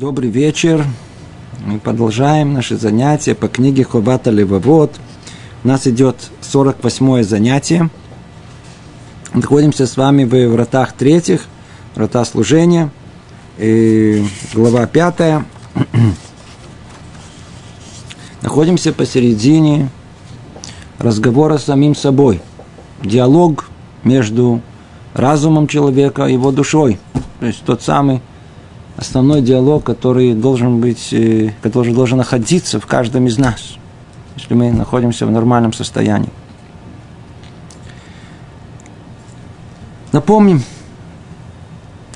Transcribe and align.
Добрый 0.00 0.30
вечер. 0.30 0.82
Мы 1.66 1.78
продолжаем 1.78 2.54
наши 2.54 2.78
занятия 2.78 3.34
по 3.34 3.48
книге 3.48 3.84
Хобата 3.84 4.30
Левовод. 4.30 4.98
У 5.62 5.68
нас 5.68 5.86
идет 5.86 6.16
48 6.40 7.22
занятие. 7.22 7.90
Находимся 9.34 9.86
с 9.86 9.98
вами 9.98 10.24
в 10.24 10.54
вратах 10.54 10.94
третьих, 10.94 11.44
врата 11.94 12.24
служения, 12.24 12.88
и 13.58 14.24
глава 14.54 14.86
пятая. 14.86 15.44
Находимся 18.40 18.94
посередине 18.94 19.90
разговора 20.98 21.58
с 21.58 21.64
самим 21.64 21.94
собой. 21.94 22.40
Диалог 23.02 23.68
между 24.02 24.62
разумом 25.12 25.66
человека 25.66 26.24
и 26.24 26.32
его 26.32 26.52
душой. 26.52 26.98
То 27.40 27.44
есть 27.44 27.62
тот 27.66 27.82
самый 27.82 28.22
основной 29.00 29.40
диалог, 29.40 29.82
который 29.82 30.34
должен 30.34 30.80
быть, 30.80 31.12
э, 31.12 31.52
который 31.62 31.94
должен 31.94 32.18
находиться 32.18 32.78
в 32.78 32.86
каждом 32.86 33.26
из 33.26 33.38
нас, 33.38 33.76
если 34.36 34.54
мы 34.54 34.70
находимся 34.72 35.26
в 35.26 35.30
нормальном 35.30 35.72
состоянии. 35.72 36.30
Напомним, 40.12 40.62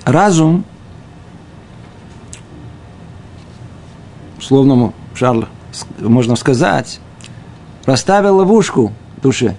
разум, 0.05 0.65
словному 4.41 4.93
Шарла, 5.15 5.49
можно 5.99 6.37
сказать, 6.37 7.01
расставил 7.87 8.37
ловушку 8.37 8.93
душе 9.23 9.57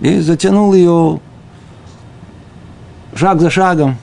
и 0.00 0.20
затянул 0.20 0.72
ее 0.72 1.20
шаг 3.16 3.40
за 3.40 3.50
шагом 3.50 3.96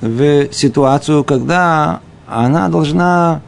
в 0.00 0.52
ситуацию, 0.52 1.24
когда 1.24 2.00
она 2.26 2.68
должна 2.68 3.40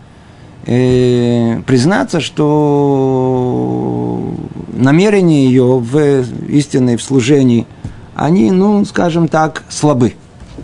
э, 0.66 1.60
признаться, 1.66 2.20
что 2.20 4.34
намерения 4.72 5.46
ее 5.46 5.78
в 5.78 6.24
истинной 6.48 6.96
в 6.96 7.02
служении, 7.02 7.66
они, 8.14 8.50
ну, 8.50 8.84
скажем 8.84 9.28
так, 9.28 9.64
слабы. 9.68 10.14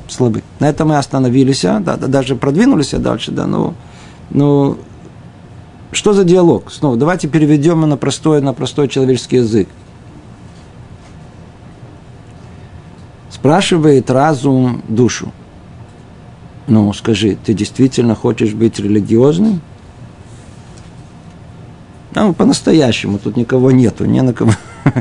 слабы. 0.09 0.43
На 0.59 0.69
этом 0.69 0.89
мы 0.89 0.99
остановились, 0.99 1.65
а, 1.65 1.81
да, 1.81 1.97
да, 1.97 2.07
даже 2.07 2.37
продвинулись 2.37 2.91
дальше, 2.91 3.31
да, 3.31 3.47
но, 3.47 3.75
но 4.31 4.77
что 5.93 6.13
за 6.13 6.25
диалог? 6.25 6.73
Снова, 6.73 6.97
давайте 6.97 7.29
переведем 7.29 7.83
на 7.83 7.97
простой, 7.97 8.41
на 8.41 8.55
простой 8.55 8.89
человеческий 8.89 9.37
язык. 9.37 9.69
Спрашивает 13.31 14.11
разум 14.11 14.83
душу– 14.89 15.33
ну, 16.67 16.93
скажи, 16.93 17.37
ты 17.45 17.53
действительно 17.53 18.15
хочешь 18.15 18.55
быть 18.55 18.79
религиозным? 18.79 19.61
Ну, 22.15 22.33
по-настоящему, 22.33 23.19
тут 23.19 23.37
никого 23.37 23.71
нету, 23.71 24.07
не 24.07 24.23
на 24.23 24.33
кого 24.33 24.53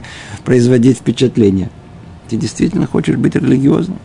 производить 0.44 0.98
впечатление. 0.98 1.70
Ты 2.28 2.38
действительно 2.38 2.88
хочешь 2.88 3.16
быть 3.16 3.36
религиозным? 3.36 4.00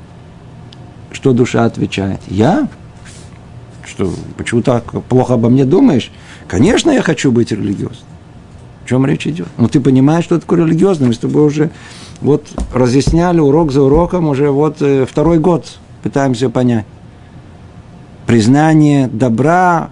Что 1.10 1.32
душа 1.32 1.64
отвечает? 1.64 2.20
Я? 2.28 2.68
Что, 3.84 4.12
почему 4.36 4.62
так 4.62 4.84
плохо 5.04 5.34
обо 5.34 5.48
мне 5.48 5.64
думаешь? 5.64 6.12
Конечно, 6.46 6.90
я 6.90 7.02
хочу 7.02 7.32
быть 7.32 7.50
религиозным. 7.50 8.06
О 8.84 8.88
чем 8.88 9.06
речь 9.06 9.26
идет? 9.26 9.48
Ну, 9.56 9.68
ты 9.68 9.80
понимаешь, 9.80 10.24
что 10.24 10.38
такое 10.38 10.64
религиозным? 10.64 11.08
Мы 11.08 11.14
с 11.14 11.18
тобой 11.18 11.44
уже 11.44 11.70
вот 12.20 12.46
разъясняли 12.72 13.40
урок 13.40 13.72
за 13.72 13.82
уроком, 13.82 14.28
уже 14.28 14.50
вот 14.50 14.76
э, 14.80 15.06
второй 15.06 15.38
год 15.38 15.78
пытаемся 16.02 16.50
понять 16.50 16.84
признание 18.28 19.08
добра 19.08 19.88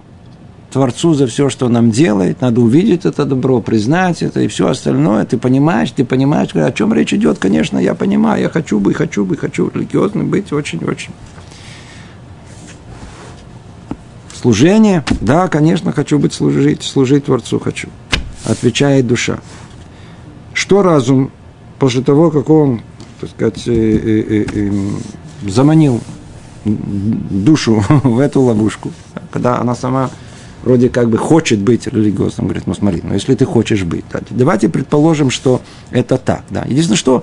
Творцу 0.70 1.14
за 1.14 1.26
все, 1.26 1.48
что 1.48 1.66
он 1.66 1.72
нам 1.72 1.90
делает, 1.90 2.42
надо 2.42 2.60
увидеть 2.60 3.06
это 3.06 3.24
добро, 3.24 3.62
признать 3.62 4.22
это 4.22 4.42
и 4.42 4.46
все 4.48 4.68
остальное. 4.68 5.24
Ты 5.24 5.38
понимаешь, 5.38 5.90
ты 5.92 6.04
понимаешь, 6.04 6.54
о 6.54 6.70
чем 6.70 6.92
речь 6.92 7.14
идет, 7.14 7.38
конечно, 7.38 7.78
я 7.78 7.94
понимаю, 7.94 8.42
я 8.42 8.50
хочу 8.50 8.78
быть, 8.78 8.94
хочу 8.94 9.24
быть, 9.24 9.40
хочу 9.40 9.70
религиозным 9.74 10.28
быть 10.28 10.52
очень-очень. 10.52 11.12
Служение, 14.34 15.02
да, 15.22 15.48
конечно, 15.48 15.92
хочу 15.92 16.18
быть 16.18 16.34
служить, 16.34 16.82
служить 16.82 17.24
Творцу 17.24 17.58
хочу. 17.58 17.88
Отвечает 18.44 19.06
душа. 19.06 19.38
Что 20.52 20.82
разум 20.82 21.30
после 21.78 22.02
того, 22.02 22.30
как 22.30 22.50
он, 22.50 22.82
так 23.18 23.30
сказать, 23.30 23.62
э, 23.66 23.72
э, 23.72 24.46
э, 24.52 24.70
заманил 25.48 26.02
душу 26.66 27.82
в 27.88 28.18
эту 28.18 28.42
ловушку, 28.42 28.92
когда 29.30 29.58
она 29.58 29.74
сама 29.74 30.10
вроде 30.62 30.88
как 30.88 31.08
бы 31.08 31.16
хочет 31.16 31.60
быть 31.60 31.86
религиозным, 31.86 32.48
говорит, 32.48 32.66
ну 32.66 32.74
смотри, 32.74 33.00
ну 33.04 33.14
если 33.14 33.34
ты 33.34 33.44
хочешь 33.44 33.84
быть, 33.84 34.04
да, 34.12 34.20
давайте 34.30 34.68
предположим, 34.68 35.30
что 35.30 35.62
это 35.92 36.18
так, 36.18 36.42
да. 36.50 36.64
Единственное, 36.66 36.98
что, 36.98 37.22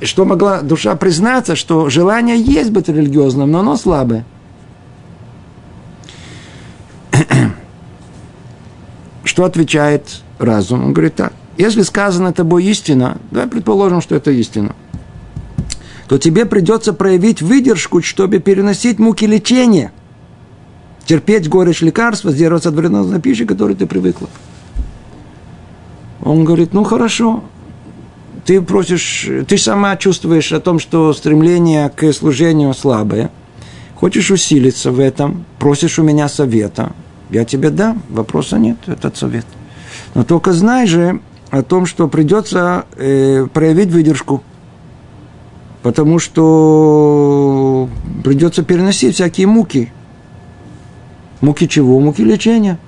что 0.00 0.24
могла 0.24 0.62
душа 0.62 0.96
признаться, 0.96 1.54
что 1.54 1.90
желание 1.90 2.40
есть 2.40 2.70
быть 2.70 2.88
религиозным, 2.88 3.50
но 3.50 3.60
оно 3.60 3.76
слабое. 3.76 4.24
Что 9.24 9.44
отвечает 9.44 10.22
разум? 10.38 10.84
Он 10.86 10.92
говорит 10.94 11.14
так, 11.16 11.34
если 11.58 11.82
сказано 11.82 12.32
тобой 12.32 12.64
истина, 12.64 13.18
давай 13.30 13.48
предположим, 13.48 14.00
что 14.00 14.14
это 14.14 14.30
истина– 14.30 14.74
то 16.08 16.18
тебе 16.18 16.46
придется 16.46 16.94
проявить 16.94 17.42
выдержку, 17.42 18.02
чтобы 18.02 18.38
переносить 18.38 18.98
муки 18.98 19.26
лечения, 19.26 19.92
терпеть 21.04 21.48
горечь 21.48 21.82
лекарства, 21.82 22.32
сдерживаться 22.32 22.70
от 22.70 22.74
вредоносной 22.74 23.20
пищи, 23.20 23.44
к 23.44 23.48
которой 23.48 23.76
ты 23.76 23.86
привыкла. 23.86 24.28
Он 26.22 26.44
говорит, 26.44 26.72
ну 26.72 26.82
хорошо, 26.82 27.44
ты 28.46 28.62
просишь, 28.62 29.28
ты 29.46 29.58
сама 29.58 29.96
чувствуешь 29.96 30.50
о 30.52 30.60
том, 30.60 30.78
что 30.78 31.12
стремление 31.12 31.90
к 31.90 32.10
служению 32.14 32.72
слабое, 32.72 33.30
хочешь 33.94 34.30
усилиться 34.30 34.90
в 34.90 35.00
этом, 35.00 35.44
просишь 35.58 35.98
у 35.98 36.02
меня 36.02 36.28
совета, 36.28 36.92
я 37.28 37.44
тебе 37.44 37.68
дам, 37.68 38.02
вопроса 38.08 38.58
нет, 38.58 38.78
этот 38.86 39.18
совет. 39.18 39.44
Но 40.14 40.24
только 40.24 40.54
знай 40.54 40.86
же 40.86 41.20
о 41.50 41.62
том, 41.62 41.84
что 41.84 42.08
придется 42.08 42.86
э, 42.96 43.46
проявить 43.52 43.90
выдержку– 43.90 44.42
потому 45.82 46.18
что 46.18 47.88
придется 48.24 48.62
переносить 48.62 49.14
всякие 49.14 49.46
муки. 49.46 49.92
Муки 51.40 51.68
чего? 51.68 52.00
Муки 52.00 52.22
лечения. 52.22 52.78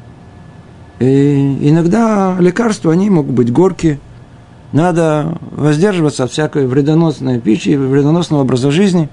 И 0.98 1.58
иногда 1.62 2.36
лекарства, 2.38 2.92
они 2.92 3.08
могут 3.10 3.34
быть 3.34 3.52
горькие. 3.52 3.98
Надо 4.72 5.38
воздерживаться 5.50 6.24
от 6.24 6.30
всякой 6.30 6.66
вредоносной 6.66 7.40
пищи, 7.40 7.70
вредоносного 7.70 8.42
образа 8.42 8.70
жизни. 8.70 9.08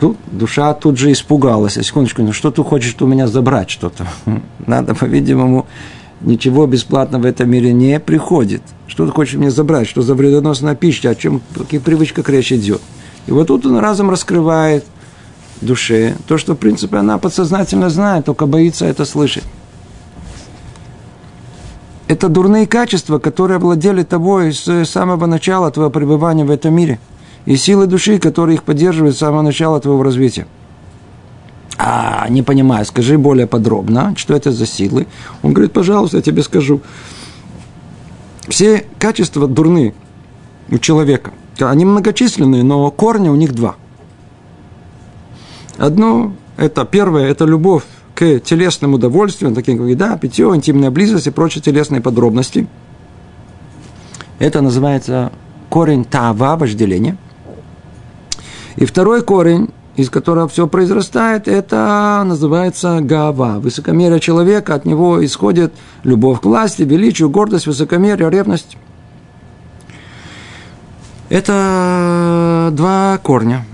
Тут 0.00 0.16
душа 0.32 0.74
тут 0.74 0.98
же 0.98 1.12
испугалась. 1.12 1.74
Секундочку, 1.74 2.22
ну 2.22 2.32
что 2.32 2.50
ты 2.50 2.64
хочешь 2.64 2.96
у 2.98 3.06
меня 3.06 3.28
забрать 3.28 3.70
что-то? 3.70 4.06
Надо, 4.66 4.94
по-видимому, 4.94 5.66
ничего 6.24 6.66
бесплатно 6.66 7.18
в 7.18 7.24
этом 7.24 7.50
мире 7.50 7.72
не 7.72 7.98
приходит. 8.00 8.62
Что 8.86 9.06
ты 9.06 9.12
хочешь 9.12 9.34
мне 9.34 9.50
забрать? 9.50 9.88
Что 9.88 10.02
за 10.02 10.14
вредоносная 10.14 10.74
пища? 10.74 11.10
О 11.10 11.14
чем, 11.14 11.40
о 11.54 11.60
каких 11.60 11.82
привычках 11.82 12.28
речь 12.28 12.52
идет? 12.52 12.80
И 13.26 13.32
вот 13.32 13.48
тут 13.48 13.66
он 13.66 13.78
разом 13.78 14.10
раскрывает 14.10 14.84
душе 15.60 16.16
то, 16.26 16.38
что, 16.38 16.54
в 16.54 16.58
принципе, 16.58 16.96
она 16.98 17.18
подсознательно 17.18 17.88
знает, 17.88 18.24
только 18.24 18.46
боится 18.46 18.86
это 18.86 19.04
слышать. 19.04 19.44
Это 22.08 22.28
дурные 22.28 22.66
качества, 22.66 23.18
которые 23.18 23.56
овладели 23.56 24.02
тобой 24.02 24.52
с 24.52 24.84
самого 24.84 25.26
начала 25.26 25.70
твоего 25.70 25.90
пребывания 25.90 26.44
в 26.44 26.50
этом 26.50 26.74
мире. 26.74 26.98
И 27.46 27.56
силы 27.56 27.86
души, 27.86 28.18
которые 28.18 28.56
их 28.56 28.64
поддерживают 28.64 29.16
с 29.16 29.20
самого 29.20 29.42
начала 29.42 29.80
твоего 29.80 30.02
развития. 30.02 30.46
А, 31.78 32.28
не 32.28 32.42
понимаю, 32.42 32.84
скажи 32.84 33.18
более 33.18 33.46
подробно, 33.46 34.14
что 34.16 34.34
это 34.34 34.52
за 34.52 34.66
силы. 34.66 35.06
Он 35.42 35.52
говорит, 35.52 35.72
пожалуйста, 35.72 36.18
я 36.18 36.22
тебе 36.22 36.42
скажу. 36.42 36.80
Все 38.48 38.86
качества 38.98 39.46
дурны 39.46 39.94
у 40.70 40.78
человека. 40.78 41.32
Они 41.60 41.84
многочисленные, 41.84 42.62
но 42.62 42.90
корни 42.90 43.28
у 43.28 43.34
них 43.34 43.52
два. 43.54 43.76
Одно, 45.78 46.34
это 46.56 46.84
первое, 46.84 47.28
это 47.28 47.44
любовь 47.44 47.84
к 48.14 48.40
телесным 48.40 48.94
удовольствиям, 48.94 49.54
таким 49.54 49.78
как 49.78 49.86
еда, 49.88 50.16
питье, 50.18 50.54
интимная 50.54 50.90
близость 50.90 51.26
и 51.26 51.30
прочие 51.30 51.62
телесные 51.62 52.00
подробности. 52.00 52.66
Это 54.38 54.60
называется 54.60 55.32
корень 55.70 56.04
тава, 56.04 56.56
вожделение. 56.56 57.16
И 58.76 58.84
второй 58.84 59.22
корень 59.22 59.70
из 59.96 60.08
которого 60.08 60.48
все 60.48 60.66
произрастает, 60.66 61.48
это 61.48 62.22
называется 62.24 63.00
гава. 63.00 63.58
Высокомерие 63.58 64.20
человека, 64.20 64.74
от 64.74 64.84
него 64.86 65.24
исходит 65.24 65.72
любовь 66.02 66.40
к 66.40 66.44
власти, 66.44 66.82
величию, 66.82 67.28
гордость, 67.28 67.66
высокомерие, 67.66 68.30
ревность. 68.30 68.76
Это 71.28 72.70
два 72.72 73.18
корня. 73.22 73.64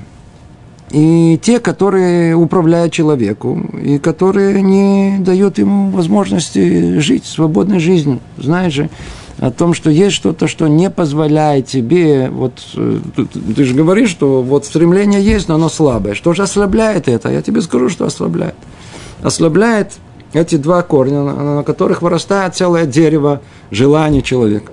и 0.90 1.38
те, 1.42 1.60
которые 1.60 2.34
управляют 2.34 2.92
человеку, 2.92 3.60
и 3.82 3.98
которые 3.98 4.62
не 4.62 5.18
дают 5.18 5.58
ему 5.58 5.90
возможности 5.90 6.98
жить 6.98 7.26
свободной 7.26 7.78
жизнью. 7.78 8.20
Знаешь 8.38 8.72
же, 8.72 8.90
о 9.38 9.50
том, 9.50 9.72
что 9.72 9.88
есть 9.88 10.16
что-то, 10.16 10.48
что 10.48 10.66
не 10.66 10.90
позволяет 10.90 11.66
тебе, 11.66 12.28
вот 12.28 12.60
э, 12.74 12.98
ты, 13.14 13.24
ты 13.26 13.64
же 13.64 13.74
говоришь, 13.74 14.10
что 14.10 14.42
вот 14.42 14.66
стремление 14.66 15.22
есть, 15.22 15.48
но 15.48 15.54
оно 15.54 15.68
слабое. 15.68 16.14
Что 16.14 16.32
же 16.32 16.42
ослабляет 16.42 17.08
это? 17.08 17.30
Я 17.30 17.40
тебе 17.40 17.62
скажу, 17.62 17.88
что 17.88 18.04
ослабляет. 18.04 18.56
Ослабляет 19.22 19.92
эти 20.32 20.56
два 20.56 20.82
корня, 20.82 21.22
на 21.22 21.62
которых 21.62 22.02
вырастает 22.02 22.56
целое 22.56 22.84
дерево 22.84 23.40
желаний 23.70 24.22
человека, 24.22 24.72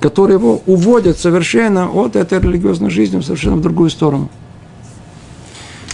которые 0.00 0.38
его 0.38 0.62
уводят 0.66 1.18
совершенно 1.18 1.88
от 1.88 2.16
этой 2.16 2.40
религиозной 2.40 2.90
жизни 2.90 3.20
совершенно 3.20 3.56
в 3.56 3.62
другую 3.62 3.90
сторону. 3.90 4.30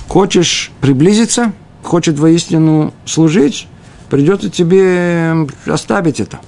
Хочешь 0.09 0.73
приблизиться, 0.81 1.53
хочет 1.83 2.19
воистину 2.19 2.95
служить, 3.05 3.69
придется 4.09 4.49
тебе 4.49 5.47
оставить 5.67 6.21
это. 6.21 6.41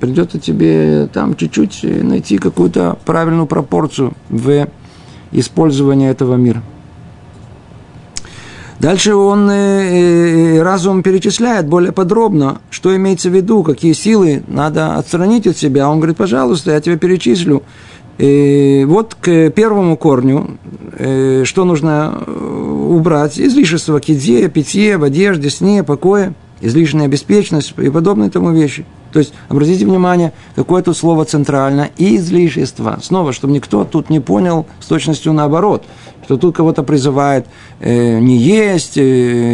Придется 0.00 0.38
тебе 0.38 1.08
там 1.12 1.36
чуть-чуть 1.36 1.82
найти 1.82 2.38
какую-то 2.38 2.98
правильную 3.04 3.46
пропорцию 3.46 4.12
в 4.28 4.68
использовании 5.32 6.10
этого 6.10 6.36
мира. 6.36 6.62
Дальше 8.78 9.14
он 9.14 9.48
э, 9.50 9.54
э, 10.58 10.62
разум 10.62 11.02
перечисляет 11.02 11.66
более 11.66 11.92
подробно, 11.92 12.60
что 12.70 12.94
имеется 12.94 13.30
в 13.30 13.34
виду, 13.34 13.62
какие 13.62 13.94
силы 13.94 14.42
надо 14.48 14.96
отстранить 14.96 15.46
от 15.46 15.56
себя. 15.56 15.88
Он 15.88 15.98
говорит, 15.98 16.18
пожалуйста, 16.18 16.72
я 16.72 16.80
тебе 16.80 16.98
перечислю. 16.98 17.62
И 18.18 18.84
вот 18.86 19.14
к 19.14 19.50
первому 19.50 19.96
корню, 19.96 20.58
э, 20.92 21.44
что 21.44 21.64
нужно 21.64 22.22
э, 22.26 22.86
убрать? 22.90 23.38
Излишество 23.40 23.98
к 23.98 24.08
еде, 24.08 24.48
питье, 24.48 24.98
в 24.98 25.04
одежде, 25.04 25.48
сне, 25.48 25.82
покое, 25.82 26.34
излишняя 26.60 27.08
беспечность 27.08 27.74
и 27.78 27.88
подобные 27.88 28.30
тому 28.30 28.52
вещи. 28.52 28.84
То 29.16 29.20
есть, 29.20 29.32
обратите 29.48 29.86
внимание, 29.86 30.34
какое 30.56 30.82
тут 30.82 30.94
слово 30.94 31.24
центрально– 31.24 31.88
излишество. 31.96 32.98
Снова, 33.00 33.32
чтобы 33.32 33.54
никто 33.54 33.86
тут 33.86 34.10
не 34.10 34.20
понял 34.20 34.66
с 34.78 34.84
точностью 34.88 35.32
наоборот, 35.32 35.84
что 36.24 36.36
тут 36.36 36.54
кого-то 36.54 36.82
призывает 36.82 37.46
э, 37.80 38.18
не 38.18 38.36
есть, 38.36 38.98
э, 38.98 39.00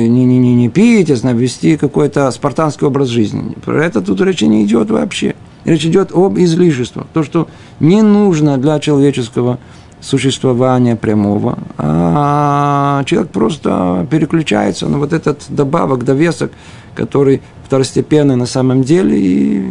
не, 0.09 0.25
не, 0.25 0.39
не, 0.39 0.57
не 0.57 0.69
пить, 0.69 1.13
а 1.13 1.33
вести 1.33 1.77
какой-то 1.77 2.29
спартанский 2.33 2.89
образ 2.89 3.07
жизни. 3.07 3.55
Про 3.65 3.85
это 3.85 4.01
тут 4.01 4.21
речи 4.21 4.47
не 4.47 4.65
идет 4.65 4.91
вообще. 4.91 5.37
Речь 5.65 5.87
идет 5.87 6.11
об 6.13 6.41
излишестве. 6.41 7.05
То, 7.15 7.23
что 7.23 7.47
не 7.79 8.03
нужно 8.03 8.59
для 8.59 8.81
человеческого 8.81 9.61
существования 10.03 10.97
прямого, 10.97 11.59
а 11.79 13.05
человек 13.05 13.31
просто 13.31 14.07
переключается 14.11 14.89
на 14.89 14.99
вот 14.99 15.13
этот 15.13 15.45
добавок, 15.49 16.05
довесок, 16.05 16.51
который 16.95 17.41
второстепенный 17.65 18.37
на 18.37 18.47
самом 18.47 18.83
деле, 18.83 19.19
и 19.19 19.65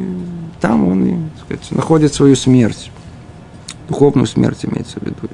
там 0.62 0.88
он 0.88 1.30
так 1.36 1.46
сказать, 1.46 1.72
находит 1.72 2.14
свою 2.14 2.36
смерть. 2.36 2.92
Духовную 3.90 4.26
смерть 4.26 4.66
имеется 4.66 5.00
в 5.00 5.04
виду. 5.04 5.30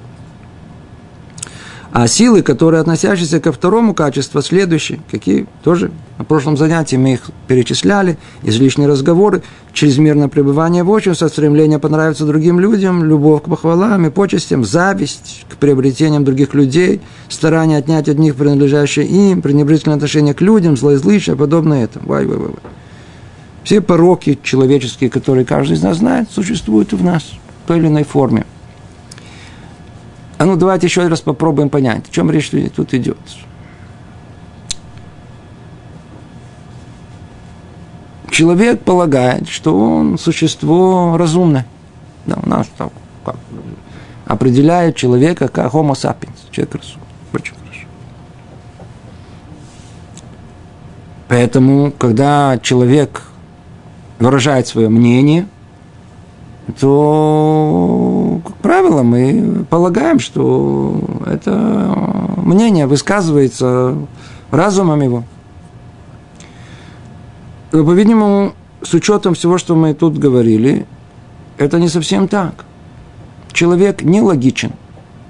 А 1.92 2.08
силы, 2.08 2.42
которые 2.42 2.82
относящиеся 2.82 3.40
ко 3.40 3.52
второму 3.52 3.94
качеству, 3.94 4.42
следующие, 4.42 5.00
какие 5.10 5.48
тоже 5.64 5.92
на 6.18 6.26
прошлом 6.26 6.58
занятии 6.58 6.98
мы 6.98 7.14
их 7.14 7.32
перечисляли, 7.48 8.18
излишние 8.44 8.90
разговоры, 8.90 9.42
чрезмерное 9.72 10.28
пребывание 10.28 10.84
в 10.84 10.90
обществе, 10.90 11.30
стремление 11.30 11.80
понравиться 11.80 12.26
другим 12.26 12.60
людям, 12.60 13.06
любовь 13.06 13.44
к 13.44 13.46
похвалам 13.46 14.06
и 14.06 14.10
почестям, 14.10 14.66
зависть 14.66 15.46
к 15.50 15.56
приобретениям 15.56 16.26
других 16.26 16.54
людей, 16.54 17.00
старание 17.30 17.78
отнять 17.78 18.10
от 18.10 18.20
них 18.20 18.36
принадлежащее 18.36 19.06
им, 19.06 19.42
пренебрежительное 19.42 19.96
отношение 19.96 20.34
к 20.34 20.42
людям, 20.42 20.76
злоязлычие, 20.76 21.38
подобное 21.38 21.86
этому. 21.86 22.06
Вай, 22.08 22.26
вай, 22.26 22.38
вай. 22.38 22.52
Все 23.64 23.82
пороки 23.82 24.38
человеческие, 24.44 25.10
которые 25.10 25.46
каждый 25.46 25.74
из 25.74 25.84
нас 25.84 25.98
знает, 25.98 26.30
существуют 26.32 26.94
и 26.94 26.96
в 26.96 27.04
нас 27.04 27.24
в 27.64 27.68
той 27.68 27.80
или 27.80 27.88
иной 27.88 28.04
форме– 28.04 28.46
а 30.38 30.46
ну 30.46 30.56
давайте 30.56 30.88
еще 30.88 31.08
раз 31.08 31.22
попробуем 31.22 31.70
понять, 31.70 32.08
о 32.08 32.12
чем 32.12 32.30
речь 32.30 32.52
тут 32.76 32.94
идет. 32.94 33.18
Человек 38.30 38.82
полагает, 38.82 39.50
что 39.50 39.76
он 39.80 40.20
существо 40.20 41.18
разумное. 41.18 41.66
Да, 42.28 42.38
у 42.44 42.48
нас 42.48 42.68
так, 42.78 42.92
как, 43.26 43.38
определяет 44.26 44.96
человека 44.96 45.48
как 45.48 45.74
homo 45.74 45.94
sapiens, 45.94 46.38
человек 46.52 46.76
разумный. 46.76 47.08
Очень 47.34 47.54
хорошо. 47.56 47.88
Поэтому, 51.30 51.92
когда 51.98 52.60
человек 52.62 53.24
выражает 54.20 54.68
свое 54.68 54.90
мнение– 54.90 55.48
то, 56.80 58.42
как 58.46 58.56
правило, 58.58 59.04
мы 59.04 59.66
полагаем, 59.70 60.20
что 60.20 61.00
это 61.26 61.94
мнение 62.38 62.88
высказывается 62.88 63.96
разумом 64.52 65.02
его. 65.02 65.24
Но, 67.72 67.86
по-видимому, 67.86 68.54
с 68.82 68.94
учетом 68.94 69.34
всего, 69.34 69.58
что 69.58 69.76
мы 69.76 69.94
тут 69.94 70.18
говорили, 70.18 70.86
это 71.58 71.80
не 71.80 71.88
совсем 71.88 72.28
так. 72.28 72.66
Человек 73.52 74.04
не 74.04 74.22
логичен, 74.22 74.74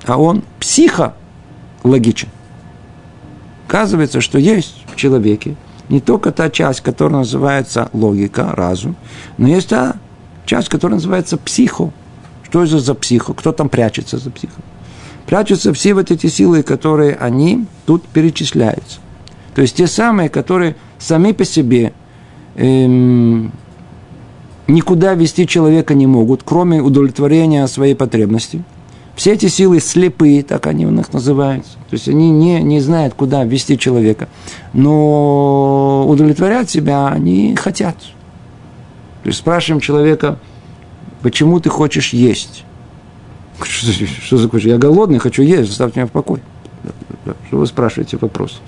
а 0.06 0.18
он 0.18 0.44
психологичен. 0.60 2.30
Оказывается, 3.68 4.22
что 4.22 4.38
есть 4.40 4.84
в 4.88 4.96
человеке 4.96 5.56
не 5.90 6.02
только 6.02 6.32
та 6.32 6.50
часть, 6.50 6.82
которая 6.82 7.20
называется 7.20 7.90
логика, 7.94 8.52
разум, 8.54 8.96
но 9.38 9.48
есть 9.48 9.70
та 9.70 9.96
часть, 10.48 10.70
которая 10.70 10.96
называется 10.96 11.38
психо. 11.38 11.92
Что 12.44 12.64
это 12.64 12.80
за 12.80 12.96
психо? 12.96 13.34
Кто 13.34 13.52
там 13.52 13.70
прячется 13.70 14.18
за 14.18 14.32
психо? 14.32 14.56
Прячутся 15.28 15.74
все 15.74 15.94
вот 15.94 16.10
эти 16.10 16.28
силы, 16.28 16.64
которые 16.64 17.16
они 17.16 17.66
тут 17.86 18.04
перечисляются. 18.04 19.00
То 19.54 19.62
есть 19.62 19.76
те 19.76 19.86
самые, 19.86 20.30
которые 20.30 20.76
сами 20.98 21.34
по 21.34 21.44
себе 21.44 21.92
эм, 22.56 23.52
никуда 24.68 25.14
вести 25.14 25.46
человека 25.46 25.94
не 25.94 26.08
могут, 26.08 26.44
кроме 26.44 26.82
удовлетворения 26.82 27.68
своей 27.68 27.96
потребности. 27.96 28.64
Все 29.18 29.34
эти 29.34 29.48
силы 29.48 29.80
слепые, 29.80 30.44
так 30.44 30.68
они 30.68 30.86
у 30.86 30.92
них 30.92 31.12
называются. 31.12 31.74
То 31.90 31.96
есть 31.96 32.08
они 32.08 32.30
не, 32.30 32.62
не 32.62 32.80
знают, 32.80 33.16
куда 33.16 33.44
вести 33.44 33.78
человека. 33.78 34.30
Но 34.74 36.06
удовлетворять 36.08 36.70
себя 36.70 37.08
они 37.08 37.56
хотят. 37.56 37.98
То 39.28 39.30
есть 39.32 39.40
спрашиваем 39.40 39.82
человека, 39.82 40.40
почему 41.22 41.60
ты 41.60 41.70
хочешь 41.70 42.14
есть? 42.14 42.64
Что, 43.62 44.06
что 44.24 44.38
за 44.38 44.70
Я 44.70 44.78
голодный, 44.78 45.20
хочу 45.20 45.42
есть, 45.42 45.70
оставьте 45.70 46.00
меня 46.00 46.08
в 46.08 46.14
покое. 46.14 46.42
Что 47.48 47.58
вы 47.58 47.68
спрашиваете 47.68 48.16
вопрос? 48.22 48.62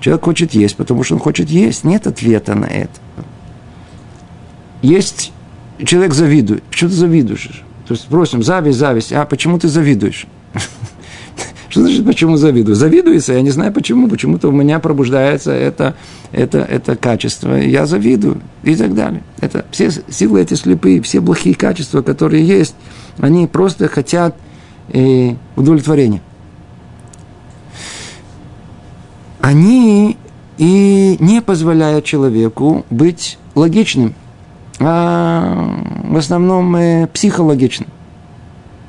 Человек 0.00 0.24
хочет 0.24 0.54
есть, 0.54 0.76
потому 0.76 1.04
что 1.04 1.16
он 1.16 1.20
хочет 1.20 1.50
есть. 1.50 1.84
Нет 1.84 2.06
ответа 2.06 2.54
на 2.54 2.64
это. 2.64 2.98
Есть 4.80 5.34
человек 5.84 6.14
завидует. 6.14 6.62
Почему 6.62 6.88
ты 6.88 6.96
завидуешь? 6.96 7.62
То 7.86 7.92
есть 7.92 8.06
просим, 8.06 8.42
зависть, 8.42 8.78
зависть. 8.78 9.12
А 9.12 9.26
почему 9.26 9.58
ты 9.58 9.68
завидуешь? 9.68 10.26
Что 11.70 11.82
значит, 11.82 12.04
почему 12.04 12.36
завидую? 12.36 12.74
Завидуется, 12.74 13.32
я 13.32 13.42
не 13.42 13.50
знаю 13.50 13.72
почему. 13.72 14.08
Почему-то 14.08 14.48
у 14.48 14.52
меня 14.52 14.80
пробуждается 14.80 15.52
это, 15.52 15.94
это, 16.32 16.58
это 16.58 16.96
качество. 16.96 17.54
Я 17.54 17.86
завидую 17.86 18.42
и 18.64 18.74
так 18.74 18.92
далее. 18.92 19.22
Это 19.40 19.64
все 19.70 19.92
силы 20.08 20.42
эти 20.42 20.54
слепые, 20.54 21.00
все 21.00 21.20
плохие 21.20 21.54
качества, 21.54 22.02
которые 22.02 22.44
есть, 22.44 22.74
они 23.18 23.46
просто 23.46 23.86
хотят 23.86 24.34
э, 24.88 25.34
удовлетворения. 25.54 26.20
Они 29.40 30.16
и 30.58 31.16
не 31.20 31.40
позволяют 31.40 32.04
человеку 32.04 32.84
быть 32.90 33.38
логичным, 33.54 34.14
а 34.80 35.78
в 36.02 36.16
основном 36.16 36.74
э, 36.74 37.06
психологичным. 37.06 37.88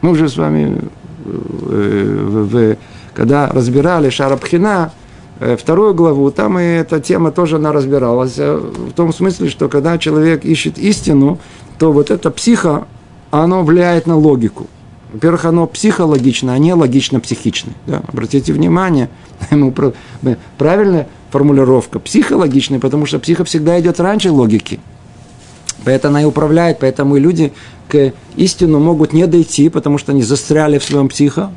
Мы 0.01 0.09
уже 0.09 0.27
с 0.27 0.35
вами 0.35 0.81
в, 1.23 2.45
в, 2.45 2.77
когда 3.13 3.47
разбирали 3.47 4.09
Шарабхина, 4.09 4.91
э, 5.39 5.57
вторую 5.57 5.93
главу, 5.93 6.31
там 6.31 6.59
и 6.59 6.63
эта 6.63 6.99
тема 6.99 7.31
тоже 7.31 7.57
она 7.57 7.71
разбиралась. 7.71 8.35
Э, 8.37 8.55
в 8.55 8.93
том 8.93 9.13
смысле, 9.13 9.49
что 9.49 9.69
когда 9.69 9.97
человек 9.97 10.45
ищет 10.45 10.77
истину, 10.77 11.39
то 11.79 11.91
вот 11.91 12.11
это 12.11 12.31
психо, 12.31 12.87
оно 13.31 13.63
влияет 13.63 14.07
на 14.07 14.17
логику. 14.17 14.67
Во-первых, 15.13 15.45
оно 15.45 15.67
психологично, 15.67 16.53
а 16.53 16.57
не 16.57 16.73
логично-психично. 16.73 17.73
Да? 17.85 18.01
Обратите 18.07 18.53
внимание, 18.53 19.09
правильная 20.57 21.07
формулировка, 21.31 21.99
психологичная, 21.99 22.79
потому 22.79 23.05
что 23.05 23.19
психо 23.19 23.43
всегда 23.43 23.79
идет 23.79 23.99
раньше 23.99 24.31
логики. 24.31 24.79
Поэтому 25.83 26.11
она 26.11 26.21
и 26.21 26.25
управляет, 26.25 26.79
поэтому 26.79 27.17
и 27.17 27.19
люди 27.19 27.53
к 27.87 28.13
истину 28.35 28.79
могут 28.79 29.13
не 29.13 29.27
дойти, 29.27 29.69
потому 29.69 29.97
что 29.97 30.11
они 30.11 30.23
застряли 30.23 30.77
в 30.77 30.83
своем 30.83 31.07
психо. 31.09 31.51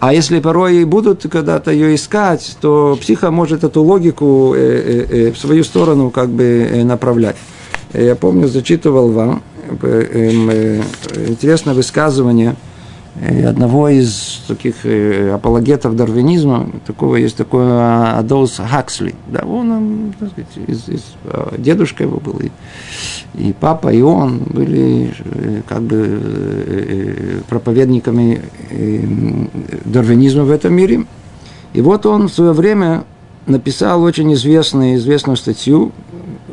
А 0.00 0.14
если 0.14 0.40
порой 0.40 0.82
и 0.82 0.84
будут 0.84 1.26
когда-то 1.30 1.72
ее 1.72 1.94
искать, 1.94 2.56
то 2.60 2.96
психа 3.00 3.30
может 3.30 3.64
эту 3.64 3.82
логику 3.82 4.54
э, 4.54 4.58
э, 4.58 5.28
э, 5.28 5.32
в 5.32 5.38
свою 5.38 5.64
сторону 5.64 6.10
как 6.10 6.28
бы 6.28 6.82
направлять. 6.84 7.36
Я 7.92 8.14
помню, 8.14 8.48
зачитывал 8.48 9.10
вам 9.10 9.42
эм, 9.82 10.82
интересное 11.28 11.74
высказывание– 11.74 12.54
одного 13.46 13.88
из 13.88 14.42
таких 14.46 14.84
э, 14.84 15.32
апологетов 15.32 15.96
дарвинизма, 15.96 16.70
такого 16.86 17.16
есть 17.16 17.36
такой 17.36 17.64
а, 17.64 18.18
Адолс 18.18 18.56
Хаксли. 18.58 19.14
Да, 19.26 19.40
он, 19.40 20.14
так 20.18 20.30
сказать, 20.30 20.68
из, 20.68 20.88
из, 20.88 21.02
дедушка 21.56 22.04
его 22.04 22.20
был, 22.20 22.40
и, 22.40 22.50
и 23.34 23.52
папа, 23.52 23.92
и 23.92 24.02
он 24.02 24.38
были 24.38 25.12
э, 25.18 25.62
как 25.66 25.82
бы 25.82 26.20
э, 26.66 27.40
проповедниками 27.48 28.42
дарвинизма 29.84 30.44
в 30.44 30.50
этом 30.50 30.74
мире. 30.74 31.04
И 31.72 31.80
вот 31.80 32.06
он 32.06 32.28
в 32.28 32.32
свое 32.32 32.52
время 32.52 33.04
написал 33.46 34.02
очень 34.02 34.32
известную, 34.34 34.96
известную 34.96 35.36
статью, 35.36 35.92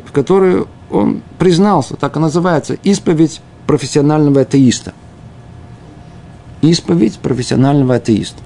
в 0.04 0.12
которой 0.12 0.64
он 0.90 1.22
признался, 1.38 1.94
так 1.96 2.16
и 2.16 2.20
называется, 2.20 2.74
«Исповедь 2.82 3.40
профессионального 3.66 4.42
атеиста» 4.42 4.94
исповедь 6.70 7.18
профессионального 7.18 7.96
атеиста. 7.96 8.42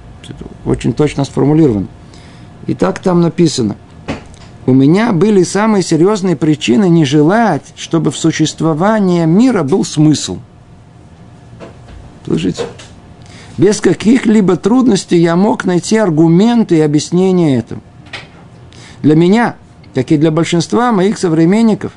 Очень 0.65 0.93
точно 0.93 1.25
сформулировано. 1.25 1.89
И 2.67 2.75
так 2.75 3.01
там 3.01 3.21
написано. 3.21 3.77
У 4.67 4.75
меня 4.75 5.13
были 5.13 5.43
самые 5.43 5.83
серьезные 5.83 6.37
причины 6.37 6.89
не 6.89 7.05
желать, 7.05 7.63
чтобы 7.77 8.11
в 8.11 8.17
существовании 8.17 9.25
мира 9.25 9.63
был 9.63 9.85
смысл. 9.85 10.39
Слышите? 12.25 12.63
Без 13.57 13.81
каких-либо 13.81 14.57
трудностей 14.57 15.19
я 15.19 15.35
мог 15.37 15.65
найти 15.65 15.97
аргументы 15.97 16.77
и 16.77 16.81
объяснения 16.81 17.59
этому. 17.59 17.83
Для 19.03 19.17
меня, 19.17 19.57
как 19.95 20.13
и 20.13 20.19
для 20.19 20.31
большинства 20.31 20.93
моих 20.93 21.19
современников, 21.19 21.93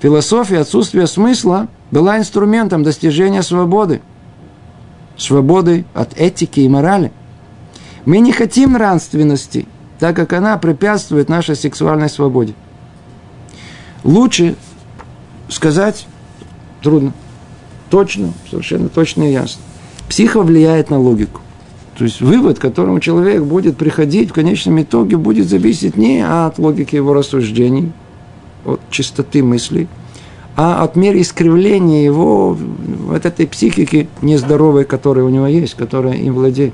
философия 0.00 0.60
отсутствия 0.60 1.06
смысла 1.06 1.68
была 1.90 2.18
инструментом 2.18 2.82
достижения 2.82 3.42
свободы– 3.42 4.00
свободы 5.16 5.84
от 5.94 6.16
этики 6.18 6.60
и 6.60 6.68
морали. 6.68 7.12
Мы 8.04 8.18
не 8.18 8.32
хотим 8.32 8.72
нравственности, 8.72 9.66
так 9.98 10.14
как 10.14 10.32
она 10.32 10.56
препятствует 10.58 11.28
нашей 11.28 11.56
сексуальной 11.56 12.08
свободе. 12.08 12.54
Лучше 14.04 14.56
сказать 15.48 16.06
трудно. 16.82 17.12
Точно, 17.90 18.32
совершенно 18.50 18.88
точно 18.88 19.28
и 19.28 19.32
ясно. 19.32 19.62
Психо 20.08 20.42
влияет 20.42 20.90
на 20.90 20.98
логику. 20.98 21.40
То 21.96 22.04
есть 22.04 22.20
вывод, 22.20 22.58
к 22.58 22.62
которому 22.62 23.00
человек 23.00 23.42
будет 23.42 23.76
приходить, 23.76 24.30
в 24.30 24.34
конечном 24.34 24.82
итоге 24.82 25.16
будет 25.16 25.48
зависеть 25.48 25.96
не 25.96 26.20
от 26.20 26.58
логики 26.58 26.94
его 26.94 27.14
рассуждений, 27.14 27.92
от 28.64 28.80
чистоты 28.90 29.42
мыслей, 29.42 29.88
а 30.56 30.82
от 30.82 30.96
меры 30.96 31.20
искривления 31.20 32.02
его, 32.02 32.54
вот 32.54 33.26
этой 33.26 33.46
психики 33.46 34.08
нездоровой, 34.22 34.84
которая 34.84 35.24
у 35.24 35.28
него 35.28 35.46
есть, 35.46 35.74
которая 35.74 36.14
им 36.14 36.32
владеет. 36.32 36.72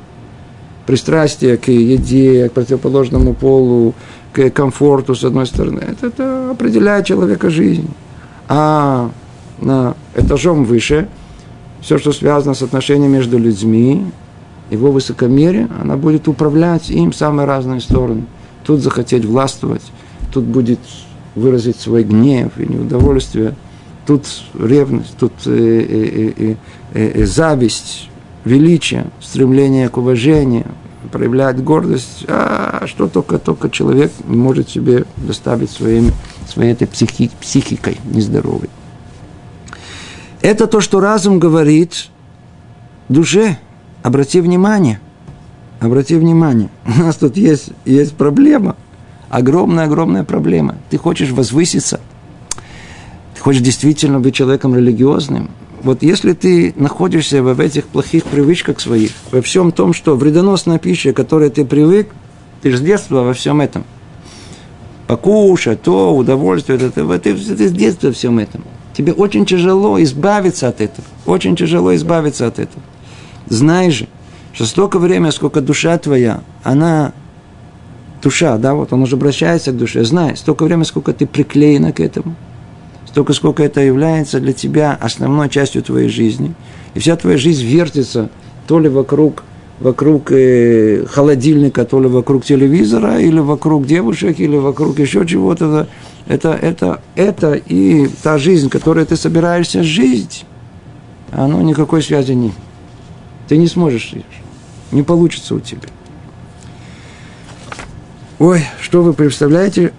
Пристрастие 0.87 1.57
к 1.57 1.69
еде, 1.69 2.49
к 2.49 2.53
противоположному 2.53 3.35
полу, 3.35 3.95
к 4.33 4.51
комфорту, 4.51 5.17
с 5.17 5.25
одной 5.25 5.47
стороны. 5.47 5.81
Это, 5.81 6.07
это 6.07 6.51
определяет 6.53 7.07
человека 7.07 7.51
жизнь. 7.51 7.89
А 8.49 9.11
на 9.61 9.97
этажом 10.15 10.65
выше, 10.65 11.09
все, 11.81 11.99
что 11.99 12.13
связано 12.13 12.55
с 12.55 12.63
отношением 12.63 13.11
между 13.11 13.37
людьми, 13.37 14.07
его 14.71 14.93
высокомерие, 14.93 15.69
она 15.81 15.97
будет 15.97 16.29
управлять 16.29 16.89
им 16.89 17.11
в 17.11 17.17
самые 17.17 17.47
разные 17.47 17.81
стороны. 17.81 18.25
Тут 18.65 18.81
захотеть 18.81 19.25
властвовать, 19.25 19.83
тут 20.33 20.45
будет 20.45 20.79
выразить 21.35 21.81
свой 21.81 22.05
гнев 22.05 22.53
и 22.59 22.67
неудовольствие– 22.67 23.57
тут 24.07 24.27
ревность, 24.59 25.17
тут 25.19 25.33
э, 25.47 25.51
э, 25.51 26.33
э, 26.37 26.55
э, 26.95 27.25
зависть, 27.25 28.09
величие, 28.45 29.07
стремление 29.21 29.89
к 29.89 29.97
уважению, 29.97 30.67
проявляет 31.11 31.63
гордость, 31.63 32.25
а 32.29 32.85
что 32.87 33.09
только, 33.09 33.39
только 33.39 33.71
человек 33.71 34.13
может 34.25 34.71
себе 34.71 35.05
доставить 35.17 35.71
своими, 35.71 36.13
своей 36.49 36.73
этой 36.73 36.87
психи, 36.87 37.31
психикой 37.41 37.99
нездоровой. 38.05 38.71
Это 40.41 40.67
то, 40.67 40.81
что 40.81 41.01
разум 41.01 41.39
говорит 41.39 42.09
душе. 43.09 43.59
Обрати 44.03 44.41
внимание. 44.41 45.01
Обрати 45.79 46.17
внимание. 46.17 46.71
У 46.85 47.03
нас 47.03 47.17
тут 47.17 47.37
есть, 47.37 47.71
есть 47.85 48.17
проблема. 48.17 48.75
Огромная-огромная 49.29 50.25
проблема. 50.25 50.77
Ты 50.91 50.99
хочешь 50.99 51.31
возвыситься– 51.31 52.01
хочешь 53.43 53.61
действительно 53.61 54.21
быть 54.21 54.37
человеком 54.37 54.77
религиозным, 54.77 55.51
вот 55.83 56.05
если 56.05 56.33
ты 56.33 56.73
находишься 56.77 57.43
в 57.43 57.59
этих 57.59 57.89
плохих 57.89 58.25
привычках 58.25 58.79
своих, 58.79 59.11
во 59.33 59.43
всем 59.43 59.73
том, 59.73 59.93
что 59.93 60.15
вредоносная 60.15 60.79
пища, 60.79 61.13
к 61.13 61.17
которой 61.17 61.51
ты 61.51 61.65
привык, 61.65 62.09
ты 62.63 62.71
же 62.71 62.77
с 62.77 62.81
детства 62.81 63.23
во 63.23 63.35
всем 63.35 63.61
этом. 63.61 63.83
Покушать, 65.09 65.83
то, 65.83 66.15
удовольствие, 66.15 66.79
это, 66.79 67.01
это, 67.01 67.19
ты, 67.19 67.35
ты 67.35 67.69
с 67.69 67.73
детства 67.73 68.09
во 68.09 68.13
всем 68.13 68.39
этом. 68.39 68.63
Тебе 68.97 69.13
очень 69.13 69.45
тяжело 69.45 70.01
избавиться 70.01 70.69
от 70.69 70.81
этого. 70.81 71.05
Очень 71.27 71.57
тяжело 71.57 71.93
избавиться 71.97 72.47
от 72.47 72.61
этого. 72.61 72.83
Знай 73.49 73.91
же, 73.91 74.07
что 74.53 74.67
столько 74.67 75.01
времени, 75.01 75.31
сколько 75.31 75.61
душа 75.61 75.99
твоя, 75.99 76.45
она 76.63 77.13
душа, 78.23 78.57
да, 78.57 78.75
вот 78.75 78.93
он 78.93 79.03
уже 79.03 79.17
обращается 79.17 79.73
к 79.73 79.77
душе, 79.77 80.05
знай, 80.05 80.37
столько 80.37 80.65
времени, 80.65 80.85
сколько 80.85 81.13
ты 81.13 81.27
приклеена 81.27 81.93
к 81.93 81.99
этому– 81.99 82.37
столько, 83.13 83.35
сколько 83.35 83.63
это 83.63 83.81
является 83.83 84.41
для 84.41 84.55
тебя 84.55 84.97
основной 84.99 85.51
частью 85.51 85.83
твоей 85.83 86.09
жизни. 86.09 86.55
И 86.95 86.99
вся 86.99 87.15
твоя 87.17 87.37
жизнь 87.37 87.65
вертится 87.65 88.31
то 88.67 88.81
ли 88.81 88.89
вокруг, 88.89 89.45
вокруг 89.81 90.33
э, 90.33 91.05
холодильника, 91.07 91.85
то 91.85 92.01
ли 92.01 92.09
вокруг 92.09 92.45
телевизора, 92.45 93.21
или 93.21 93.39
вокруг 93.39 93.87
девушек, 93.87 94.41
или 94.41 94.57
вокруг 94.57 94.99
еще 94.99 95.27
чего-то. 95.27 95.89
Это, 96.27 96.53
это, 96.55 97.03
это 97.15 97.53
и 97.53 98.09
та 98.23 98.39
жизнь, 98.39 98.71
которой 98.71 99.05
ты 99.05 99.17
собираешься 99.17 99.83
жить, 99.83 100.47
оно 101.33 101.61
никакой 101.61 102.03
связи 102.03 102.33
не 102.33 102.53
Ты 103.49 103.59
не 103.59 103.67
сможешь. 103.67 104.15
Не 104.91 105.03
получится 105.03 105.55
у 105.55 105.61
тебя. 105.61 105.89
Ой, 108.39 108.65
что 108.81 109.03
вы 109.03 109.13
представляете, 109.13 109.93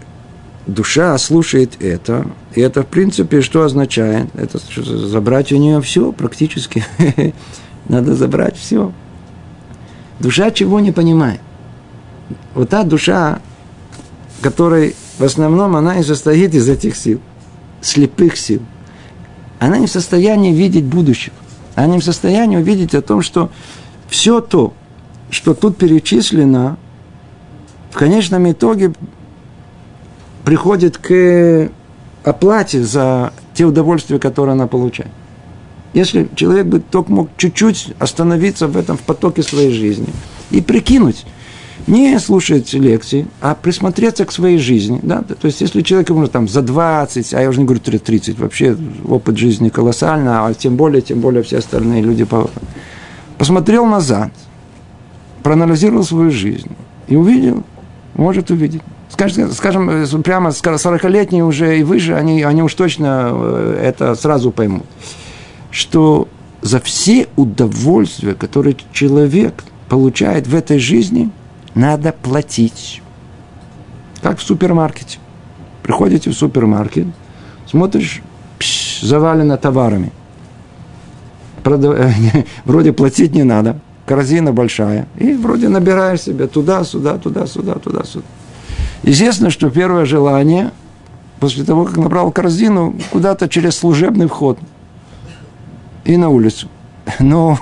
душа 0.67 1.17
слушает 1.17 1.81
это, 1.81 2.27
и 2.55 2.61
это, 2.61 2.83
в 2.83 2.87
принципе, 2.87 3.41
что 3.41 3.63
означает? 3.63 4.27
Это 4.35 4.59
забрать 4.83 5.51
у 5.51 5.57
нее 5.57 5.81
все 5.81 6.11
практически. 6.11 6.85
Надо 7.89 8.15
забрать 8.15 8.57
все. 8.57 8.91
Душа 10.19 10.51
чего 10.51 10.79
не 10.79 10.91
понимает? 10.91 11.41
Вот 12.55 12.69
та 12.69 12.83
душа, 12.83 13.39
которая 14.41 14.93
в 15.17 15.23
основном 15.23 15.75
она 15.75 15.99
и 15.99 16.03
состоит 16.03 16.53
из 16.53 16.69
этих 16.69 16.95
сил, 16.95 17.19
слепых 17.81 18.37
сил. 18.37 18.61
Она 19.59 19.77
не 19.77 19.87
в 19.87 19.91
состоянии 19.91 20.53
видеть 20.53 20.85
будущего. 20.85 21.35
Она 21.75 21.95
не 21.95 21.99
в 21.99 22.03
состоянии 22.03 22.57
увидеть 22.57 22.93
о 22.93 23.01
том, 23.01 23.21
что 23.21 23.51
все 24.07 24.41
то, 24.41 24.73
что 25.29 25.53
тут 25.53 25.77
перечислено, 25.77 26.77
в 27.91 27.95
конечном 27.95 28.51
итоге 28.51 28.93
приходит 30.45 30.97
к 30.97 31.69
оплате 32.23 32.83
за 32.83 33.33
те 33.53 33.65
удовольствия, 33.65 34.19
которые 34.19 34.53
она 34.53 34.67
получает. 34.67 35.11
Если 35.93 36.27
человек 36.35 36.65
бы 36.65 36.79
только 36.79 37.11
мог 37.11 37.29
чуть-чуть 37.37 37.93
остановиться 37.99 38.67
в 38.67 38.77
этом 38.77 38.97
в 38.97 39.01
потоке 39.01 39.43
своей 39.43 39.71
жизни 39.71 40.07
и 40.49 40.59
прикинуть, 40.59 41.25
не 41.85 42.17
слушать 42.19 42.73
лекции, 42.73 43.27
а 43.41 43.55
присмотреться 43.55 44.25
к 44.25 44.31
своей 44.31 44.57
жизни. 44.57 44.99
Да? 45.03 45.21
То 45.21 45.47
есть, 45.47 45.61
если 45.61 45.81
человек 45.81 46.09
ему 46.09 46.27
там 46.27 46.47
за 46.47 46.61
20, 46.61 47.33
а 47.33 47.41
я 47.41 47.49
уже 47.49 47.59
не 47.59 47.65
говорю 47.65 47.81
30, 47.81 48.39
вообще 48.39 48.77
опыт 49.05 49.37
жизни 49.37 49.69
колоссальный, 49.69 50.31
а 50.31 50.53
тем 50.53 50.77
более, 50.77 51.01
тем 51.01 51.19
более 51.19 51.43
все 51.43 51.57
остальные 51.57 52.01
люди 52.01 52.25
посмотрел 53.37 53.85
назад, 53.85 54.31
проанализировал 55.43 56.03
свою 56.03 56.31
жизнь 56.31 56.71
и 57.07 57.15
увидел, 57.15 57.63
может 58.15 58.49
увидеть, 58.49 58.81
скажем, 59.13 59.51
скажем 59.51 59.89
э, 59.89 60.05
прямо 60.23 60.49
40-летние 60.49 61.43
уже 61.43 61.79
и 61.79 61.83
выше, 61.83 62.13
они, 62.13 62.41
они 62.43 62.63
уж 62.63 62.73
точно 62.73 63.29
э, 63.31 63.81
это 63.83 64.15
сразу 64.15 64.51
поймут, 64.51 64.85
что 65.71 66.27
за 66.61 66.79
все 66.79 67.27
удовольствия, 67.35 68.33
которые 68.33 68.75
человек 68.91 69.63
получает 69.87 70.47
в 70.47 70.55
этой 70.55 70.79
жизни, 70.79 71.29
надо 71.75 72.11
платить. 72.11 73.01
Как 74.21 74.39
в 74.39 74.41
супермаркете. 74.41 75.19
Приходите 75.83 76.29
в 76.29 76.33
супермаркет, 76.33 77.07
смотришь, 77.69 78.21
пш, 78.57 79.01
завалено 79.01 79.57
товарами. 79.57 80.11
Продав... 81.61 81.97
Вроде 82.65 82.93
платить 82.93 83.35
не 83.35 83.43
надо. 83.43 83.79
корзина 84.05 84.51
большая, 84.51 85.07
и 85.17 85.33
вроде 85.33 85.69
набираешь 85.69 86.21
себе 86.21 86.47
туда-сюда, 86.47 87.17
туда-сюда, 87.17 87.75
туда-сюда. 87.75 88.25
Естественно, 89.03 89.49
что 89.49 89.69
первое 89.69 90.05
желание, 90.05 90.71
после 91.39 91.65
того, 91.65 91.85
как 91.85 91.97
набрал 91.97 92.31
корзину, 92.31 92.95
куда-то 93.11 93.49
через 93.49 93.77
служебный 93.77 94.27
вход 94.27 94.57
и 96.05 96.15
на 96.15 96.29
улицу. 96.29 96.69
Но 97.19 97.57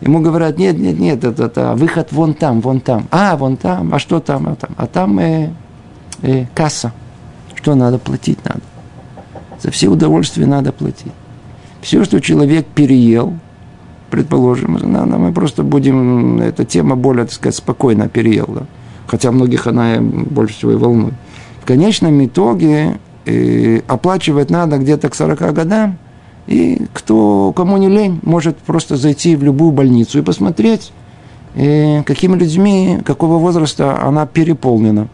ему 0.00 0.20
говорят, 0.20 0.58
нет, 0.58 0.78
нет, 0.78 0.98
нет, 0.98 1.22
это, 1.22 1.44
это 1.44 1.74
выход 1.74 2.12
вон 2.12 2.34
там, 2.34 2.60
вон 2.60 2.80
там. 2.80 3.06
А, 3.10 3.36
вон 3.36 3.56
там, 3.58 3.94
а 3.94 3.98
что 3.98 4.20
там, 4.20 4.48
а 4.48 4.54
там? 4.54 4.70
А 4.76 4.86
там 4.86 5.18
э, 5.18 5.50
э, 6.22 6.46
касса. 6.54 6.92
Что 7.54 7.74
надо 7.74 7.98
платить 7.98 8.42
надо. 8.44 8.60
За 9.62 9.70
все 9.70 9.88
удовольствия 9.88 10.46
надо 10.46 10.72
платить. 10.72 11.12
Все, 11.82 12.04
что 12.04 12.20
человек 12.20 12.66
переел, 12.66 13.34
предположим, 14.10 14.78
мы 14.82 15.32
просто 15.32 15.62
будем, 15.62 16.40
эта 16.40 16.64
тема 16.64 16.96
более, 16.96 17.24
так 17.24 17.34
сказать, 17.34 17.56
спокойно 17.56 18.08
переел, 18.08 18.46
да? 18.48 18.62
Хотя 19.06 19.32
многих 19.32 19.66
она 19.66 19.98
больше 20.00 20.54
всего 20.54 20.72
и 20.72 20.76
волнует. 20.76 21.14
В 21.62 21.66
конечном 21.66 22.24
итоге 22.24 22.98
э, 23.24 23.80
оплачивать 23.86 24.50
надо 24.50 24.78
где-то 24.78 25.08
к 25.08 25.14
40 25.14 25.54
годам, 25.54 25.98
и 26.46 26.86
кто, 26.92 27.52
кому 27.56 27.76
не 27.78 27.88
лень, 27.88 28.20
может 28.22 28.58
просто 28.58 28.96
зайти 28.96 29.34
в 29.36 29.42
любую 29.42 29.72
больницу 29.72 30.18
и 30.18 30.22
посмотреть, 30.22 30.92
э, 31.54 32.02
какими 32.02 32.36
людьми, 32.36 32.98
какого 33.04 33.38
возраста 33.38 34.02
она 34.02 34.26
переполнена. 34.26 35.08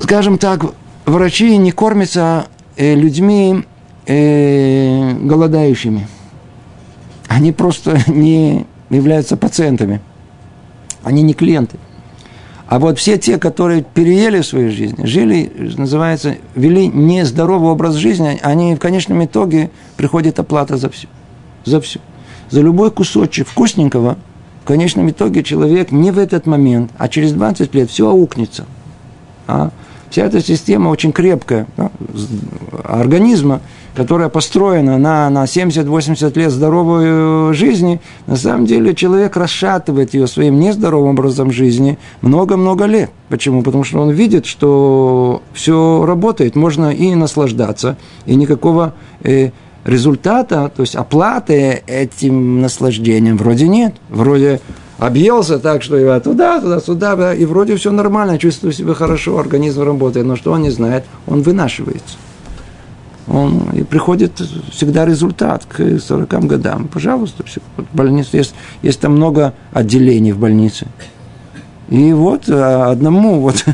Скажем 0.00 0.38
так, 0.38 0.64
врачи 1.06 1.56
не 1.58 1.70
кормятся 1.70 2.46
э, 2.76 2.94
людьми 2.94 3.64
э, 4.06 5.12
голодающими. 5.20 6.08
Они 7.28 7.52
просто 7.52 8.00
не 8.10 8.66
являются 8.90 9.36
пациентами. 9.36 10.00
Они 11.02 11.22
не 11.22 11.34
клиенты. 11.34 11.78
А 12.68 12.78
вот 12.78 12.98
все 12.98 13.16
те, 13.16 13.38
которые 13.38 13.82
переели 13.82 14.42
в 14.42 14.46
своей 14.46 14.68
жизни, 14.68 15.06
жили, 15.06 15.50
называется, 15.78 16.36
вели 16.54 16.86
нездоровый 16.86 17.70
образ 17.70 17.94
жизни, 17.94 18.38
они 18.42 18.74
в 18.74 18.78
конечном 18.78 19.24
итоге 19.24 19.70
приходит 19.96 20.38
оплата 20.38 20.76
за 20.76 20.90
все. 20.90 21.08
За 21.64 21.80
все. 21.80 21.98
За 22.50 22.60
любой 22.60 22.90
кусочек 22.90 23.48
вкусненького, 23.48 24.18
в 24.62 24.66
конечном 24.66 25.08
итоге 25.08 25.42
человек 25.42 25.92
не 25.92 26.10
в 26.10 26.18
этот 26.18 26.44
момент, 26.44 26.90
а 26.98 27.08
через 27.08 27.32
20 27.32 27.74
лет 27.74 27.90
все 27.90 28.10
аукнется. 28.10 28.66
А? 29.46 29.70
Вся 30.10 30.24
эта 30.24 30.42
система 30.42 30.88
очень 30.88 31.12
крепкая 31.12 31.66
да, 31.76 31.90
организма, 32.84 33.60
которая 33.98 34.28
построена 34.28 34.96
на, 34.96 35.28
на 35.28 35.42
70-80 35.42 36.38
лет 36.38 36.52
здоровой 36.52 37.52
жизни, 37.52 38.00
на 38.28 38.36
самом 38.36 38.64
деле 38.64 38.94
человек 38.94 39.36
расшатывает 39.36 40.14
ее 40.14 40.28
своим 40.28 40.60
нездоровым 40.60 41.10
образом 41.10 41.50
жизни 41.50 41.98
много-много 42.22 42.84
лет. 42.84 43.10
Почему? 43.28 43.64
Потому 43.64 43.82
что 43.82 43.98
он 43.98 44.10
видит, 44.10 44.46
что 44.46 45.42
все 45.52 46.04
работает, 46.06 46.54
можно 46.54 46.92
и 46.94 47.12
наслаждаться, 47.16 47.96
и 48.24 48.36
никакого 48.36 48.94
э, 49.24 49.50
результата, 49.84 50.70
то 50.74 50.82
есть 50.82 50.94
оплаты 50.94 51.82
этим 51.88 52.62
наслаждением 52.62 53.36
вроде 53.36 53.66
нет. 53.66 53.96
Вроде 54.10 54.60
объелся 54.98 55.58
так, 55.58 55.82
что 55.82 55.96
его 55.96 56.20
туда, 56.20 56.60
туда, 56.60 56.78
сюда, 56.78 57.34
и 57.34 57.44
вроде 57.44 57.74
все 57.74 57.90
нормально, 57.90 58.38
чувствую 58.38 58.72
себя 58.72 58.94
хорошо, 58.94 59.40
организм 59.40 59.82
работает, 59.82 60.24
но 60.24 60.36
что 60.36 60.52
он 60.52 60.62
не 60.62 60.70
знает, 60.70 61.04
он 61.26 61.42
вынашивается 61.42 62.14
он, 63.30 63.70
и 63.72 63.82
приходит 63.82 64.40
всегда 64.70 65.04
результат 65.04 65.64
к 65.66 65.98
40 65.98 66.28
годам. 66.46 66.88
Пожалуйста, 66.88 67.44
все. 67.44 67.60
Вот 67.76 67.86
больница, 67.92 68.36
есть, 68.36 68.54
есть 68.82 69.00
там 69.00 69.12
много 69.12 69.54
отделений 69.72 70.32
в 70.32 70.38
больнице. 70.38 70.86
И 71.88 72.12
вот 72.12 72.48
а, 72.48 72.90
одному 72.90 73.40
вот 73.40 73.64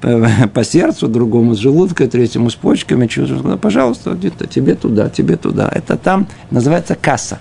по 0.52 0.64
сердцу, 0.64 1.08
другому 1.08 1.54
с 1.54 1.58
желудкой, 1.58 2.08
третьему 2.08 2.50
с 2.50 2.54
почками, 2.54 3.06
чувствую, 3.06 3.58
пожалуйста, 3.58 4.12
где-то 4.12 4.46
тебе 4.46 4.74
туда, 4.74 5.08
тебе 5.08 5.36
туда. 5.36 5.68
Это 5.72 5.96
там 5.96 6.26
называется 6.50 6.94
касса. 6.94 7.38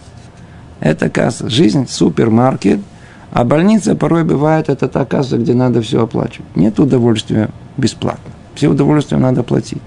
Это 0.80 1.10
касса. 1.10 1.50
Жизнь 1.50 1.88
супермаркет, 1.88 2.80
а 3.32 3.44
больница 3.44 3.96
порой 3.96 4.24
бывает, 4.24 4.70
это 4.70 4.88
та 4.88 5.06
касса, 5.06 5.38
где 5.38 5.54
надо 5.54 5.82
все 5.82 6.04
оплачивать. 6.04 6.56
Нет 6.56 6.80
удовольствия 6.80 7.50
бесплатно. 7.78 8.32
Все 8.56 8.68
удовольствия 8.68 9.18
надо 9.18 9.44
платить. 9.44 9.82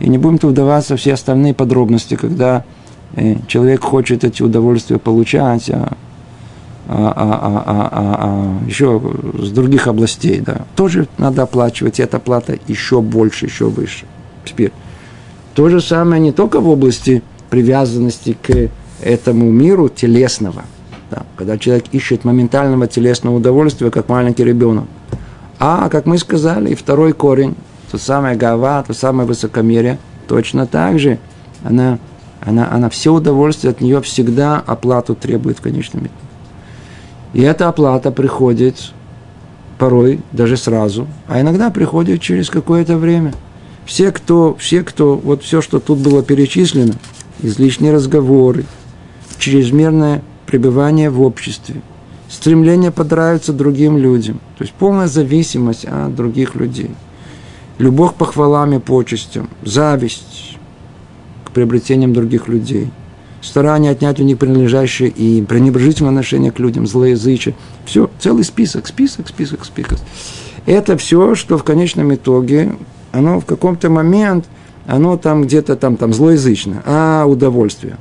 И 0.00 0.08
не 0.08 0.18
будем 0.18 0.38
тут 0.38 0.52
вдаваться 0.52 0.96
в 0.96 1.00
все 1.00 1.14
остальные 1.14 1.54
подробности, 1.54 2.16
когда 2.16 2.64
э, 3.14 3.36
человек 3.46 3.84
хочет 3.84 4.24
эти 4.24 4.42
удовольствия 4.42 4.98
получать, 4.98 5.70
а, 5.70 5.96
а, 6.86 7.12
а, 7.16 7.62
а, 7.66 7.90
а, 7.92 8.14
а, 8.18 8.66
еще 8.66 9.00
с 9.38 9.50
других 9.50 9.86
областей, 9.86 10.40
да, 10.40 10.66
тоже 10.76 11.08
надо 11.16 11.42
оплачивать, 11.42 11.98
и 11.98 12.02
эта 12.02 12.18
плата 12.18 12.58
еще 12.66 13.00
больше, 13.00 13.46
еще 13.46 13.68
выше. 13.68 14.04
Теперь, 14.44 14.72
то 15.54 15.68
же 15.68 15.80
самое 15.80 16.20
не 16.20 16.32
только 16.32 16.60
в 16.60 16.68
области 16.68 17.22
привязанности 17.48 18.36
к 18.42 18.68
этому 19.00 19.50
миру 19.50 19.88
телесного, 19.88 20.64
да, 21.10 21.22
когда 21.36 21.56
человек 21.56 21.84
ищет 21.92 22.24
моментального 22.24 22.86
телесного 22.86 23.36
удовольствия, 23.36 23.90
как 23.90 24.08
маленький 24.08 24.44
ребенок. 24.44 24.84
А, 25.58 25.88
как 25.88 26.04
мы 26.04 26.18
сказали, 26.18 26.70
и 26.70 26.74
второй 26.74 27.12
корень, 27.12 27.54
то 27.94 27.98
самое 27.98 28.36
гава, 28.36 28.82
то 28.82 28.92
самое 28.92 29.24
высокомерие, 29.24 30.00
точно 30.26 30.66
так 30.66 30.98
же 30.98 31.20
она, 31.62 32.00
она, 32.40 32.68
она 32.68 32.90
все 32.90 33.12
удовольствие 33.12 33.70
от 33.70 33.80
нее 33.80 34.02
всегда 34.02 34.60
оплату 34.66 35.14
требует 35.14 35.58
в 35.58 35.60
конечном 35.60 36.06
итоге. 36.06 36.14
И 37.34 37.42
эта 37.42 37.68
оплата 37.68 38.10
приходит 38.10 38.90
порой 39.78 40.18
даже 40.32 40.56
сразу, 40.56 41.06
а 41.28 41.40
иногда 41.40 41.70
приходит 41.70 42.20
через 42.20 42.50
какое-то 42.50 42.96
время. 42.96 43.32
Все, 43.86 44.10
кто, 44.10 44.56
все, 44.58 44.82
кто, 44.82 45.14
вот 45.14 45.44
все, 45.44 45.62
что 45.62 45.78
тут 45.78 46.00
было 46.00 46.24
перечислено, 46.24 46.94
излишние 47.42 47.92
разговоры, 47.92 48.64
чрезмерное 49.38 50.20
пребывание 50.46 51.10
в 51.10 51.22
обществе, 51.22 51.80
стремление 52.28 52.90
понравиться 52.90 53.52
другим 53.52 53.98
людям, 53.98 54.40
то 54.58 54.64
есть 54.64 54.74
полная 54.74 55.06
зависимость 55.06 55.84
от 55.84 56.12
других 56.16 56.56
людей– 56.56 56.90
любовь 57.78 58.14
похвалам 58.14 58.74
и 58.74 58.78
почестям, 58.78 59.48
зависть 59.62 60.58
к 61.44 61.50
приобретениям 61.50 62.12
других 62.12 62.48
людей, 62.48 62.90
старание 63.40 63.92
отнять 63.92 64.20
у 64.20 64.24
них 64.24 64.38
принадлежащее 64.38 65.08
им, 65.08 65.46
пренебрежительное 65.46 66.10
отношение 66.10 66.52
к 66.52 66.58
людям, 66.58 66.86
злоязычие. 66.86 67.54
Все, 67.84 68.10
целый 68.18 68.44
список, 68.44 68.86
список, 68.86 69.28
список, 69.28 69.64
список. 69.64 69.98
Это 70.66 70.96
все, 70.96 71.34
что 71.34 71.58
в 71.58 71.64
конечном 71.64 72.14
итоге, 72.14 72.76
оно 73.12 73.40
в 73.40 73.44
каком-то 73.44 73.90
момент, 73.90 74.46
оно 74.86 75.16
там 75.16 75.42
где-то 75.42 75.76
там, 75.76 75.96
там 75.96 76.12
злоязычно, 76.12 76.82
а 76.86 77.24
удовольствие. 77.26 77.96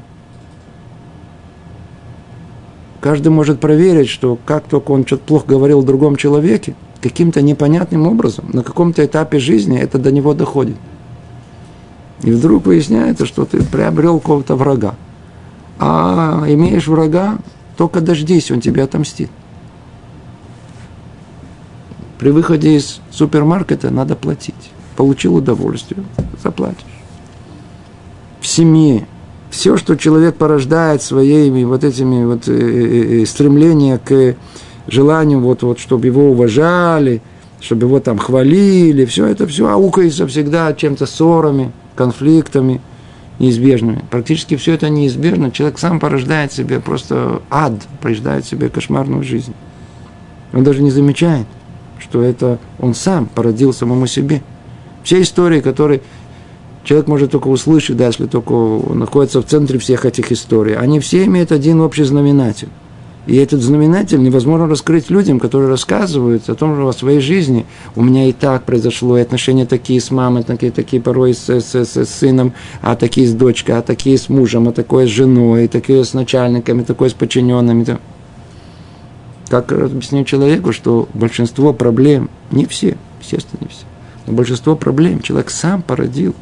Каждый 3.02 3.30
может 3.30 3.60
проверить, 3.60 4.08
что 4.08 4.38
как 4.46 4.64
только 4.64 4.92
он 4.92 5.06
что-то 5.06 5.24
плохо 5.26 5.46
говорил 5.48 5.80
о 5.80 5.84
другом 5.84 6.16
человеке, 6.16 6.74
каким-то 7.04 7.42
непонятным 7.42 8.08
образом, 8.08 8.46
на 8.54 8.63
каком-то 8.63 9.06
этапе 9.06 9.38
жизни 9.38 9.78
это 9.78 10.00
до 10.00 10.10
него 10.10 10.34
доходит. 10.34 10.78
И 12.22 12.32
вдруг 12.32 12.66
выясняется, 12.66 13.26
что 13.26 13.44
ты 13.44 13.62
приобрел 13.62 14.20
какого-то 14.20 14.56
врага. 14.56 14.96
А 15.80 16.46
имеешь 16.48 16.88
врага, 16.88 17.39
только 17.76 18.00
дождись, 18.00 18.50
он 18.52 18.62
тебе 18.62 18.84
отомстит. 18.84 19.30
При 22.20 22.30
выходе 22.30 22.78
из 22.78 23.02
супермаркета 23.12 23.89
надо 23.89 24.16
платить. 24.16 24.72
Получил 24.96 25.36
удовольствие, 25.36 26.06
заплатишь. 26.42 26.86
В 28.39 28.48
семье 28.48 29.06
все, 29.50 29.76
что 29.76 29.98
человек 29.98 30.36
порождает 30.36 31.02
своими 31.02 31.66
вот 31.66 31.84
этими 31.84 32.24
вот 32.24 32.48
э, 32.48 32.54
э, 32.54 33.22
э, 33.24 33.26
стремления 33.26 33.98
к 33.98 34.36
желанием, 34.88 35.41
вот, 35.41 35.63
вот, 35.63 35.80
чтобы 35.80 36.08
его 36.08 36.30
уважали, 36.32 37.22
чтобы 37.60 37.88
его 37.88 38.00
там 38.00 38.17
хвалили, 38.17 39.06
все 39.06 39.26
это 39.26 39.48
все 39.48 39.69
аукается 39.69 40.28
всегда 40.28 40.74
чем-то 40.74 41.06
ссорами, 41.06 41.72
конфликтами 41.96 42.82
неизбежными. 43.39 44.04
Практически 44.12 44.56
все 44.58 44.74
это 44.74 44.89
неизбежно. 44.89 45.52
Человек 45.52 45.80
сам 45.80 46.00
порождает 46.00 46.52
себе 46.52 46.80
просто 46.80 47.41
ад, 47.50 47.74
порождает 48.02 48.46
себе 48.46 48.69
кошмарную 48.69 49.24
жизнь. 49.24 49.54
Он 50.54 50.63
даже 50.63 50.84
не 50.84 50.91
замечает, 50.91 51.48
что 52.00 52.22
это 52.22 52.60
он 52.80 52.93
сам 52.93 53.26
породил 53.26 53.74
самому 53.74 54.08
себе. 54.08 54.43
Все 55.04 55.22
истории, 55.22 55.62
которые 55.62 56.02
человек 56.84 57.08
может 57.08 57.32
только 57.32 57.48
услышать, 57.48 57.98
да, 57.98 58.08
если 58.08 58.28
только 58.28 58.54
находится 58.93 59.41
в 59.41 59.46
центре 59.46 59.80
всех 59.80 60.06
этих 60.06 60.32
историй, 60.32 60.76
они 60.76 61.00
все 61.00 61.26
имеют 61.26 61.52
один 61.52 61.82
общий 61.82 62.04
знаменатель– 62.04 62.69
И 63.26 63.38
этот 63.38 63.62
знаменатель 63.62 64.22
невозможно 64.22 64.68
раскрыть 64.68 65.10
людям, 65.10 65.40
которые 65.40 65.70
рассказывают 65.70 66.50
о 66.50 66.56
том, 66.56 66.76
что 66.76 66.88
о 66.88 66.94
своей 66.94 67.22
жизни 67.22 67.66
у 67.96 68.04
меня 68.04 68.28
и 68.28 68.34
так 68.34 68.66
произошло, 68.66 69.18
и 69.18 69.22
отношения 69.22 69.66
такие 69.66 70.02
с 70.02 70.12
мамой, 70.12 70.44
такие, 70.44 70.74
такие 70.74 71.02
порой 71.02 71.34
с, 71.34 71.48
с, 71.50 71.74
с, 71.74 71.96
с 71.96 72.10
сыном, 72.10 72.54
а 72.82 72.98
такие 72.98 73.26
с 73.26 73.34
дочкой, 73.34 73.78
а 73.78 73.82
такие 73.82 74.18
с 74.18 74.28
мужем, 74.28 74.68
а 74.68 74.74
такое 74.74 75.08
с 75.08 75.10
женой, 75.10 75.66
и 75.66 75.68
такие 75.70 76.04
с 76.04 76.14
начальниками, 76.14 76.84
такое 76.84 77.10
с 77.10 77.14
подчиненными. 77.14 77.98
Как 79.48 79.72
объяснить 79.72 80.28
человеку, 80.28 80.74
что 80.74 81.08
большинство 81.14 81.72
проблем, 81.72 82.30
не 82.52 82.66
все, 82.66 82.98
естественно, 83.22 83.60
не 83.62 83.68
все, 83.68 83.86
но 84.26 84.34
большинство 84.34 84.76
проблем 84.76 85.22
человек 85.22 85.50
сам 85.50 85.82
породил, 85.82 86.36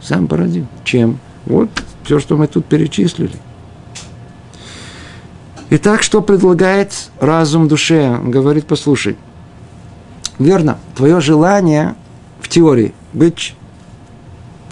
сам 0.00 0.26
породил. 0.26 0.66
Чем? 0.84 1.18
Вот 1.44 1.68
все, 2.04 2.18
что 2.18 2.38
мы 2.38 2.46
тут 2.46 2.64
перечислили. 2.64 3.32
Итак, 5.70 6.02
что 6.02 6.22
предлагает 6.22 7.10
разум 7.20 7.68
душе? 7.68 8.18
Он 8.22 8.30
говорит, 8.30 8.64
послушай, 8.64 9.18
верно, 10.38 10.78
твое 10.96 11.20
желание 11.20 11.94
в 12.40 12.48
теории 12.48 12.94
быть 13.12 13.54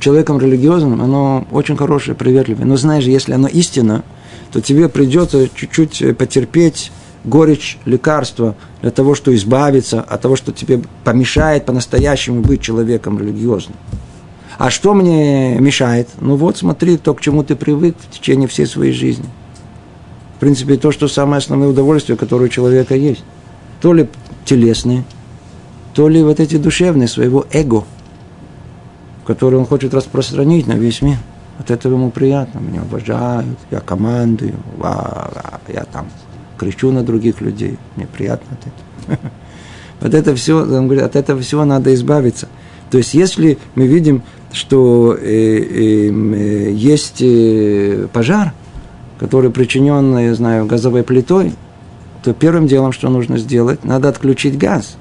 человеком 0.01 0.41
религиозным, 0.41 1.03
оно 1.03 1.47
очень 1.51 1.77
хорошее, 1.77 2.17
приветливое. 2.17 2.65
Но 2.65 2.79
знаешь, 2.79 3.05
если 3.05 3.33
оно 3.33 3.47
истинно, 3.47 4.05
то 4.53 4.63
тебе 4.63 4.89
придется 4.89 5.51
чуть-чуть 5.55 6.17
потерпеть 6.17 6.91
горечь 7.25 7.77
лекарства 7.85 8.55
для 8.81 8.91
того, 8.91 9.15
чтобы 9.15 9.37
избавиться 9.37 10.01
от 10.01 10.23
того, 10.23 10.35
что 10.35 10.51
тебе 10.51 10.81
помешает 11.05 11.67
по-настоящему 11.67 12.41
быть 12.41 12.63
человеком 12.63 13.19
религиозным. 13.19 13.77
А 14.57 14.71
что 14.71 14.95
мне 14.95 15.59
мешает? 15.59 16.09
Ну 16.23 16.37
вот 16.37 16.57
смотри, 16.57 16.97
то, 16.97 17.13
к 17.13 17.21
чему 17.21 17.45
ты 17.45 17.55
привык 17.55 17.97
в 18.01 18.15
течение 18.15 18.49
всей 18.49 18.65
своей 18.65 18.95
жизни– 18.95 19.27
в 20.37 20.39
принципе, 20.39 20.77
то, 20.77 20.93
что 20.93 21.09
самое 21.09 21.39
основное 21.39 21.69
удовольствие, 21.69 22.19
которое 22.19 22.45
у 22.45 22.49
человека 22.49 22.95
есть. 22.95 23.25
То 23.81 23.95
ли 23.95 24.07
телесные, 24.45 25.05
то 25.95 26.09
ли 26.09 26.23
вот 26.23 26.41
эти 26.41 26.59
душевные, 26.59 27.09
своего 27.09 27.47
эго, 27.53 27.85
который 29.27 29.59
он 29.59 29.65
хочет 29.65 29.95
распространить 29.95 30.67
на 30.67 30.75
весь 30.75 31.01
мир. 31.01 31.17
От 31.59 31.71
этого 31.71 31.95
ему 31.95 32.11
приятно, 32.11 32.59
меня 32.59 32.83
уважают, 32.83 33.59
я 33.71 33.81
командую, 33.81 34.57
я 34.79 35.85
там 35.91 36.09
кричу 36.59 36.91
на 36.93 37.03
других 37.03 37.41
людей, 37.41 37.79
мне 37.97 38.07
приятно 38.07 38.59
от 38.61 39.15
этого. 39.17 39.31
Вот 39.99 40.13
это 40.13 40.37
все, 40.37 40.61
он 40.61 40.89
говорит, 40.89 41.05
от 41.05 41.17
этого 41.17 41.41
всего 41.41 41.65
надо 41.65 41.95
избавиться. 41.95 42.49
То 42.91 42.99
есть, 42.99 43.15
если 43.15 43.57
мы 43.75 43.87
видим, 43.87 44.23
что 44.53 45.17
э, 45.19 45.25
э, 45.25 46.11
э, 46.11 46.73
есть 46.73 47.23
э, 47.23 48.07
пожар– 48.13 48.53
который 49.19 49.51
причинен, 49.51 50.17
я 50.19 50.35
знаю, 50.35 50.67
газовой 50.67 51.03
плитой, 51.03 51.53
то 52.23 52.33
первым 52.33 52.67
делом, 52.67 52.93
что 52.93 53.09
нужно 53.09 53.39
сделать, 53.39 53.85
надо 53.85 54.09
отключить 54.09 54.59
газ. 54.59 54.97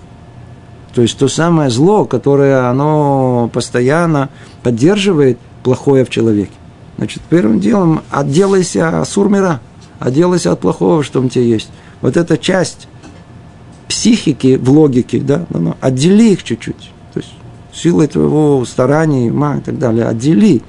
То 0.93 1.01
есть 1.01 1.17
то 1.17 1.27
самое 1.27 1.69
зло, 1.69 2.05
которое 2.05 2.69
оно 2.69 3.49
постоянно 3.53 4.29
поддерживает 4.63 5.37
плохое 5.63 6.05
в 6.05 6.09
человеке. 6.09 6.51
Значит, 6.97 7.21
первым 7.29 7.59
делом 7.59 8.01
отделайся 8.09 9.01
от 9.01 9.09
сурмира, 9.09 9.59
отделайся 9.99 10.53
от 10.53 10.61
плохого, 10.61 11.03
что 11.03 11.21
у 11.21 11.27
тебя 11.27 11.43
есть. 11.43 11.69
Вот 12.01 12.15
эта 12.15 12.37
часть 12.37 12.87
психики 13.89 14.55
в 14.55 14.69
логике, 14.69 15.19
да, 15.19 15.45
ну, 15.49 15.59
ну, 15.59 15.75
отдели 15.81 16.31
их 16.31 16.43
чуть-чуть. 16.43 16.91
То 17.13 17.19
есть 17.19 17.33
силой 17.73 18.07
твоего 18.07 18.63
старания, 18.65 19.31
ума 19.31 19.57
и 19.57 19.61
так 19.61 19.77
далее, 19.77 20.05
отдели 20.05 20.61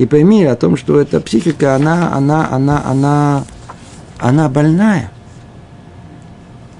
и 0.00 0.06
пойми 0.06 0.44
о 0.44 0.56
том, 0.56 0.78
что 0.78 0.98
эта 0.98 1.20
психика, 1.20 1.76
она, 1.76 2.14
она, 2.14 2.48
она, 2.50 2.82
она, 2.86 3.44
она 4.18 4.48
больная. 4.48 5.12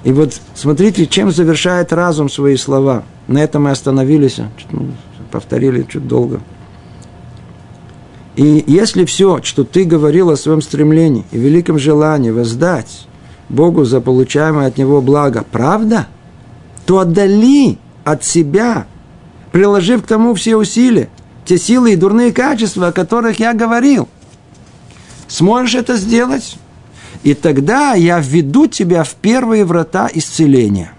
И 0.05 0.11
вот 0.11 0.41
смотрите, 0.55 1.07
чем 1.07 1.31
завершает 1.31 1.93
разум 1.93 2.31
свои 2.31 2.57
слова. 2.57 3.03
На 3.29 3.45
этом 3.45 3.65
мы 3.65 3.73
остановились, 3.73 4.41
ну, 4.71 4.93
повторили 5.31 5.87
чуть 5.87 6.09
долго. 6.09 6.41
И 8.37 8.65
если 8.67 9.05
все, 9.05 9.43
что 9.43 9.65
ты 9.65 9.85
говорил 9.85 10.31
о 10.31 10.37
своем 10.39 10.63
стремлении 10.63 11.27
и 11.31 11.37
великом 11.37 11.79
желании 11.79 12.31
воздать 12.31 13.07
Богу 13.51 13.85
за 13.85 14.01
получаемое 14.01 14.69
от 14.69 14.79
Него 14.79 15.03
благо, 15.03 15.45
правда, 15.53 16.07
то 16.87 17.01
отдали 17.01 17.77
от 18.03 18.25
себя, 18.25 18.87
приложив 19.53 20.05
к 20.05 20.07
тому 20.07 20.33
все 20.33 20.57
усилия, 20.57 21.11
те 21.51 21.59
силы 21.59 21.95
и 21.95 21.97
дурные 21.97 22.33
качества, 22.33 22.87
о 22.87 22.93
которых 22.93 23.41
я 23.41 23.55
говорил. 23.55 24.09
Сможешь 25.27 25.75
это 25.75 25.97
сделать? 25.97 26.57
И 27.25 27.35
тогда 27.35 27.95
я 27.95 28.21
введу 28.21 28.69
тебя 28.69 29.03
в 29.03 29.17
первые 29.17 29.65
врата 29.65 30.09
исцеления. 30.15 30.93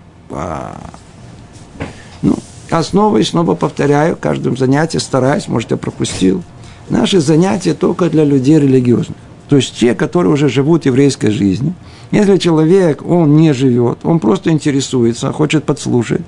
Ну, 2.21 2.35
я 2.69 2.83
снова 2.83 3.19
и 3.19 3.23
снова 3.23 3.55
повторяю, 3.55 4.17
каждым 4.17 4.57
занятии 4.57 4.97
стараюсь, 4.97 5.47
может, 5.47 5.71
я 5.71 5.77
пропустил. 5.77 6.43
Наши 6.89 7.21
занятия 7.21 7.73
только 7.73 8.09
для 8.09 8.25
людей 8.25 8.59
религиозных. 8.59 9.17
То 9.47 9.55
есть 9.55 9.79
те, 9.79 9.95
которые 9.95 10.33
уже 10.33 10.49
живут 10.49 10.85
еврейской 10.85 11.29
жизнью. 11.29 11.75
Если 12.11 12.35
человек, 12.35 13.05
он 13.05 13.37
не 13.37 13.53
живет, 13.53 13.99
он 14.03 14.19
просто 14.19 14.49
интересуется, 14.51 15.31
хочет 15.31 15.63
подслушать, 15.63 16.23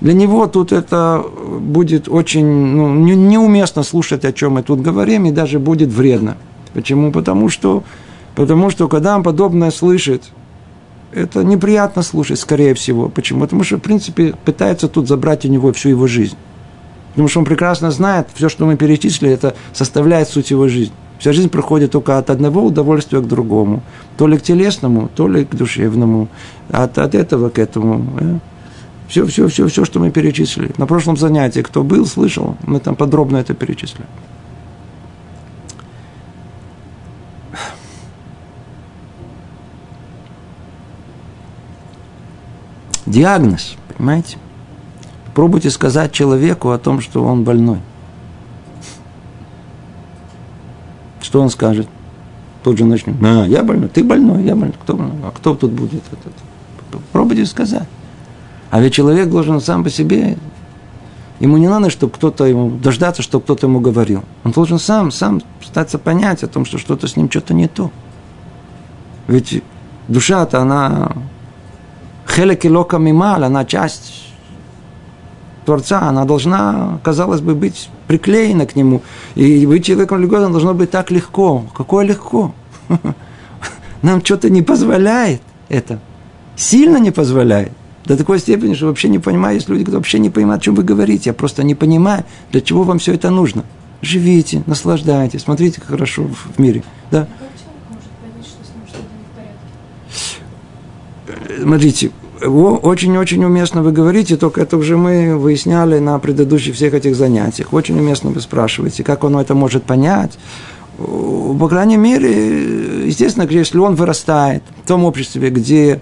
для 0.00 0.12
него 0.12 0.46
тут 0.46 0.72
это 0.72 1.24
будет 1.60 2.08
очень 2.08 2.46
ну, 2.46 2.94
неуместно 2.94 3.82
слушать, 3.82 4.24
о 4.24 4.32
чем 4.32 4.52
мы 4.52 4.62
тут 4.62 4.80
говорим, 4.80 5.26
и 5.26 5.30
даже 5.30 5.58
будет 5.58 5.90
вредно. 5.90 6.36
Почему? 6.74 7.12
Потому 7.12 7.48
что, 7.48 7.82
потому 8.34 8.70
что 8.70 8.88
когда 8.88 9.16
он 9.16 9.22
подобное 9.22 9.70
слышит, 9.70 10.24
это 11.12 11.42
неприятно 11.44 12.02
слушать, 12.02 12.38
скорее 12.38 12.74
всего. 12.74 13.08
Почему? 13.08 13.40
Потому 13.40 13.64
что, 13.64 13.78
в 13.78 13.80
принципе, 13.80 14.34
пытается 14.44 14.88
тут 14.88 15.08
забрать 15.08 15.46
у 15.46 15.48
него 15.48 15.72
всю 15.72 15.88
его 15.88 16.06
жизнь. 16.06 16.36
Потому 17.10 17.28
что 17.28 17.38
он 17.38 17.46
прекрасно 17.46 17.90
знает, 17.90 18.28
все, 18.34 18.50
что 18.50 18.66
мы 18.66 18.76
перечислили, 18.76 19.32
это 19.32 19.54
составляет 19.72 20.28
суть 20.28 20.50
его 20.50 20.68
жизни. 20.68 20.92
Вся 21.18 21.32
жизнь 21.32 21.48
проходит 21.48 21.92
только 21.92 22.18
от 22.18 22.28
одного 22.28 22.62
удовольствия 22.62 23.20
к 23.20 23.26
другому. 23.26 23.82
То 24.18 24.26
ли 24.26 24.36
к 24.36 24.42
телесному, 24.42 25.08
то 25.14 25.26
ли 25.26 25.46
к 25.46 25.54
душевному. 25.54 26.28
От, 26.70 26.98
от 26.98 27.14
этого 27.14 27.48
к 27.48 27.58
этому. 27.58 28.40
Все, 29.08 29.24
все, 29.26 29.46
все, 29.48 29.68
все, 29.68 29.84
что 29.84 30.00
мы 30.00 30.10
перечислили. 30.10 30.72
На 30.78 30.86
прошлом 30.86 31.16
занятии, 31.16 31.60
кто 31.60 31.84
был, 31.84 32.06
слышал, 32.06 32.56
мы 32.66 32.80
там 32.80 32.96
подробно 32.96 33.36
это 33.36 33.54
перечислили. 33.54 34.06
Диагноз, 43.06 43.76
понимаете? 43.96 44.38
Пробуйте 45.34 45.70
сказать 45.70 46.12
человеку 46.12 46.70
о 46.70 46.78
том, 46.78 47.00
что 47.00 47.22
он 47.22 47.44
больной. 47.44 47.78
Что 51.20 51.40
он 51.40 51.50
скажет? 51.50 51.88
Тут 52.64 52.78
же 52.78 52.84
начнет. 52.84 53.14
А, 53.22 53.44
я 53.46 53.62
больной, 53.62 53.88
ты 53.88 54.02
больной, 54.02 54.42
я 54.42 54.56
больной. 54.56 54.74
Кто? 54.82 54.98
А 55.22 55.30
кто 55.30 55.54
тут 55.54 55.70
будет? 55.70 56.02
Пробуйте 57.12 57.46
сказать. 57.46 57.86
А 58.70 58.80
ведь 58.80 58.94
человек 58.94 59.28
должен 59.28 59.60
сам 59.60 59.84
по 59.84 59.90
себе, 59.90 60.36
ему 61.40 61.56
не 61.56 61.68
надо, 61.68 61.90
чтобы 61.90 62.12
кто-то 62.12 62.44
ему, 62.44 62.70
дождаться, 62.70 63.22
чтобы 63.22 63.44
кто-то 63.44 63.66
ему 63.66 63.80
говорил. 63.80 64.24
Он 64.44 64.52
должен 64.52 64.78
сам, 64.78 65.10
сам 65.10 65.40
пытаться 65.64 65.98
понять 65.98 66.42
о 66.42 66.48
том, 66.48 66.64
что 66.64 66.78
что-то 66.78 67.06
с 67.06 67.16
ним 67.16 67.30
что-то 67.30 67.54
не 67.54 67.68
то. 67.68 67.90
Ведь 69.28 69.62
душа-то 70.08 70.60
она 70.60 71.12
хелеки 72.28 72.66
лока 72.68 72.98
мималь, 72.98 73.44
она 73.44 73.64
часть 73.64 74.26
Творца, 75.64 76.02
она 76.02 76.24
должна, 76.24 77.00
казалось 77.02 77.40
бы, 77.40 77.54
быть 77.54 77.90
приклеена 78.06 78.66
к 78.66 78.76
нему. 78.76 79.02
И 79.34 79.66
быть 79.66 79.84
человеком 79.84 80.18
религиозным 80.18 80.52
должно 80.52 80.74
быть 80.74 80.90
так 80.90 81.10
легко. 81.10 81.64
Какое 81.76 82.06
легко? 82.06 82.54
Нам 84.02 84.24
что-то 84.24 84.48
не 84.48 84.62
позволяет 84.62 85.42
это. 85.68 85.98
Сильно 86.54 86.98
не 86.98 87.10
позволяет. 87.10 87.72
До 88.06 88.16
такой 88.16 88.38
степени, 88.38 88.74
что 88.74 88.86
вообще 88.86 89.08
не 89.08 89.18
понимаю, 89.18 89.56
есть 89.56 89.68
люди, 89.68 89.82
которые 89.82 89.98
вообще 89.98 90.18
не 90.18 90.30
понимают, 90.30 90.62
о 90.62 90.64
чем 90.64 90.74
вы 90.76 90.84
говорите. 90.84 91.30
Я 91.30 91.34
просто 91.34 91.64
не 91.64 91.74
понимаю, 91.74 92.24
для 92.52 92.60
чего 92.60 92.84
вам 92.84 92.98
все 92.98 93.14
это 93.14 93.30
нужно. 93.30 93.64
Живите, 94.00 94.62
наслаждайтесь, 94.66 95.42
смотрите, 95.42 95.80
как 95.80 95.90
хорошо 95.90 96.24
в 96.24 96.60
мире. 96.60 96.84
Да? 97.10 97.26
Смотрите, 101.60 102.10
очень-очень 102.42 103.42
уместно 103.44 103.82
вы 103.82 103.90
говорите, 103.90 104.36
только 104.36 104.60
это 104.60 104.76
уже 104.76 104.96
мы 104.96 105.36
выясняли 105.36 105.98
на 105.98 106.18
предыдущих 106.18 106.76
всех 106.76 106.94
этих 106.94 107.16
занятиях. 107.16 107.72
Очень 107.72 107.98
уместно 107.98 108.30
вы 108.30 108.40
спрашиваете, 108.40 109.02
как 109.02 109.24
он 109.24 109.36
это 109.36 109.54
может 109.54 109.82
понять. 109.82 110.38
По 110.98 111.68
крайней 111.68 111.96
мере, 111.96 113.06
естественно, 113.06 113.48
если 113.48 113.78
он 113.78 113.96
вырастает 113.96 114.62
в 114.84 114.86
том 114.86 115.04
обществе, 115.04 115.50
где 115.50 116.00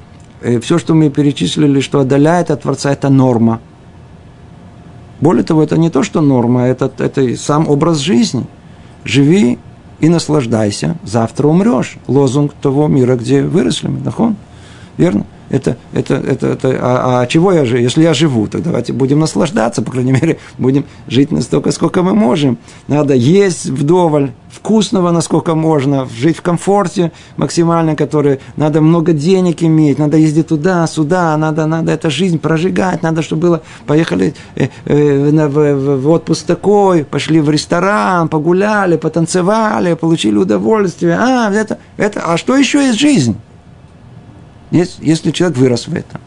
все, 0.61 0.79
что 0.79 0.95
мы 0.95 1.11
перечислили, 1.11 1.81
что 1.81 2.01
отдаляет 2.01 2.51
от 2.51 2.63
Творца, 2.63 2.93
это 2.93 3.09
норма. 3.09 3.61
Более 5.21 5.45
того, 5.45 5.63
это 5.63 5.79
не 5.79 5.91
то, 5.91 6.03
что 6.03 6.21
норма, 6.21 6.65
это, 6.65 6.93
это 6.99 7.37
сам 7.37 7.69
образ 7.69 7.99
жизни. 7.99 8.47
Живи 9.05 9.59
и 10.01 10.09
наслаждайся, 10.09 10.97
завтра 11.03 11.47
умрешь. 11.49 11.97
Лозунг 12.09 12.53
того 12.61 12.89
мира, 12.89 13.17
где 13.17 13.43
выросли 13.43 13.89
мы, 13.89 14.01
нахон. 14.01 14.37
Верно? 14.99 15.25
Это, 15.51 15.77
это, 15.93 16.15
это, 16.15 16.47
это, 16.49 16.79
а, 16.81 17.21
а 17.21 17.27
чего 17.27 17.53
я 17.53 17.65
же, 17.65 17.79
если 17.79 18.03
я 18.03 18.15
живу, 18.15 18.47
то 18.47 18.59
давайте 18.59 18.93
будем 18.93 19.21
наслаждаться, 19.21 19.83
по 19.83 19.91
крайней 19.91 20.13
мере, 20.13 20.39
будем 20.59 20.85
жить 21.09 21.31
настолько, 21.31 21.71
сколько 21.71 22.03
мы 22.03 22.15
можем. 22.15 22.59
Надо 22.89 23.15
есть 23.15 23.67
вдоволь, 23.67 24.33
вкусного, 24.51 25.11
насколько 25.11 25.55
можно, 25.55 26.07
жить 26.07 26.37
в 26.39 26.43
комфорте 26.43 27.13
максимально, 27.37 27.97
который, 27.97 28.41
надо 28.57 28.81
много 28.81 29.13
денег 29.13 29.63
иметь, 29.63 29.99
надо 29.99 30.17
ездить 30.17 30.49
туда, 30.49 30.87
сюда, 30.87 31.37
надо, 31.37 31.67
надо 31.67 31.93
эту 31.93 32.11
жизнь 32.11 32.39
прожигать, 32.39 33.03
надо, 33.03 33.23
чтобы 33.23 33.43
было, 33.43 33.63
поехали 33.87 34.35
э, 34.55 34.69
э, 34.87 35.49
в, 35.49 35.97
в, 35.99 36.09
отпуск 36.09 36.47
такой, 36.47 37.05
пошли 37.05 37.41
в 37.41 37.51
ресторан, 37.51 38.29
погуляли, 38.29 38.97
потанцевали, 38.97 39.95
получили 39.95 40.37
удовольствие. 40.37 41.17
А, 41.19 41.53
это, 41.53 41.79
это, 41.97 42.23
а 42.25 42.37
что 42.37 42.57
еще 42.57 42.79
есть 42.87 42.99
жизнь? 42.99 43.37
Если 44.75 45.31
человек 45.31 45.57
вырос 45.57 45.87
в 45.87 45.95
этом, 45.95 46.21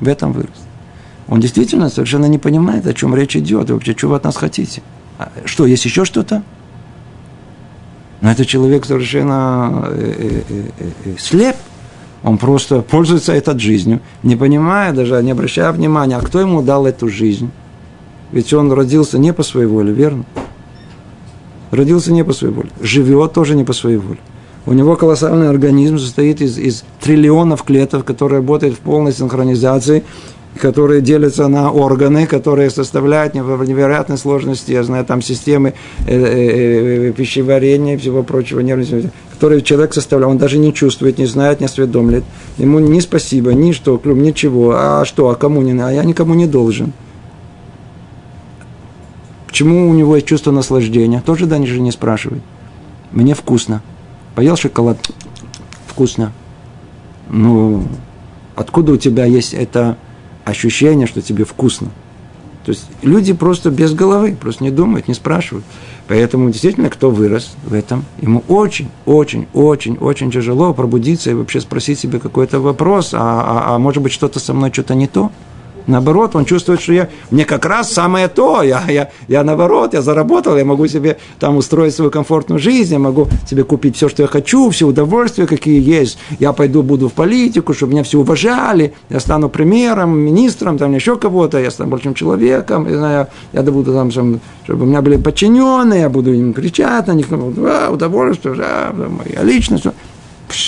в 0.00 0.08
этом 0.08 0.32
вырос, 0.32 0.66
он 1.28 1.40
действительно 1.40 1.88
совершенно 1.88 2.26
не 2.26 2.38
понимает, 2.38 2.84
о 2.86 2.92
чем 2.92 3.14
речь 3.14 3.36
идет, 3.36 3.70
и 3.70 3.72
вообще, 3.72 3.94
что 3.96 4.08
вы 4.08 4.16
от 4.16 4.24
нас 4.24 4.36
хотите. 4.36 4.82
А 5.18 5.30
что, 5.44 5.66
есть 5.66 5.84
еще 5.84 6.04
что-то? 6.04 6.42
Но 8.20 8.32
этот 8.32 8.48
человек 8.48 8.86
совершенно 8.86 9.84
э, 9.88 10.42
э, 10.48 10.70
э, 11.04 11.14
слеп. 11.18 11.54
Он 12.24 12.38
просто 12.38 12.80
пользуется 12.80 13.32
этой 13.32 13.56
жизнью, 13.60 14.00
не 14.24 14.34
понимая 14.34 14.92
даже, 14.92 15.22
не 15.22 15.30
обращая 15.30 15.70
внимания, 15.70 16.16
а 16.16 16.20
кто 16.20 16.40
ему 16.40 16.62
дал 16.62 16.86
эту 16.86 17.08
жизнь. 17.08 17.50
Ведь 18.32 18.52
он 18.52 18.72
родился 18.72 19.16
не 19.16 19.32
по 19.32 19.44
своей 19.44 19.68
воле, 19.68 19.92
верно? 19.92 20.24
Родился 21.70 22.12
не 22.12 22.24
по 22.24 22.32
своей 22.32 22.52
воле. 22.52 22.70
Живет 22.80 23.32
тоже 23.32 23.54
не 23.54 23.62
по 23.62 23.72
своей 23.72 23.98
воле. 23.98 24.18
У 24.66 24.72
него 24.72 24.96
колоссальный 24.96 25.48
организм 25.48 25.98
состоит 25.98 26.40
из, 26.40 26.58
из 26.58 26.84
триллионов 27.00 27.62
клеток, 27.62 28.04
которые 28.04 28.40
работают 28.40 28.74
в 28.74 28.80
полной 28.80 29.12
синхронизации, 29.12 30.02
которые 30.58 31.02
делятся 31.02 31.46
на 31.46 31.70
органы, 31.70 32.26
которые 32.26 32.70
составляют 32.70 33.34
невероятной 33.34 34.18
сложности, 34.18 34.72
я 34.72 34.82
знаю, 34.82 35.04
там 35.04 35.22
системы 35.22 35.74
э, 36.06 36.12
э, 36.12 37.08
э, 37.08 37.12
пищеварения 37.12 37.94
и 37.94 37.96
всего 37.96 38.22
прочего, 38.22 38.60
нервной 38.60 39.10
которые 39.32 39.60
человек 39.60 39.92
составляет, 39.92 40.30
он 40.30 40.38
даже 40.38 40.56
не 40.56 40.72
чувствует, 40.72 41.18
не 41.18 41.26
знает, 41.26 41.60
не 41.60 41.66
осведомлен. 41.66 42.24
Ему 42.56 42.78
ни 42.78 43.00
спасибо, 43.00 43.52
ни 43.52 43.72
что, 43.72 43.98
клюм, 43.98 44.22
ничего. 44.22 44.72
А 44.74 45.04
что, 45.04 45.28
а 45.28 45.34
кому 45.34 45.60
не, 45.60 45.78
а 45.78 45.92
я 45.92 46.04
никому 46.04 46.32
не 46.32 46.46
должен. 46.46 46.94
Почему 49.46 49.90
у 49.90 49.92
него 49.92 50.16
есть 50.16 50.26
чувство 50.26 50.52
наслаждения? 50.52 51.22
Тоже 51.24 51.44
Дани 51.44 51.66
же 51.66 51.80
не 51.80 51.92
спрашивает. 51.92 52.42
Мне 53.12 53.34
вкусно. 53.34 53.82
Поел 54.36 54.54
шоколад, 54.56 54.98
вкусно. 55.86 56.30
Ну, 57.30 57.84
откуда 58.54 58.92
у 58.92 58.96
тебя 58.98 59.24
есть 59.24 59.54
это 59.54 59.96
ощущение, 60.44 61.06
что 61.06 61.22
тебе 61.22 61.44
вкусно? 61.44 61.88
То 62.66 62.72
есть 62.72 62.86
люди 63.00 63.32
просто 63.32 63.70
без 63.70 63.94
головы, 63.94 64.36
просто 64.38 64.62
не 64.62 64.70
думают, 64.70 65.08
не 65.08 65.14
спрашивают. 65.14 65.64
Поэтому 66.06 66.50
действительно, 66.50 66.90
кто 66.90 67.10
вырос 67.10 67.54
в 67.64 67.72
этом, 67.72 68.04
ему 68.20 68.44
очень, 68.46 68.90
очень, 69.06 69.46
очень, 69.54 69.96
очень 69.96 70.30
тяжело 70.30 70.74
пробудиться 70.74 71.30
и 71.30 71.34
вообще 71.34 71.62
спросить 71.62 71.98
себе 71.98 72.20
какой-то 72.20 72.60
вопрос, 72.60 73.14
а, 73.14 73.18
а, 73.18 73.74
а 73.74 73.78
может 73.78 74.02
быть 74.02 74.12
что-то 74.12 74.38
со 74.38 74.52
мной 74.52 74.70
что-то 74.70 74.94
не 74.94 75.06
то. 75.06 75.32
Наоборот, 75.86 76.34
он 76.34 76.44
чувствует, 76.44 76.80
что 76.80 76.92
я, 76.92 77.08
мне 77.30 77.44
как 77.44 77.64
раз 77.64 77.92
самое 77.92 78.28
то, 78.28 78.62
я, 78.62 78.82
я, 78.88 79.10
я 79.28 79.44
наоборот, 79.44 79.94
я 79.94 80.02
заработал, 80.02 80.56
я 80.56 80.64
могу 80.64 80.86
себе 80.88 81.16
там 81.38 81.56
устроить 81.56 81.94
свою 81.94 82.10
комфортную 82.10 82.58
жизнь, 82.58 82.92
я 82.92 82.98
могу 82.98 83.28
себе 83.48 83.62
купить 83.62 83.96
все, 83.96 84.08
что 84.08 84.22
я 84.22 84.28
хочу, 84.28 84.70
все 84.70 84.86
удовольствия, 84.86 85.46
какие 85.46 85.80
есть. 85.80 86.18
Я 86.40 86.52
пойду, 86.52 86.82
буду 86.82 87.08
в 87.08 87.12
политику, 87.12 87.72
чтобы 87.72 87.92
меня 87.92 88.02
все 88.02 88.18
уважали, 88.18 88.94
я 89.10 89.20
стану 89.20 89.48
премьером, 89.48 90.18
министром, 90.18 90.78
там 90.78 90.94
еще 90.94 91.16
кого-то, 91.16 91.58
я 91.58 91.70
стану 91.70 91.90
большим 91.90 92.14
человеком, 92.14 92.88
я, 92.88 92.96
знаю, 92.96 93.26
я 93.52 93.62
буду 93.62 93.92
там, 93.92 94.10
чтобы 94.10 94.40
у 94.68 94.86
меня 94.86 95.02
были 95.02 95.16
подчиненные, 95.16 96.00
я 96.00 96.08
буду 96.08 96.32
им 96.32 96.52
кричать 96.52 97.06
на 97.06 97.12
них, 97.12 97.26
а, 97.30 97.90
удовольствие, 97.92 98.56
а, 98.58 98.92
моя 98.92 99.42
личность. 99.44 99.86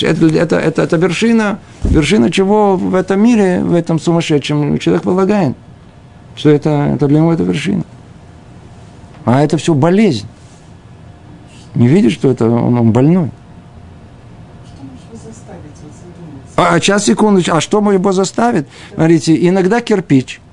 Это, 0.03 0.27
это, 0.57 0.83
это, 0.83 0.97
вершина, 0.97 1.59
вершина 1.85 2.31
чего 2.31 2.77
в 2.77 2.95
этом 2.95 3.23
мире, 3.23 3.63
в 3.63 3.75
этом 3.75 3.99
сумасшедшем 3.99 4.79
человек 4.79 5.03
полагает. 5.03 5.57
Что 6.37 6.51
это, 6.51 6.71
это 6.95 7.07
для 7.07 7.19
него 7.21 7.33
это 7.33 7.43
вершина. 7.43 7.85
А 9.25 9.43
это 9.43 9.57
все 9.57 9.75
болезнь. 9.75 10.27
Не 11.75 11.89
видишь, 11.89 12.15
что 12.15 12.31
это 12.31 12.47
он, 12.47 12.79
он 12.79 12.93
больной. 12.93 13.31
А, 16.57 16.75
а 16.75 16.81
сейчас, 16.81 17.05
секундочку, 17.05 17.57
а 17.57 17.61
что 17.61 17.79
его 17.93 18.13
заставит? 18.13 18.69
Смотрите, 18.95 19.49
иногда 19.49 19.81
кирпич– 19.81 20.41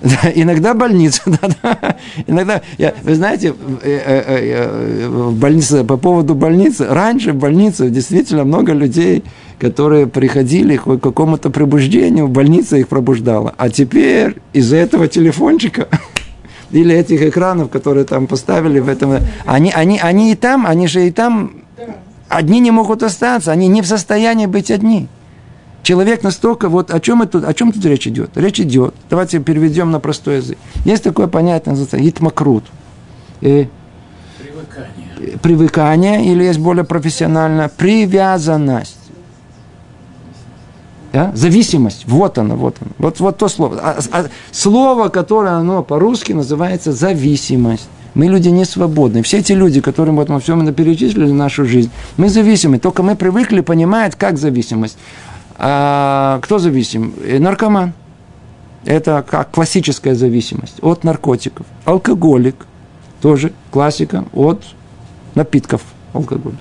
да, 0.00 0.30
иногда 0.34 0.74
больница, 0.74 1.22
да, 1.26 1.48
да. 1.62 1.96
Иногда, 2.26 2.62
я, 2.78 2.94
вы 3.02 3.14
знаете, 3.14 3.54
э, 3.82 4.00
э, 4.04 4.22
э, 4.26 5.08
в 5.08 5.38
больнице, 5.38 5.84
по 5.84 5.96
поводу 5.96 6.34
больницы, 6.34 6.86
раньше 6.86 7.32
в 7.32 7.36
больнице 7.36 7.90
действительно 7.90 8.44
много 8.44 8.72
людей, 8.72 9.24
которые 9.58 10.06
приходили 10.06 10.76
к 10.76 10.98
какому-то 10.98 11.50
пробуждению, 11.50 12.28
больница 12.28 12.76
их 12.76 12.88
пробуждала. 12.88 13.54
А 13.56 13.70
теперь 13.70 14.36
из-за 14.52 14.76
этого 14.76 15.08
телефончика 15.08 15.88
или 16.70 16.94
этих 16.94 17.22
экранов, 17.22 17.70
которые 17.70 18.04
там 18.04 18.26
поставили 18.26 18.78
в 18.78 18.88
этом, 18.88 19.18
они, 19.46 19.72
они, 19.74 19.98
они 19.98 20.32
и 20.32 20.36
там, 20.36 20.64
они 20.66 20.86
же 20.86 21.06
и 21.06 21.10
там, 21.10 21.52
одни 22.28 22.60
не 22.60 22.70
могут 22.70 23.02
остаться, 23.02 23.50
они 23.50 23.66
не 23.66 23.82
в 23.82 23.86
состоянии 23.86 24.46
быть 24.46 24.70
одни. 24.70 25.08
Человек 25.82 26.22
настолько, 26.22 26.68
вот 26.68 26.90
о 26.90 27.00
чем, 27.00 27.22
это, 27.22 27.38
о 27.38 27.54
чем 27.54 27.72
тут 27.72 27.84
речь 27.84 28.06
идет? 28.06 28.30
Речь 28.36 28.60
идет, 28.60 28.94
давайте 29.08 29.38
переведем 29.38 29.90
на 29.90 30.00
простой 30.00 30.36
язык. 30.36 30.58
Есть 30.84 31.02
такое 31.02 31.28
понятие, 31.28 31.70
называется 31.70 31.98
гитмакрут. 31.98 32.64
И 33.40 33.68
привыкание. 34.38 35.38
Привыкание, 35.38 36.26
или 36.26 36.44
есть 36.44 36.58
более 36.58 36.84
профессионально, 36.84 37.70
привязанность. 37.74 38.98
Да? 41.12 41.32
Зависимость. 41.34 42.04
Вот 42.06 42.38
оно, 42.38 42.56
вот 42.56 42.76
оно. 42.80 42.90
Вот, 42.98 43.20
вот 43.20 43.38
то 43.38 43.48
слово. 43.48 43.78
А, 43.80 43.98
а, 44.12 44.26
слово, 44.52 45.08
которое 45.08 45.54
оно 45.54 45.82
по-русски 45.82 46.32
называется 46.32 46.92
зависимость. 46.92 47.88
Мы 48.14 48.26
люди 48.26 48.48
не 48.48 48.64
свободны. 48.64 49.22
Все 49.22 49.38
эти 49.38 49.52
люди, 49.52 49.80
которым 49.80 50.16
вот 50.16 50.28
мы 50.28 50.40
все 50.40 50.56
мы 50.56 50.72
перечислили 50.72 51.30
нашу 51.30 51.64
жизнь, 51.64 51.90
мы 52.16 52.28
зависимы. 52.28 52.78
Только 52.78 53.02
мы 53.02 53.16
привыкли 53.16 53.60
понимать, 53.60 54.16
как 54.16 54.38
зависимость. 54.38 54.98
А 55.58 56.38
кто 56.42 56.58
зависим? 56.58 57.12
Э, 57.22 57.38
наркоман. 57.38 57.92
Это 58.84 59.24
как 59.28 59.50
классическая 59.50 60.14
зависимость 60.14 60.76
от 60.82 61.04
наркотиков. 61.04 61.66
Алкоголик. 61.84 62.66
Тоже 63.20 63.52
классика 63.72 64.24
от 64.32 64.62
напитков 65.34 65.82
алкоголя. 66.12 66.56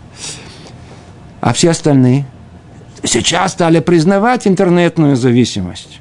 А 1.40 1.54
все 1.54 1.70
остальные 1.70 2.26
сейчас 3.04 3.54
стали 3.54 3.80
признавать 3.80 4.48
интернетную 4.48 5.16
зависимость. 5.16 6.00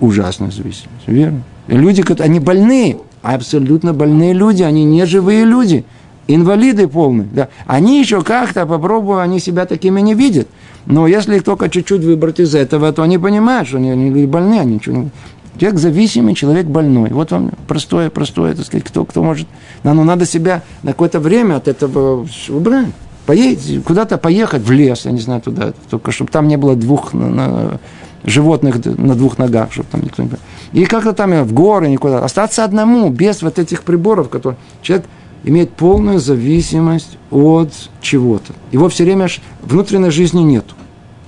Ужасную 0.00 0.50
зависимость, 0.50 1.06
верно? 1.06 1.42
Люди, 1.66 2.04
они 2.20 2.40
больные, 2.40 2.98
абсолютно 3.22 3.94
больные 3.94 4.32
люди, 4.32 4.62
они 4.62 4.84
не 4.84 5.06
живые 5.06 5.44
люди, 5.44 5.84
инвалиды 6.26 6.88
полные. 6.88 7.28
Да. 7.32 7.48
Они 7.66 7.98
еще 8.00 8.22
как-то 8.22 8.66
попробуют, 8.66 9.22
они 9.22 9.40
себя 9.40 9.66
такими 9.66 10.00
не 10.00 10.14
видят. 10.14 10.48
Но 10.86 11.06
если 11.06 11.36
их 11.36 11.44
только 11.44 11.68
чуть-чуть 11.68 12.02
выбрать 12.04 12.40
из 12.40 12.54
этого, 12.54 12.92
то 12.92 13.02
они 13.02 13.18
понимают, 13.18 13.68
что 13.68 13.78
они, 13.78 13.90
они 13.90 14.26
больны, 14.26 14.58
они 14.58 14.74
ничего 14.74 14.96
не... 14.96 15.10
Человек 15.58 15.78
зависимый, 15.78 16.34
человек 16.34 16.66
больной. 16.66 17.10
Вот 17.10 17.30
вам 17.30 17.52
простое, 17.68 18.10
простое, 18.10 18.54
так 18.54 18.66
сказать, 18.66 18.84
кто, 18.84 19.04
кто 19.04 19.22
может... 19.22 19.46
Но 19.84 19.94
надо 19.94 20.26
себя 20.26 20.62
на 20.82 20.92
какое-то 20.92 21.20
время 21.20 21.56
от 21.56 21.68
этого 21.68 22.26
убрать. 22.48 22.88
Поедете, 23.24 23.80
куда-то 23.80 24.18
поехать 24.18 24.62
в 24.62 24.70
лес, 24.72 25.06
я 25.06 25.12
не 25.12 25.20
знаю, 25.20 25.40
туда, 25.40 25.72
только 25.88 26.10
чтобы 26.10 26.30
там 26.30 26.48
не 26.48 26.56
было 26.56 26.74
двух 26.74 27.14
на, 27.14 27.28
на, 27.28 27.80
животных 28.24 28.84
на 28.84 29.14
двух 29.14 29.38
ногах, 29.38 29.72
чтобы 29.72 29.88
там 29.90 30.02
никто 30.02 30.22
не... 30.24 30.30
И 30.72 30.84
как-то 30.86 31.12
там 31.12 31.44
в 31.44 31.52
горы 31.52 31.88
никуда. 31.88 32.24
Остаться 32.24 32.64
одному, 32.64 33.08
без 33.10 33.40
вот 33.42 33.58
этих 33.58 33.84
приборов, 33.84 34.28
которые... 34.28 34.58
Человек 34.82 35.06
имеет 35.44 35.70
полную 35.72 36.18
зависимость 36.18 37.18
от 37.30 37.72
чего-то. 38.00 38.52
Его 38.72 38.88
все 38.88 39.04
время 39.04 39.28
внутренней 39.62 40.10
жизни 40.10 40.40
нет. 40.40 40.64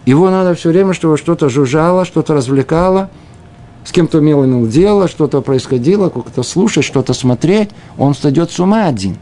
Его 0.05 0.31
надо 0.31 0.55
все 0.55 0.71
время, 0.71 0.95
чтобы 0.95 1.19
что-то 1.19 1.49
жужжало, 1.49 2.05
что-то 2.05 2.35
развлекало, 2.35 3.11
с 3.85 3.93
кем-то 3.93 4.19
имел, 4.19 4.45
имел 4.45 4.67
дело, 4.67 5.09
что-то 5.09 5.41
происходило, 5.43 6.09
как-то 6.09 6.43
слушать, 6.43 6.85
что-то 6.85 7.13
смотреть. 7.13 7.71
Он 7.99 8.15
сойдет 8.15 8.51
с 8.51 8.59
ума 8.59 8.87
один. 8.87 9.17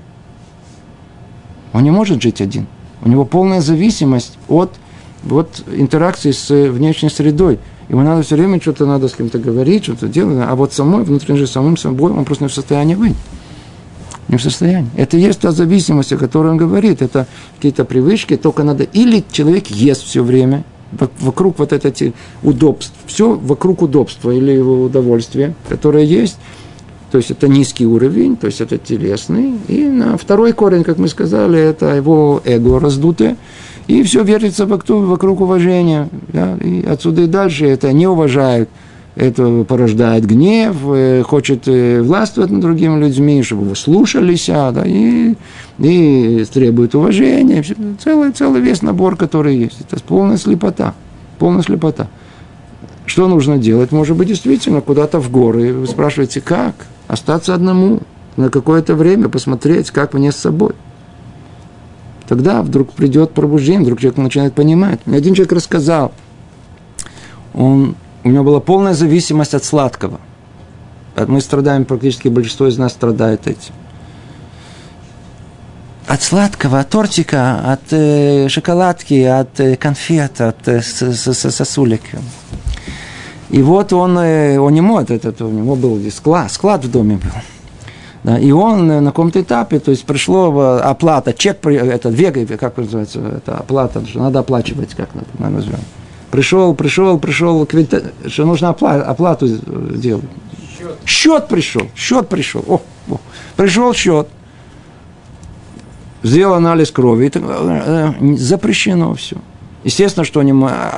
Он 1.73 1.83
не 1.83 1.91
может 1.91 2.23
жить 2.23 2.41
один. 2.41 2.67
У 3.03 3.09
него 3.09 3.25
полная 3.25 3.61
зависимость 3.61 4.39
от 4.49 4.71
вот, 5.23 5.63
интеракции 5.71 6.31
с 6.31 6.49
внешней 6.51 7.11
средой. 7.11 7.59
Ему 7.89 8.03
надо 8.03 8.23
все 8.23 8.37
время 8.37 8.61
что-то 8.61 8.87
надо 8.87 9.09
с 9.09 9.15
кем-то 9.15 9.39
говорить, 9.39 9.85
что-то 9.85 10.09
делать, 10.09 10.39
а 10.41 10.55
вот 10.55 10.73
самой, 10.73 11.05
внутренней 11.05 11.39
же 11.39 11.47
самым 11.47 11.77
собой, 11.77 12.13
он 12.13 12.25
просто 12.25 12.45
не 12.45 12.49
в 12.49 12.55
состоянии 12.55 12.95
быть. 12.95 13.17
Не 14.29 14.37
в 14.37 14.43
состоянии. 14.43 14.91
Это 14.97 15.17
есть 15.17 15.41
та 15.41 15.53
зависимость, 15.53 16.13
о 16.13 16.17
которой 16.17 16.53
он 16.53 16.57
говорит. 16.57 17.03
Это 17.03 17.27
какие-то 17.57 17.85
привычки, 17.85 18.37
только 18.37 18.63
надо... 18.63 18.85
Или 18.85 19.25
человек 19.31 19.67
ест 19.69 20.05
все 20.05 20.23
время, 20.23 20.65
вокруг 21.21 21.59
вот 21.59 21.73
это 21.73 21.93
удобств. 22.43 22.95
Все 23.07 23.35
вокруг 23.35 23.83
удобства 23.83 24.31
или 24.31 24.53
его 24.53 24.83
удовольствия, 24.83 25.55
которое 25.69 26.05
есть. 26.05 26.37
То 27.11 27.19
есть 27.19 27.31
это 27.31 27.47
низкий 27.47 27.87
уровень, 27.87 28.37
то 28.37 28.47
есть 28.47 28.61
это 28.61 28.77
телесный. 28.77 29.55
И 29.69 29.85
на 29.85 30.17
второй 30.17 30.53
корень, 30.53 30.83
как 30.83 30.99
мы 30.99 31.09
сказали, 31.09 31.61
это 31.61 31.95
его 31.95 32.43
эго 32.45 32.81
раздутое. 32.81 33.37
И 33.87 34.03
все 34.03 34.25
вертится 34.25 34.67
вокруг, 34.67 35.05
вокруг 35.05 35.41
уважения. 35.41 36.09
Да? 36.33 36.57
И 36.57 36.85
отсюда 36.85 37.23
и 37.23 37.27
дальше 37.27 37.67
это 37.67 37.93
не 37.93 38.07
уважают 38.07 38.69
это 39.17 39.65
порождает 39.65 40.27
гнев, 40.27 40.77
э, 40.87 41.23
хочет 41.23 41.69
э, 41.69 42.03
властвовать 42.03 42.51
над 42.51 42.61
другими 42.61 42.99
людьми, 42.99 43.43
чтобы 43.43 43.65
его 43.65 43.75
слушались, 43.77 44.49
а, 44.51 44.73
да, 44.73 44.83
и, 44.85 45.35
и 45.79 46.45
требует 46.53 46.97
уважения. 46.97 47.65
Целый, 48.03 48.33
целый 48.33 48.61
весь 48.61 48.83
набор, 48.83 49.17
который 49.17 49.57
есть. 49.57 49.81
Это 49.81 50.03
полная 50.03 50.37
слепота. 50.37 50.95
Полная 51.39 51.63
слепота. 51.63 52.09
Что 53.07 53.29
нужно 53.29 53.59
делать? 53.59 53.93
Может 53.93 54.17
быть, 54.17 54.29
действительно, 54.29 54.81
куда-то 54.81 55.21
в 55.21 55.31
горы. 55.31 55.73
Вы 55.73 55.87
спрашиваете, 55.87 56.41
как? 56.41 56.75
Остаться 57.07 57.55
одному 57.55 58.01
на 58.37 58.51
какое-то 58.51 58.97
время, 58.97 59.29
посмотреть, 59.29 59.93
как 59.93 60.15
мне 60.15 60.33
с 60.33 60.37
собой. 60.37 60.73
Тогда 62.27 62.63
вдруг 62.63 62.93
придет 62.93 63.31
пробуждение, 63.31 63.83
вдруг 63.83 64.01
человек 64.01 64.17
начинает 64.19 64.55
понимать. 64.55 65.01
Мне 65.07 65.19
один 65.19 65.35
человек 65.35 65.53
рассказал, 65.53 66.13
он 67.53 67.95
у 68.25 68.31
него 68.31 68.43
была 68.43 68.61
полная 68.61 68.95
зависимость 68.95 69.55
от 69.55 69.65
сладкого. 69.65 70.19
Мы 71.17 71.41
страдаем, 71.41 71.85
практически 71.85 72.29
большинство 72.29 72.67
из 72.67 72.79
нас 72.79 72.93
страдает 72.93 73.47
этим. 73.47 73.75
От 76.07 76.23
сладкого, 76.23 76.81
от 76.81 76.89
тортика, 76.91 77.73
от 77.73 77.93
э, 77.93 78.49
шоколадки, 78.49 79.23
от 79.23 79.61
э, 79.61 79.77
конфет, 79.77 80.41
от 80.41 80.69
э, 80.69 80.83
сосулек. 80.83 82.03
И 83.51 83.63
вот 83.63 83.93
он, 83.93 84.19
э, 84.19 84.59
он 84.59 84.75
не 84.75 84.81
мог, 84.81 85.11
это, 85.11 85.45
у 85.45 85.51
него 85.51 85.77
был 85.77 86.01
склад, 86.11 86.53
склад 86.53 86.85
в 86.85 86.91
доме 86.91 87.17
был. 87.17 87.31
Да, 88.23 88.39
и 88.39 88.51
он 88.53 88.87
на 88.87 89.05
каком-то 89.05 89.41
этапе, 89.41 89.79
то 89.79 89.91
есть 89.91 90.05
пришло 90.05 90.79
оплата, 90.83 91.33
чек, 91.35 91.65
это 91.67 92.09
вега, 92.09 92.57
как 92.57 92.77
называется, 92.77 93.21
это 93.21 93.59
оплата, 93.59 94.03
надо 94.15 94.41
оплачивать, 94.41 94.95
как 94.95 95.11
мы 95.15 95.49
назовем 95.49 95.81
пришел, 96.35 96.75
пришел, 96.75 97.19
пришел, 97.21 97.69
что 98.27 98.45
нужно 98.45 98.71
оплату, 98.71 99.09
оплату 99.09 99.47
делать. 99.49 100.25
Счет. 100.77 100.99
счет 101.07 101.49
пришел, 101.49 101.83
счет 101.95 102.29
пришел. 102.29 102.65
О, 102.67 102.83
о. 103.09 103.21
Пришел 103.55 103.95
счет. 103.95 104.27
Сделал 106.25 106.55
анализ 106.55 106.91
крови. 106.91 107.29
Это, 107.29 107.39
э, 108.21 108.35
запрещено 108.37 109.15
все. 109.15 109.37
Естественно, 109.85 110.25
что 110.25 110.43
не 110.43 110.53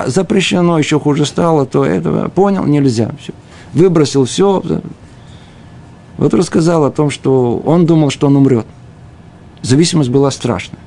запрещено, 0.07 0.79
еще 0.79 0.99
хуже 0.99 1.25
стало, 1.27 1.67
то 1.67 1.85
этого 1.85 2.29
понял, 2.29 2.63
нельзя. 2.63 3.11
Все. 3.21 3.33
Выбросил 3.73 4.25
все. 4.25 4.63
Вот 6.17 6.33
рассказал 6.33 6.83
о 6.85 6.89
том, 6.89 7.11
что 7.11 7.61
он 7.63 7.85
думал, 7.85 8.09
что 8.09 8.25
он 8.25 8.37
умрет. 8.37 8.65
Зависимость 9.61 10.09
была 10.09 10.31
страшная. 10.31 10.79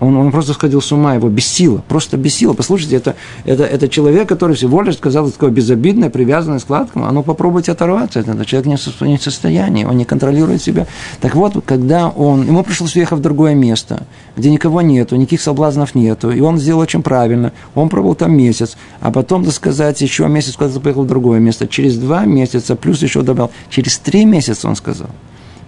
Он, 0.00 0.16
он 0.16 0.32
просто 0.32 0.54
сходил 0.54 0.80
с 0.80 0.90
ума, 0.92 1.14
его 1.14 1.28
бесило, 1.28 1.82
просто 1.86 2.16
бесило. 2.16 2.54
Послушайте, 2.54 2.96
это, 2.96 3.16
это, 3.44 3.64
это 3.64 3.88
человек, 3.88 4.28
который 4.28 4.56
всего 4.56 4.80
лишь 4.80 4.96
сказал 4.96 5.30
такое 5.30 5.50
безобидное, 5.50 6.08
привязанное 6.08 6.58
к 6.58 6.62
складкам, 6.62 7.04
а 7.04 7.12
ну 7.12 7.22
попробуйте 7.22 7.72
оторваться. 7.72 8.20
Это, 8.20 8.44
человек 8.46 8.66
не 9.00 9.16
в 9.16 9.22
состоянии, 9.22 9.84
он 9.84 9.98
не 9.98 10.06
контролирует 10.06 10.62
себя. 10.62 10.86
Так 11.20 11.34
вот, 11.34 11.62
когда 11.66 12.08
он, 12.08 12.46
ему 12.46 12.62
пришлось 12.62 12.96
уехать 12.96 13.18
в 13.18 13.22
другое 13.22 13.54
место, 13.54 14.06
где 14.36 14.50
никого 14.50 14.80
нету, 14.80 15.16
никаких 15.16 15.42
соблазнов 15.42 15.94
нету, 15.94 16.30
и 16.30 16.40
он 16.40 16.58
сделал 16.58 16.80
очень 16.80 17.02
правильно, 17.02 17.52
он 17.74 17.90
пробыл 17.90 18.14
там 18.14 18.32
месяц, 18.32 18.78
а 19.00 19.10
потом, 19.10 19.44
так 19.44 19.52
сказать, 19.52 20.00
еще 20.00 20.26
месяц 20.28 20.56
куда-то 20.56 20.80
поехал 20.80 21.02
в 21.02 21.08
другое 21.08 21.40
место. 21.40 21.68
Через 21.68 21.98
два 21.98 22.24
месяца, 22.24 22.74
плюс 22.74 23.02
еще 23.02 23.20
добавил, 23.20 23.50
через 23.68 23.98
три 23.98 24.24
месяца 24.24 24.66
он 24.66 24.76
сказал, 24.76 25.10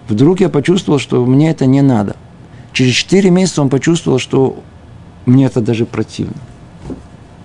вдруг 0.09 0.39
я 0.39 0.49
почувствовал, 0.49 0.97
что 0.97 1.23
мне 1.23 1.51
это 1.51 1.67
не 1.67 1.83
надо– 1.83 2.15
Через 2.73 2.93
4 2.95 3.29
месяца 3.29 3.61
он 3.61 3.69
почувствовал, 3.69 4.17
что 4.17 4.61
мне 5.25 5.45
это 5.45 5.61
даже 5.61 5.85
противно. 5.85 6.35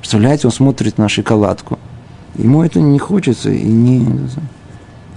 Представляете, 0.01 0.49
он 0.49 0.53
смотрит 0.53 0.97
на 0.97 1.09
шоколадку. 1.09 1.79
Ему 2.37 2.63
это 2.63 2.81
не 2.81 2.99
хочется 2.99 3.51
и 3.51 3.65
не... 3.65 4.07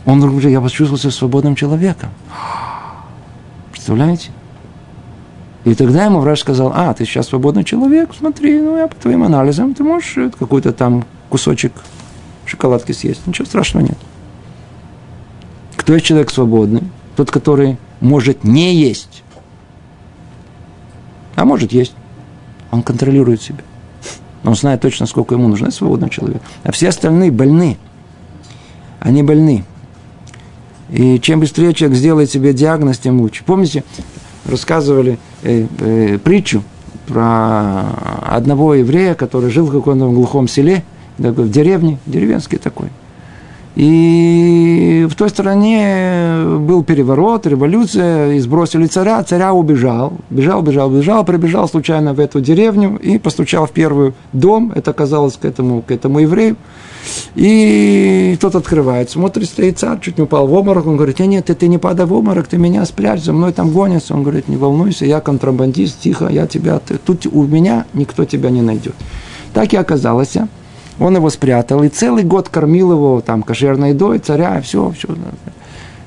Он 0.06 0.22
уже, 0.24 0.50
я 0.50 0.60
почувствовал 0.60 1.00
себя 1.00 1.12
свободным 1.12 1.56
человеком. 1.56 2.10
Представляете? 3.72 4.32
И 5.64 5.76
тогда 5.76 6.06
ему 6.06 6.20
врач 6.20 6.40
сказал, 6.40 6.74
а, 6.76 6.94
ты 6.94 7.06
сейчас 7.06 7.28
свободный 7.28 7.64
человек, 7.64 8.10
смотри, 8.18 8.60
ну 8.60 8.78
я 8.78 8.88
по 8.88 8.96
твоим 8.96 9.24
анализам, 9.24 9.76
ты 9.76 9.84
можешь 9.84 10.18
какой-то 10.38 10.74
там 10.74 11.06
кусочек 11.30 11.72
шоколадки 12.46 12.92
съесть. 12.92 13.26
Ничего 13.28 13.46
страшного 13.46 13.86
нет. 13.86 13.98
Кто 15.78 15.94
есть 15.94 16.06
человек 16.06 16.32
свободный? 16.32 16.84
Тот, 17.16 17.30
который 17.30 17.78
может 18.00 18.44
не 18.44 18.76
есть 18.76 19.21
а 21.36 21.46
может 21.46 21.72
есть. 21.72 21.94
Он 22.72 22.84
контролирует 22.84 23.42
себя. 23.42 23.60
Он 24.44 24.56
знает 24.56 24.82
точно, 24.82 25.06
сколько 25.06 25.36
ему 25.36 25.48
нужно. 25.48 25.68
Это 25.68 25.76
свободный 25.76 26.10
человек. 26.10 26.42
А 26.64 26.72
все 26.72 26.90
остальные 26.90 27.32
больны. 27.32 27.78
Они 29.00 29.24
больны. 29.24 29.66
И 30.90 31.20
чем 31.20 31.40
быстрее 31.40 31.74
человек 31.74 31.98
сделает 31.98 32.32
себе 32.32 32.54
диагноз, 32.54 32.98
тем 32.98 33.22
лучше. 33.22 33.44
Помните, 33.46 33.84
рассказывали 34.46 35.20
э, 35.44 35.68
э, 35.80 36.18
притчу 36.18 36.64
про 37.08 37.86
одного 38.28 38.76
еврея, 38.76 39.16
который 39.16 39.50
жил 39.52 39.66
в 39.66 39.72
каком-то 39.72 40.10
глухом 40.10 40.48
селе, 40.48 40.84
в 41.18 41.50
деревне, 41.50 41.98
деревенский 42.06 42.58
такой. 42.58 42.90
И 43.76 45.08
в 45.10 45.16
той 45.16 45.30
стране 45.30 46.44
был 46.60 46.84
переворот, 46.84 47.48
революция, 47.48 48.34
и 48.34 48.40
сбросили 48.40 48.86
царя, 48.86 49.24
царя 49.24 49.54
убежал, 49.54 50.14
бежал, 50.30 50.62
бежал, 50.62 50.90
бежал, 50.90 51.24
прибежал 51.24 51.70
случайно 51.70 52.14
в 52.14 52.20
эту 52.20 52.42
деревню 52.42 52.98
и 52.98 53.18
постучал 53.18 53.68
в 53.68 53.72
первый 53.72 54.14
дом, 54.34 54.74
это 54.76 54.92
оказалось 54.92 55.38
к 55.38 55.46
этому, 55.46 55.84
к 55.84 55.92
этому 55.92 56.20
еврею, 56.20 56.58
и 57.36 58.38
тот 58.42 58.56
открывает, 58.56 59.10
смотрит, 59.10 59.48
стоит 59.48 59.80
царь, 59.80 60.02
чуть 60.02 60.18
не 60.18 60.26
упал 60.26 60.48
в 60.48 60.54
обморок, 60.54 60.86
он 60.86 60.98
говорит, 60.98 61.20
нет, 61.20 61.30
нет, 61.30 61.46
ты, 61.46 61.56
ты 61.56 61.68
не 61.68 61.78
падай 61.78 62.06
в 62.06 62.14
обморок, 62.14 62.48
ты 62.48 62.58
меня 62.58 62.84
спрячь, 62.86 63.24
за 63.24 63.32
мной 63.32 63.54
там 63.54 63.72
гонятся, 63.72 64.14
он 64.14 64.24
говорит, 64.24 64.50
не 64.50 64.58
волнуйся, 64.58 65.06
я 65.06 65.22
контрабандист, 65.22 66.02
тихо, 66.02 66.28
я 66.28 66.46
тебя, 66.46 66.80
ты, 66.80 66.98
тут 66.98 67.26
у 67.26 67.44
меня 67.44 67.86
никто 67.94 68.26
тебя 68.26 68.50
не 68.50 68.62
найдет. 68.62 68.96
Так 69.54 69.74
и 69.74 69.78
оказалось, 69.78 70.36
он 71.02 71.16
его 71.16 71.32
спрятал, 71.32 71.84
и 71.84 71.90
целый 71.90 72.24
год 72.24 72.50
кормил 72.50 72.92
его 72.92 73.22
там 73.22 73.42
кошерной 73.42 73.90
едой, 73.90 74.20
царя, 74.20 74.62
все, 74.62 74.92
все. 74.92 75.08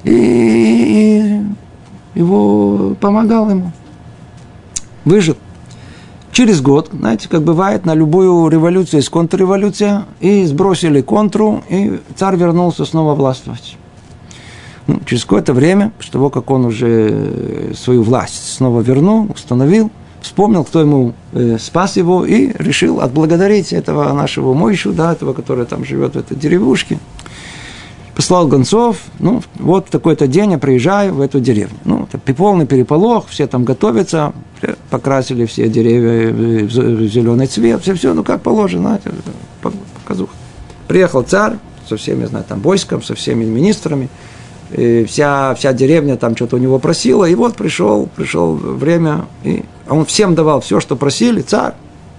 И, 0.05 1.41
его 2.15 2.95
помогал 3.01 3.51
ему. 3.51 3.73
Выжил. 5.05 5.37
Через 6.31 6.61
год, 6.61 6.91
знаете, 6.93 7.29
как 7.29 7.43
бывает, 7.43 7.85
на 7.85 7.95
любую 7.95 8.49
революцию 8.49 8.99
есть 8.99 9.09
контрреволюция, 9.09 10.05
и 10.21 10.45
сбросили 10.45 11.01
контру, 11.01 11.65
и 11.69 12.01
царь 12.15 12.37
вернулся 12.37 12.85
снова 12.85 13.15
властвовать. 13.15 13.77
Ну, 14.87 15.01
через 15.07 15.25
какое-то 15.25 15.55
время, 15.55 15.91
после 15.97 16.13
того, 16.13 16.31
как 16.31 16.51
он 16.51 16.67
уже 16.67 17.73
свою 17.75 18.05
власть 18.05 18.55
снова 18.55 18.81
вернул, 18.81 19.29
установил– 19.29 19.91
вспомнил, 20.25 20.65
кто 20.65 20.81
ему 20.81 21.13
э, 21.33 21.59
спас 21.59 21.97
его, 21.97 22.25
и 22.25 22.53
решил 22.59 23.01
отблагодарить 23.01 23.73
этого 23.73 24.13
нашего 24.13 24.55
Мойшу, 24.55 24.93
да, 24.93 25.13
этого, 25.13 25.35
который 25.35 25.67
там 25.67 25.85
живет 25.85 26.15
в 26.15 26.19
этой 26.19 26.37
деревушке. 26.37 26.99
Послал 28.17 28.47
гонцов, 28.49 28.99
ну, 29.19 29.43
вот 29.57 29.87
такой-то 29.87 30.27
день 30.27 30.53
я 30.53 30.59
приезжаю 30.59 31.15
в 31.15 31.21
эту 31.21 31.41
деревню. 31.41 31.77
Ну, 31.85 32.09
это 32.11 32.19
полный 32.33 32.65
переполох, 32.65 33.27
все 33.29 33.47
там 33.47 33.65
готовятся, 33.65 34.33
покрасили 34.89 35.47
все 35.47 35.69
деревья 35.69 36.33
в 36.33 37.09
зеленый 37.09 37.47
цвет, 37.47 37.83
все-все, 37.83 38.15
ну, 38.15 38.25
как 38.25 38.41
положено, 38.41 39.01
показуха. 40.05 40.33
Приехал 40.89 41.23
царь 41.23 41.55
со 41.89 41.97
всеми, 41.97 42.25
знаю, 42.25 42.45
там, 42.49 42.61
войском, 42.61 43.03
со 43.03 43.15
всеми 43.15 43.45
министрами, 43.45 44.09
и 44.75 45.05
вся, 45.05 45.55
вся 45.55 45.73
деревня 45.73 46.17
там 46.17 46.35
что-то 46.35 46.57
у 46.57 46.59
него 46.59 46.81
просила, 46.81 47.25
и 47.25 47.35
вот 47.37 47.55
пришел, 47.55 48.09
пришел 48.17 48.55
время, 48.55 49.27
и 49.45 49.65
он 49.89 50.05
всем 50.05 50.35
давал 50.35 50.61
все, 50.61 50.81
что 50.81 50.97
просили, 50.97 51.43
царь, 51.43 51.75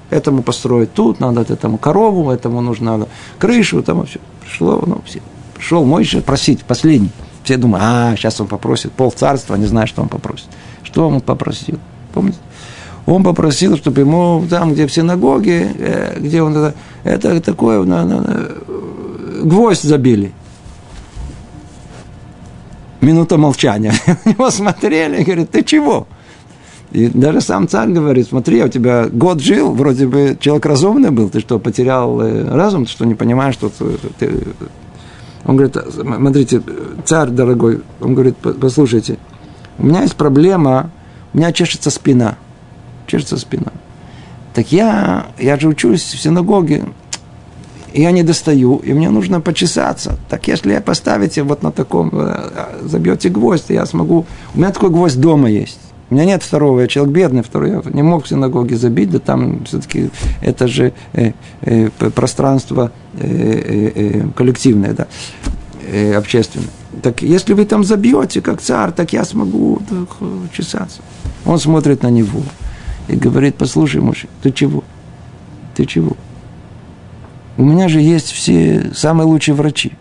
этому 0.09 0.41
построить 0.41 0.93
тут, 0.93 1.19
надо 1.19 1.41
этому 1.41 1.77
корову, 1.77 2.31
этому 2.31 2.61
нужно 2.61 3.07
крышу, 3.39 3.83
там 3.83 4.05
все. 4.05 4.19
Пришло, 4.41 4.81
ну, 4.85 5.01
все. 5.05 5.21
Пришел 5.53 5.83
Мойша 5.83 6.21
просить, 6.21 6.63
последний. 6.63 7.11
Все 7.43 7.57
думают, 7.57 7.83
а, 7.85 8.15
сейчас 8.15 8.39
он 8.39 8.47
попросит 8.47 8.93
пол 8.93 9.11
царства, 9.11 9.55
не 9.55 9.65
знаю, 9.65 9.87
что 9.87 10.01
он 10.01 10.07
попросит. 10.07 10.47
Что 10.83 11.09
он 11.09 11.19
попросил? 11.19 11.77
Помните? 12.13 12.37
Он 13.05 13.23
попросил, 13.23 13.75
чтобы 13.75 13.99
ему 13.99 14.45
там, 14.49 14.73
где 14.73 14.87
в 14.87 14.93
синагоге, 14.93 15.75
э, 15.77 16.19
где 16.19 16.41
он 16.41 16.55
это, 16.55 16.73
это 17.03 17.41
такое, 17.41 17.83
на, 17.83 18.05
на, 18.05 18.21
на, 18.21 18.47
гвоздь 19.43 19.83
забили– 19.83 20.31
Минута 23.05 23.37
молчания. 23.37 23.93
На 24.07 24.31
него 24.31 24.49
смотрели 24.49 25.21
и 25.21 25.23
говорят, 25.23 25.51
ты 25.51 25.63
чего? 25.63 26.07
И 26.91 27.07
даже 27.07 27.41
сам 27.41 27.67
царь 27.67 27.89
говорит, 27.89 28.27
смотри, 28.27 28.63
у 28.63 28.67
тебя 28.67 29.07
год 29.07 29.41
жил, 29.41 29.73
вроде 29.73 30.07
бы 30.07 30.37
человек 30.39 30.65
разумный 30.65 31.11
был, 31.11 31.29
ты 31.29 31.39
что, 31.39 31.59
потерял 31.59 32.21
э, 32.21 32.49
разум, 32.49 32.85
ты 32.85 32.91
что, 32.91 33.05
не 33.05 33.15
понимаешь, 33.15 33.53
что 33.53 33.69
ты... 33.69 34.29
Он 35.45 35.57
говорит, 35.57 35.77
смотрите, 35.91 36.63
царь 37.05 37.29
дорогой, 37.29 37.81
он 38.01 38.15
говорит, 38.15 38.37
послушайте, 38.37 39.19
у 39.77 39.85
меня 39.85 40.01
есть 40.01 40.15
проблема, 40.15 40.89
у 41.33 41.37
меня 41.37 41.51
чешется 41.51 41.91
спина, 41.91 42.37
чешется 43.05 43.37
спина. 43.37 43.71
Так 44.55 44.71
я, 44.71 45.27
я 45.37 45.59
же 45.59 45.67
учусь 45.67 46.01
в 46.01 46.19
синагоге, 46.19 46.85
я 48.01 48.11
не 48.11 48.23
достаю, 48.23 48.77
и 48.77 48.93
мне 48.93 49.09
нужно 49.09 49.41
почесаться. 49.41 50.17
Так 50.29 50.47
если 50.47 50.79
поставите 50.79 51.43
вот 51.43 51.63
на 51.63 51.71
таком, 51.71 52.09
э, 52.13 52.51
забьете 52.83 53.29
гвоздь, 53.29 53.69
я 53.69 53.85
смогу... 53.85 54.25
У 54.53 54.57
меня 54.57 54.71
такой 54.71 54.89
гвоздь 54.89 55.19
дома 55.19 55.49
есть. 55.49 55.79
У 56.09 56.13
меня 56.13 56.25
нет 56.25 56.43
второго, 56.43 56.81
я 56.81 56.87
человек 56.87 57.15
бедный, 57.15 57.41
второй, 57.41 57.71
я 57.71 57.81
не 57.85 58.03
мог 58.03 58.25
в 58.25 58.27
синагоге 58.27 58.75
забить, 58.75 59.09
да 59.09 59.19
там 59.19 59.63
все-таки 59.65 60.09
это 60.41 60.67
же 60.67 60.93
э, 61.13 61.31
э, 61.61 61.89
пространство 61.89 62.91
э, 63.17 63.27
э, 63.27 63.91
э, 63.95 64.27
коллективное, 64.35 64.93
да, 64.93 65.07
э, 65.91 66.13
общественное. 66.13 66.69
Так 67.01 67.23
если 67.23 67.53
вы 67.53 67.65
там 67.65 67.83
забьете, 67.83 68.41
как 68.41 68.61
царь, 68.61 68.91
так 68.91 69.13
я 69.13 69.25
смогу 69.25 69.81
так, 69.89 70.09
чесаться. 70.53 71.01
Он 71.45 71.57
смотрит 71.59 72.03
на 72.03 72.09
него 72.09 72.43
и 73.07 73.15
говорит, 73.15 73.55
послушай, 73.55 74.01
Муж, 74.01 74.25
ты 74.43 74.51
чего? 74.51 74.83
Ты 75.75 75.85
чего? 75.85 76.15
У 77.57 77.63
меня 77.63 77.87
же 77.87 78.01
есть 78.01 78.31
все 78.31 78.91
самые 78.93 79.27
лучшие 79.27 79.55
врачи. 79.55 79.93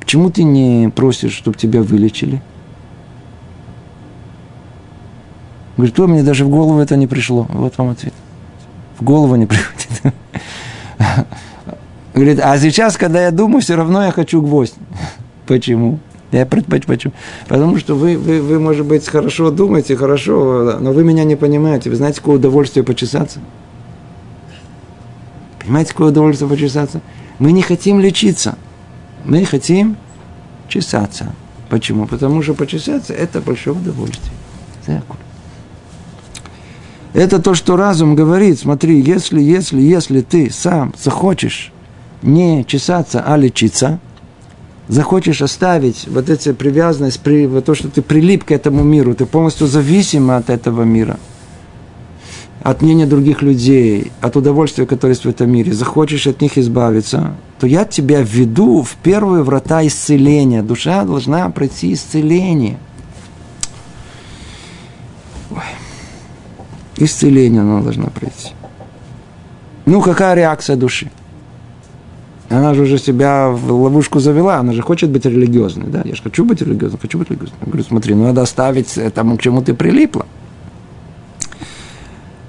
Почему 0.00 0.30
ты 0.30 0.42
не 0.44 0.88
просишь, 0.88 1.32
чтобы 1.32 1.56
тебя 1.56 1.82
вылечили? 1.82 2.42
Говорит, 5.76 5.94
кто 5.94 6.06
мне 6.06 6.22
даже 6.22 6.44
в 6.44 6.48
голову 6.48 6.80
это 6.80 6.96
не 6.96 7.06
пришло. 7.06 7.46
Вот 7.50 7.76
вам 7.78 7.90
ответ. 7.90 8.14
В 8.98 9.04
голову 9.04 9.36
не 9.36 9.46
приходит. 9.46 10.14
Говорит, 12.14 12.40
а 12.42 12.58
сейчас, 12.58 12.96
когда 12.96 13.22
я 13.22 13.30
думаю, 13.30 13.62
все 13.62 13.74
равно 13.74 14.04
я 14.04 14.10
хочу 14.10 14.42
гвоздь. 14.42 14.74
Почему? 15.46 15.98
Я 16.30 16.46
почему? 16.46 17.12
Потому 17.46 17.76
что 17.76 17.94
вы, 17.94 18.16
вы, 18.16 18.40
вы, 18.40 18.58
может 18.58 18.86
быть, 18.86 19.06
хорошо 19.06 19.50
думаете, 19.50 19.96
хорошо, 19.96 20.78
но 20.80 20.92
вы 20.92 21.04
меня 21.04 21.24
не 21.24 21.36
понимаете. 21.36 21.90
Вы 21.90 21.96
знаете, 21.96 22.20
какое 22.20 22.36
удовольствие 22.36 22.84
почесаться? 22.84 23.38
Понимаете, 25.62 25.92
какое 25.92 26.08
удовольствие 26.08 26.48
почесаться? 26.48 27.00
Мы 27.38 27.52
не 27.52 27.62
хотим 27.62 28.00
лечиться. 28.00 28.56
Мы 29.24 29.44
хотим 29.44 29.96
чесаться. 30.68 31.34
Почему? 31.68 32.06
Потому 32.06 32.42
что 32.42 32.54
почесаться– 32.54 33.12
это 33.14 33.40
большое 33.40 33.76
удовольствие. 33.76 34.32
Это 37.14 37.40
то, 37.40 37.54
что 37.54 37.76
разум 37.76 38.14
говорит. 38.14 38.58
Смотри, 38.58 39.00
если, 39.00 39.40
если, 39.40 39.80
если 39.80 40.22
ты 40.22 40.50
сам 40.50 40.94
захочешь 40.98 41.72
не 42.22 42.64
чесаться, 42.64 43.22
а 43.24 43.36
лечиться, 43.36 44.00
захочешь 44.88 45.42
оставить 45.42 46.08
вот 46.08 46.30
эти 46.30 46.52
привязанность, 46.52 47.22
то, 47.22 47.74
что 47.74 47.88
ты 47.88 48.02
прилип 48.02 48.44
к 48.44 48.50
этому 48.50 48.82
миру, 48.82 49.14
ты 49.14 49.26
полностью 49.26 49.66
зависим 49.66 50.30
от 50.30 50.50
этого 50.50 50.82
мира– 50.82 51.18
от 52.62 52.80
мнения 52.80 53.06
других 53.06 53.42
людей, 53.42 54.12
от 54.20 54.36
удовольствия, 54.36 54.86
которое 54.86 55.12
есть 55.12 55.24
в 55.24 55.28
этом 55.28 55.50
мире, 55.50 55.72
захочешь 55.72 56.26
от 56.26 56.40
них 56.40 56.58
избавиться, 56.58 57.34
то 57.58 57.66
я 57.66 57.84
тебя 57.84 58.22
введу 58.22 58.82
в 58.82 58.94
первые 59.02 59.42
врата 59.42 59.84
исцеления. 59.86 60.62
Душа 60.62 61.04
должна 61.04 61.48
пройти 61.50 61.92
исцеление. 61.92 62.78
Ой. 65.50 65.58
Исцеление 66.98 67.62
она 67.62 67.82
должна 67.82 68.06
пройти. 68.06 68.50
Ну, 69.84 70.00
какая 70.00 70.34
реакция 70.34 70.76
души? 70.76 71.10
Она 72.48 72.74
же 72.74 72.82
уже 72.82 72.98
себя 72.98 73.48
в 73.48 73.72
ловушку 73.72 74.20
завела, 74.20 74.58
она 74.58 74.72
же 74.72 74.82
хочет 74.82 75.10
быть 75.10 75.24
религиозной, 75.24 75.88
да? 75.88 76.02
Я 76.04 76.14
же 76.14 76.22
хочу 76.22 76.44
быть 76.44 76.60
религиозной, 76.60 77.00
хочу 77.00 77.18
быть 77.18 77.30
религиозной. 77.30 77.58
Я 77.62 77.66
говорю, 77.66 77.84
смотри, 77.84 78.14
ну 78.14 78.24
надо 78.24 78.42
оставить 78.42 78.98
тому, 79.14 79.36
к 79.36 79.42
чему 79.42 79.62
ты 79.62 79.74
прилипла. 79.74 80.26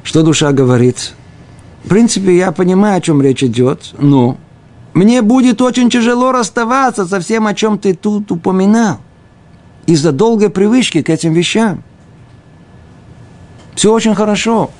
Что 0.03 0.21
душа 0.21 0.51
говорит? 0.51 1.13
В 1.83 1.89
принципе, 1.89 2.37
я 2.37 2.51
понимаю, 2.51 2.97
о 2.97 3.01
чем 3.01 3.21
речь 3.21 3.43
идет, 3.43 3.93
но 3.97 4.37
мне 4.93 5.21
будет 5.21 5.61
очень 5.61 5.89
тяжело 5.89 6.31
расставаться 6.31 7.05
со 7.05 7.19
всем, 7.19 7.47
о 7.47 7.53
чем 7.53 7.77
ты 7.79 7.93
тут 7.93 8.31
упоминал. 8.31 8.97
Из-за 9.85 10.11
долгой 10.11 10.49
привычки 10.49 11.01
к 11.01 11.09
этим 11.09 11.33
вещам. 11.33 11.83
Все 13.75 13.91
очень 13.91 14.15
хорошо. 14.15 14.71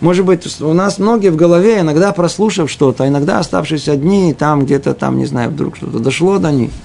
Может 0.00 0.26
быть, 0.26 0.60
у 0.60 0.72
нас 0.72 0.98
многие 0.98 1.30
в 1.30 1.36
голове, 1.36 1.80
иногда 1.80 2.12
прослушав 2.12 2.70
что-то, 2.70 3.06
иногда 3.06 3.38
оставшись 3.38 3.88
одни, 3.88 4.34
там 4.34 4.64
где-то, 4.64 4.94
там, 4.94 5.16
не 5.16 5.26
знаю, 5.26 5.50
вдруг 5.50 5.76
что-то 5.76 6.00
дошло 6.00 6.38
до 6.38 6.50
них– 6.50 6.70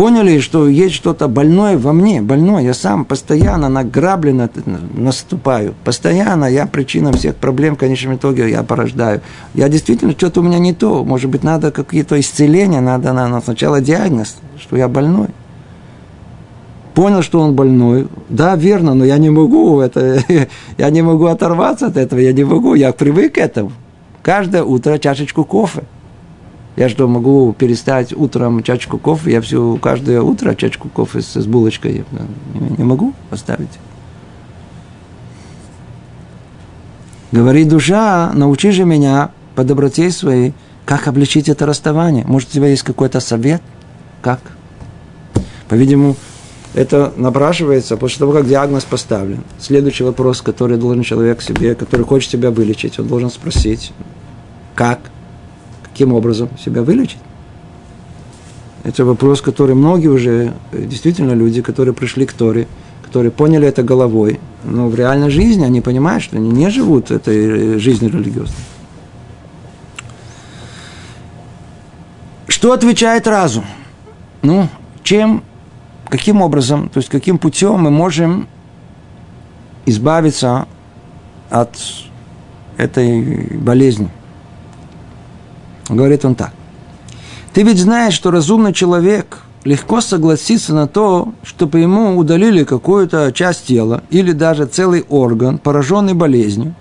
поняли, 0.00 0.38
что 0.38 0.66
есть 0.66 0.94
что-то 0.94 1.28
больное 1.28 1.76
во 1.76 1.92
мне, 1.92 2.22
больное. 2.22 2.62
Я 2.62 2.72
сам 2.72 3.04
постоянно 3.04 3.68
награбленно 3.68 4.48
наступаю. 4.94 5.74
Постоянно 5.84 6.46
я 6.46 6.64
причина 6.64 7.12
всех 7.12 7.36
проблем, 7.36 7.74
в 7.76 7.78
конечном 7.78 8.16
итоге 8.16 8.48
я 8.48 8.62
порождаю. 8.62 9.20
Я 9.52 9.68
действительно, 9.68 10.12
что-то 10.12 10.40
у 10.40 10.42
меня 10.42 10.58
не 10.58 10.72
то. 10.72 11.04
Может 11.04 11.28
быть, 11.28 11.44
надо 11.44 11.70
какие-то 11.70 12.18
исцеления, 12.18 12.80
надо, 12.80 13.12
надо 13.12 13.44
сначала 13.44 13.82
диагноз, 13.82 14.38
что 14.58 14.78
я 14.78 14.88
больной. 14.88 15.28
Понял, 16.94 17.20
что 17.20 17.40
он 17.40 17.54
больной. 17.54 18.08
Да, 18.30 18.56
верно, 18.56 18.94
но 18.94 19.04
я 19.04 19.18
не 19.18 19.28
могу, 19.28 19.80
это, 19.80 20.24
я 20.78 20.88
не 20.88 21.02
могу 21.02 21.26
оторваться 21.26 21.88
от 21.88 21.98
этого, 21.98 22.20
я 22.20 22.32
не 22.32 22.44
могу, 22.44 22.74
я 22.74 22.92
привык 22.92 23.34
к 23.34 23.38
этому. 23.38 23.72
Каждое 24.22 24.62
утро 24.64 24.96
чашечку 24.96 25.44
кофе. 25.44 25.82
Я 26.76 26.88
что, 26.88 27.08
могу 27.08 27.52
перестать 27.52 28.12
утром 28.12 28.62
чашку 28.62 28.98
кофе? 28.98 29.32
Я 29.32 29.40
все 29.40 29.76
каждое 29.82 30.22
утро 30.22 30.54
чашку 30.54 30.88
кофе 30.88 31.20
с, 31.20 31.34
с 31.34 31.46
булочкой 31.46 32.04
не, 32.54 32.76
не 32.78 32.84
могу 32.84 33.12
оставить. 33.30 33.78
Говорит 37.32 37.68
душа, 37.68 38.32
научи 38.34 38.70
же 38.70 38.84
меня 38.84 39.30
по 39.54 39.62
доброте 39.62 40.10
своей, 40.10 40.54
как 40.84 41.06
облегчить 41.06 41.48
это 41.48 41.66
расставание. 41.66 42.24
Может, 42.24 42.50
у 42.50 42.52
тебя 42.52 42.68
есть 42.68 42.82
какой-то 42.82 43.20
совет? 43.20 43.62
Как? 44.22 44.40
По-видимому, 45.68 46.16
это 46.74 47.12
напрашивается 47.16 47.96
после 47.96 48.18
того, 48.18 48.32
как 48.32 48.48
диагноз 48.48 48.84
поставлен. 48.84 49.44
Следующий 49.58 50.04
вопрос, 50.04 50.40
который 50.40 50.76
должен 50.76 51.02
человек 51.02 51.42
себе, 51.42 51.74
который 51.74 52.04
хочет 52.04 52.30
себя 52.30 52.50
вылечить, 52.50 52.98
он 52.98 53.06
должен 53.06 53.30
спросить, 53.30 53.92
как 54.74 54.98
каким 56.00 56.14
образом 56.14 56.48
себя 56.58 56.82
вылечить? 56.82 57.18
Это 58.84 59.04
вопрос, 59.04 59.42
который 59.42 59.74
многие 59.74 60.08
уже, 60.08 60.54
э, 60.72 60.86
действительно 60.86 61.32
люди, 61.32 61.60
которые 61.60 61.92
пришли 61.92 62.24
к 62.24 62.32
Торе, 62.32 62.66
которые 63.02 63.30
поняли 63.30 63.68
это 63.68 63.82
головой, 63.82 64.40
но 64.64 64.88
в 64.88 64.94
реальной 64.94 65.28
жизни 65.28 65.62
они 65.62 65.82
понимают, 65.82 66.24
что 66.24 66.38
они 66.38 66.48
не 66.48 66.70
живут 66.70 67.10
этой 67.10 67.74
э, 67.74 67.78
жизнью 67.78 68.10
религиозной. 68.12 68.56
Что 72.48 72.72
отвечает 72.72 73.26
разум? 73.26 73.66
Ну, 74.40 74.68
чем, 75.02 75.42
каким 76.08 76.40
образом, 76.40 76.88
то 76.88 77.00
есть 77.00 77.10
каким 77.10 77.36
путем 77.36 77.78
мы 77.78 77.90
можем 77.90 78.48
избавиться 79.84 80.66
от 81.50 81.76
этой 82.78 83.58
болезни? 83.58 84.08
Говорит 85.90 86.24
он 86.24 86.34
так. 86.34 86.52
Ты 87.52 87.62
ведь 87.64 87.80
знаешь, 87.80 88.14
что 88.14 88.30
разумный 88.30 88.72
человек 88.72 89.38
легко 89.64 90.00
согласится 90.00 90.72
на 90.72 90.86
то, 90.86 91.34
чтобы 91.42 91.80
ему 91.80 92.16
удалили 92.16 92.64
какую-то 92.64 93.32
часть 93.32 93.66
тела 93.66 94.02
или 94.08 94.32
даже 94.32 94.66
целый 94.66 95.04
орган, 95.08 95.58
пораженный 95.58 96.14
болезнью, 96.14 96.74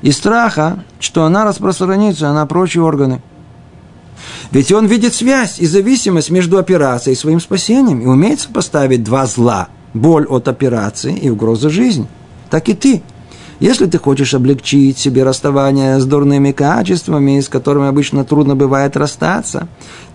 и 0.00 0.10
страха, 0.10 0.82
что 1.00 1.24
она 1.24 1.44
распространится 1.44 2.32
на 2.32 2.46
прочие 2.46 2.82
органы. 2.82 3.20
Ведь 4.50 4.72
он 4.72 4.86
видит 4.86 5.14
связь 5.14 5.58
и 5.58 5.66
зависимость 5.66 6.30
между 6.30 6.58
операцией 6.58 7.14
и 7.14 7.18
своим 7.18 7.40
спасением 7.40 8.00
и 8.00 8.06
умеет 8.06 8.40
сопоставить 8.40 9.04
два 9.04 9.26
зла– 9.26 9.68
боль 9.94 10.26
от 10.26 10.48
операции 10.48 11.14
и 11.16 11.28
угроза 11.28 11.68
жизни. 11.68 12.06
Так 12.50 12.68
и 12.68 12.74
ты– 12.74 13.02
если 13.64 13.86
ты 13.86 13.96
хочешь 13.96 14.34
облегчить 14.34 14.98
себе 14.98 15.22
расставание 15.22 15.98
с 15.98 16.04
дурными 16.04 16.52
качествами, 16.52 17.40
с 17.40 17.48
которыми 17.48 17.88
обычно 17.88 18.22
трудно 18.22 18.54
бывает 18.54 18.94
расстаться, 18.94 19.68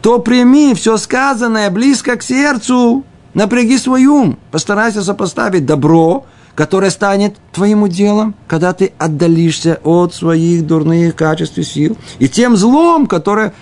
то 0.03 0.19
прими 0.19 0.75
все 0.75 0.97
сказанное 0.97 1.71
близко 1.71 2.15
к 2.15 2.21
сердцу, 2.21 3.03
напряги 3.33 3.79
свой 3.79 4.05
ум, 4.05 4.37
постарайся 4.51 5.01
сопоставить 5.01 5.65
добро, 5.65 6.27
которое 6.53 6.91
станет 6.91 7.37
твоим 7.51 7.89
делом, 7.89 8.35
когда 8.45 8.71
ты 8.73 8.93
отдалишься 8.99 9.79
от 9.83 10.13
своих 10.13 10.67
дурных 10.67 11.15
качеств 11.15 11.57
и 11.57 11.63
сил, 11.63 11.97
и 12.19 12.29
тем 12.29 12.55
злом, 12.55 13.07
которое 13.07 13.53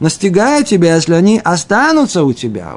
настигает 0.00 0.68
тебя, 0.68 0.94
если 0.94 1.12
они 1.12 1.38
останутся 1.44 2.24
у 2.24 2.32
тебя. 2.32 2.72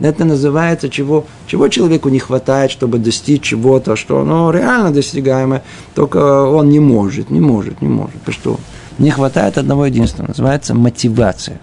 Это 0.00 0.24
называется, 0.24 0.88
чего, 0.88 1.24
чего 1.46 1.68
человеку 1.68 2.08
не 2.08 2.18
хватает, 2.18 2.70
чтобы 2.70 2.98
достичь 2.98 3.42
чего-то, 3.42 3.94
что 3.94 4.20
оно 4.20 4.50
реально 4.50 4.90
достигаемое, 4.90 5.62
только 5.94 6.18
он 6.44 6.68
не 6.68 6.80
может, 6.80 7.30
не 7.30 7.40
может, 7.40 7.80
не 7.80 7.88
может. 7.88 8.14
Потому 8.20 8.34
что 8.34 8.60
не 8.98 9.10
хватает 9.10 9.56
одного 9.56 9.86
единственного, 9.86 10.28
называется 10.28 10.74
мотивация. 10.74 11.60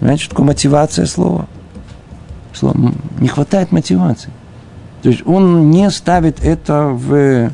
Знаете, 0.00 0.22
что 0.22 0.30
такое 0.30 0.46
мотивация 0.46 1.06
слова? 1.06 1.46
Слово, 2.54 2.94
не 3.20 3.28
хватает 3.28 3.70
мотивации. 3.72 4.30
То 5.02 5.10
есть 5.10 5.26
он 5.26 5.70
не 5.70 5.90
ставит 5.90 6.42
это 6.42 6.88
в 6.88 7.50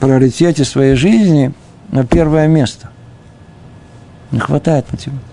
приоритете 0.00 0.64
своей 0.64 0.96
жизни 0.96 1.52
на 1.90 2.04
первое 2.04 2.46
место. 2.46 2.90
Не 4.32 4.38
хватает 4.38 4.86
мотивации. 4.92 5.29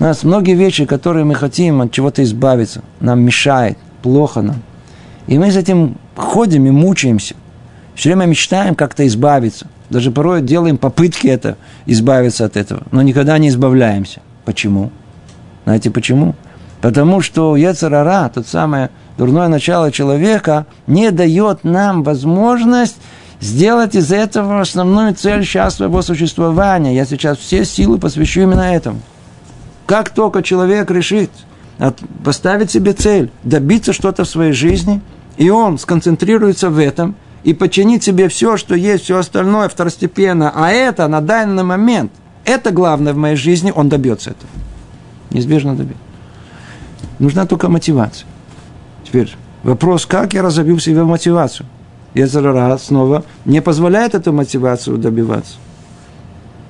У 0.00 0.04
нас 0.04 0.22
многие 0.22 0.54
вещи, 0.54 0.84
которые 0.84 1.24
мы 1.24 1.34
хотим 1.34 1.82
от 1.82 1.90
чего-то 1.90 2.22
избавиться, 2.22 2.82
нам 3.00 3.20
мешает, 3.20 3.76
плохо 4.00 4.42
нам. 4.42 4.62
И 5.26 5.38
мы 5.38 5.50
с 5.50 5.56
этим 5.56 5.96
ходим 6.14 6.66
и 6.66 6.70
мучаемся. 6.70 7.34
Все 7.96 8.10
время 8.10 8.26
мечтаем 8.26 8.76
как-то 8.76 9.04
избавиться. 9.08 9.66
Даже 9.90 10.12
порой 10.12 10.40
делаем 10.40 10.78
попытки 10.78 11.26
это, 11.26 11.56
избавиться 11.84 12.44
от 12.44 12.56
этого, 12.56 12.82
но 12.92 13.02
никогда 13.02 13.38
не 13.38 13.48
избавляемся. 13.48 14.20
Почему? 14.44 14.92
Знаете 15.64 15.90
почему? 15.90 16.36
Потому 16.80 17.20
что 17.20 17.56
Ецарара, 17.56 18.30
тот 18.32 18.46
самое 18.46 18.90
дурное 19.16 19.48
начало 19.48 19.90
человека, 19.90 20.66
не 20.86 21.10
дает 21.10 21.64
нам 21.64 22.04
возможность 22.04 22.96
сделать 23.40 23.96
из 23.96 24.12
этого 24.12 24.60
основную 24.60 25.14
цель 25.14 25.44
счастливого 25.44 26.02
существования. 26.02 26.94
Я 26.94 27.04
сейчас 27.04 27.38
все 27.38 27.64
силы 27.64 27.98
посвящу 27.98 28.42
именно 28.42 28.60
этому. 28.60 29.00
Как 29.88 30.10
только 30.10 30.42
человек 30.42 30.90
решит 30.90 31.30
поставить 32.22 32.70
себе 32.70 32.92
цель, 32.92 33.30
добиться 33.42 33.94
что-то 33.94 34.24
в 34.24 34.28
своей 34.28 34.52
жизни, 34.52 35.00
и 35.38 35.48
он 35.48 35.78
сконцентрируется 35.78 36.68
в 36.68 36.78
этом 36.78 37.16
и 37.42 37.54
подчинит 37.54 38.04
себе 38.04 38.28
все, 38.28 38.58
что 38.58 38.74
есть, 38.74 39.04
все 39.04 39.16
остальное 39.16 39.66
второстепенно, 39.70 40.52
а 40.54 40.70
это 40.70 41.08
на 41.08 41.22
данный 41.22 41.62
момент, 41.62 42.12
это 42.44 42.70
главное 42.70 43.14
в 43.14 43.16
моей 43.16 43.36
жизни, 43.36 43.72
он 43.74 43.88
добьется 43.88 44.32
этого. 44.32 44.50
Неизбежно 45.30 45.74
добьется. 45.74 46.02
Нужна 47.18 47.46
только 47.46 47.70
мотивация. 47.70 48.26
Теперь 49.06 49.34
вопрос, 49.62 50.04
как 50.04 50.34
я 50.34 50.42
разобью 50.42 50.76
в 50.76 50.82
себе 50.82 51.02
мотивацию? 51.02 51.66
Езерара 52.12 52.76
снова 52.76 53.24
не 53.46 53.62
позволяет 53.62 54.14
эту 54.14 54.34
мотивацию 54.34 54.98
добиваться. 54.98 55.54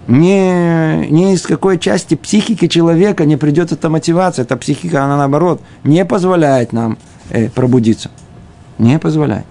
Не, 0.09 1.07
не 1.11 1.35
из 1.35 1.43
какой 1.43 1.79
части 1.79 2.15
психики 2.15 2.67
человека 2.67 3.27
не 3.27 3.37
придет 3.37 3.73
эта 3.73 3.91
мотивация. 3.91 4.45
Эта 4.45 4.57
психика, 4.57 5.05
она 5.05 5.19
наоборот, 5.19 5.61
не 5.85 6.03
позволяет 6.07 6.73
нам 6.73 6.97
э, 7.29 7.51
пробудиться. 7.51 8.11
Не 8.79 8.99
позволяет. 8.99 9.45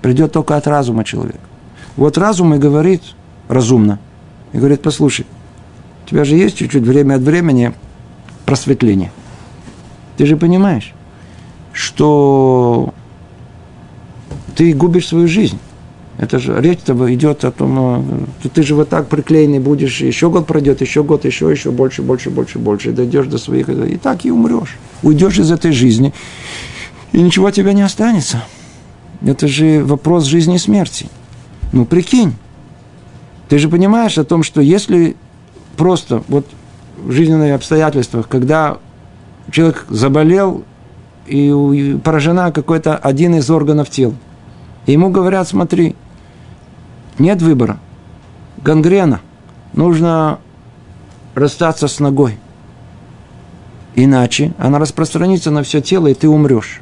Придет 0.00 0.32
только 0.32 0.56
от 0.56 0.68
разума 0.68 1.02
человека. 1.02 1.40
Вот 1.96 2.16
разум 2.16 2.54
и 2.54 2.58
говорит 2.58 3.02
разумно. 3.48 3.98
И 4.52 4.58
говорит, 4.58 4.82
послушай, 4.82 5.26
у 6.04 6.08
тебя 6.08 6.24
же 6.24 6.36
есть 6.36 6.56
чуть-чуть 6.56 6.84
время 6.84 7.16
от 7.16 7.22
времени 7.22 7.72
просветление. 8.46 9.10
Ты 10.16 10.26
же 10.26 10.36
понимаешь, 10.36 10.94
что 11.72 12.94
ты 14.54 14.72
губишь 14.74 15.08
свою 15.08 15.26
жизнь. 15.26 15.58
Это 16.18 16.40
же 16.40 16.60
речь 16.60 16.80
-то 16.80 17.14
идет 17.14 17.44
о 17.44 17.52
том, 17.52 18.26
что 18.40 18.48
ты 18.48 18.62
же 18.64 18.74
вот 18.74 18.88
так 18.88 19.08
приклеенный 19.08 19.60
будешь, 19.60 20.00
еще 20.00 20.28
год 20.28 20.46
пройдет, 20.46 20.80
еще 20.80 21.04
год, 21.04 21.24
еще, 21.24 21.48
еще 21.48 21.70
больше, 21.70 22.02
больше, 22.02 22.28
больше, 22.28 22.58
больше, 22.58 22.88
и 22.90 22.92
дойдешь 22.92 23.28
до 23.28 23.38
своих, 23.38 23.68
и 23.68 23.96
так 23.96 24.24
и 24.24 24.32
умрешь. 24.32 24.76
Уйдешь 25.04 25.38
из 25.38 25.52
этой 25.52 25.70
жизни, 25.70 26.12
и 27.12 27.22
ничего 27.22 27.46
от 27.46 27.54
тебя 27.54 27.72
не 27.72 27.82
останется. 27.82 28.44
Это 29.24 29.46
же 29.46 29.84
вопрос 29.84 30.24
жизни 30.24 30.56
и 30.56 30.58
смерти. 30.58 31.06
Ну, 31.72 31.84
прикинь. 31.84 32.34
Ты 33.48 33.58
же 33.58 33.68
понимаешь 33.68 34.18
о 34.18 34.24
том, 34.24 34.42
что 34.42 34.60
если 34.60 35.16
просто 35.76 36.24
вот 36.26 36.46
в 36.96 37.12
жизненных 37.12 37.54
обстоятельствах, 37.54 38.28
когда 38.28 38.78
человек 39.52 39.86
заболел 39.88 40.64
и 41.26 41.96
поражена 42.02 42.50
какой-то 42.50 42.96
один 42.96 43.36
из 43.36 43.48
органов 43.50 43.88
тела. 43.88 44.14
Ему 44.86 45.10
говорят, 45.10 45.46
смотри, 45.46 45.94
нет 47.18 47.42
выбора. 47.42 47.78
Гангрена. 48.62 49.20
Нужно 49.72 50.38
расстаться 51.34 51.88
с 51.88 52.00
ногой. 52.00 52.38
Иначе 53.94 54.52
она 54.58 54.78
распространится 54.78 55.50
на 55.50 55.62
все 55.62 55.80
тело, 55.80 56.06
и 56.08 56.14
ты 56.14 56.28
умрешь. 56.28 56.80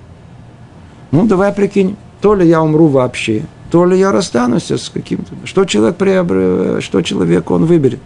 Ну, 1.11 1.26
давай 1.26 1.53
прикинь, 1.53 1.97
то 2.20 2.34
ли 2.34 2.47
я 2.47 2.62
умру 2.62 2.89
вообще, 2.89 3.45
то 3.70 3.84
ли 3.84 3.99
я 3.99 4.12
расстанусь 4.12 4.70
с 4.70 4.89
каким-то. 4.89 5.34
Что 5.45 5.64
человек, 5.64 5.97
приобр... 5.97 6.82
что 6.82 7.03
человек 7.03 7.51
он 7.51 7.64
выберет? 7.64 8.01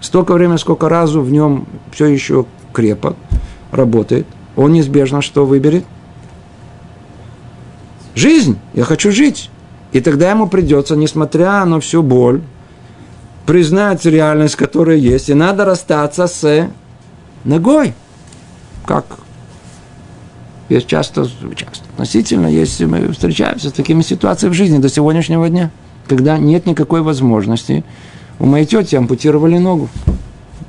Столько 0.00 0.32
времени, 0.32 0.56
сколько 0.56 0.88
разу 0.88 1.20
в 1.20 1.30
нем 1.30 1.66
все 1.92 2.06
еще 2.06 2.46
крепок, 2.72 3.16
работает, 3.70 4.26
он 4.56 4.72
неизбежно 4.72 5.22
что 5.22 5.44
выберет? 5.44 5.84
Жизнь. 8.14 8.58
Я 8.74 8.84
хочу 8.84 9.12
жить. 9.12 9.50
И 9.92 10.00
тогда 10.00 10.30
ему 10.30 10.48
придется, 10.48 10.96
несмотря 10.96 11.64
на 11.64 11.80
всю 11.80 12.02
боль, 12.02 12.42
признать 13.46 14.04
реальность, 14.04 14.56
которая 14.56 14.96
есть, 14.96 15.28
и 15.28 15.34
надо 15.34 15.64
расстаться 15.64 16.26
с 16.26 16.68
ногой. 17.44 17.94
Как 18.86 19.04
есть 20.68 20.86
часто, 20.86 21.26
часто, 21.56 21.84
относительно, 21.92 22.46
если 22.46 22.84
мы 22.84 23.10
встречаемся 23.12 23.70
с 23.70 23.72
такими 23.72 24.02
ситуациями 24.02 24.52
в 24.52 24.56
жизни 24.56 24.78
до 24.78 24.88
сегодняшнего 24.88 25.48
дня, 25.48 25.70
когда 26.06 26.38
нет 26.38 26.66
никакой 26.66 27.02
возможности. 27.02 27.84
У 28.38 28.46
моей 28.46 28.66
тети 28.66 28.96
ампутировали 28.96 29.58
ногу. 29.58 29.88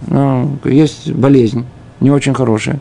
Ну, 0.07 0.57
есть 0.65 1.11
болезнь, 1.11 1.65
не 1.99 2.11
очень 2.11 2.33
хорошая. 2.33 2.79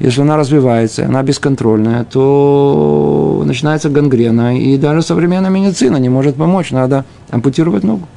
Если 0.00 0.22
она 0.22 0.38
развивается, 0.38 1.04
она 1.04 1.22
бесконтрольная, 1.22 2.04
то 2.04 3.42
начинается 3.44 3.90
гангрена, 3.90 4.58
и 4.58 4.78
даже 4.78 5.02
современная 5.02 5.50
медицина 5.50 5.98
не 5.98 6.08
может 6.08 6.36
помочь, 6.36 6.70
надо 6.70 7.04
ампутировать 7.28 7.84
ногу. 7.84 8.08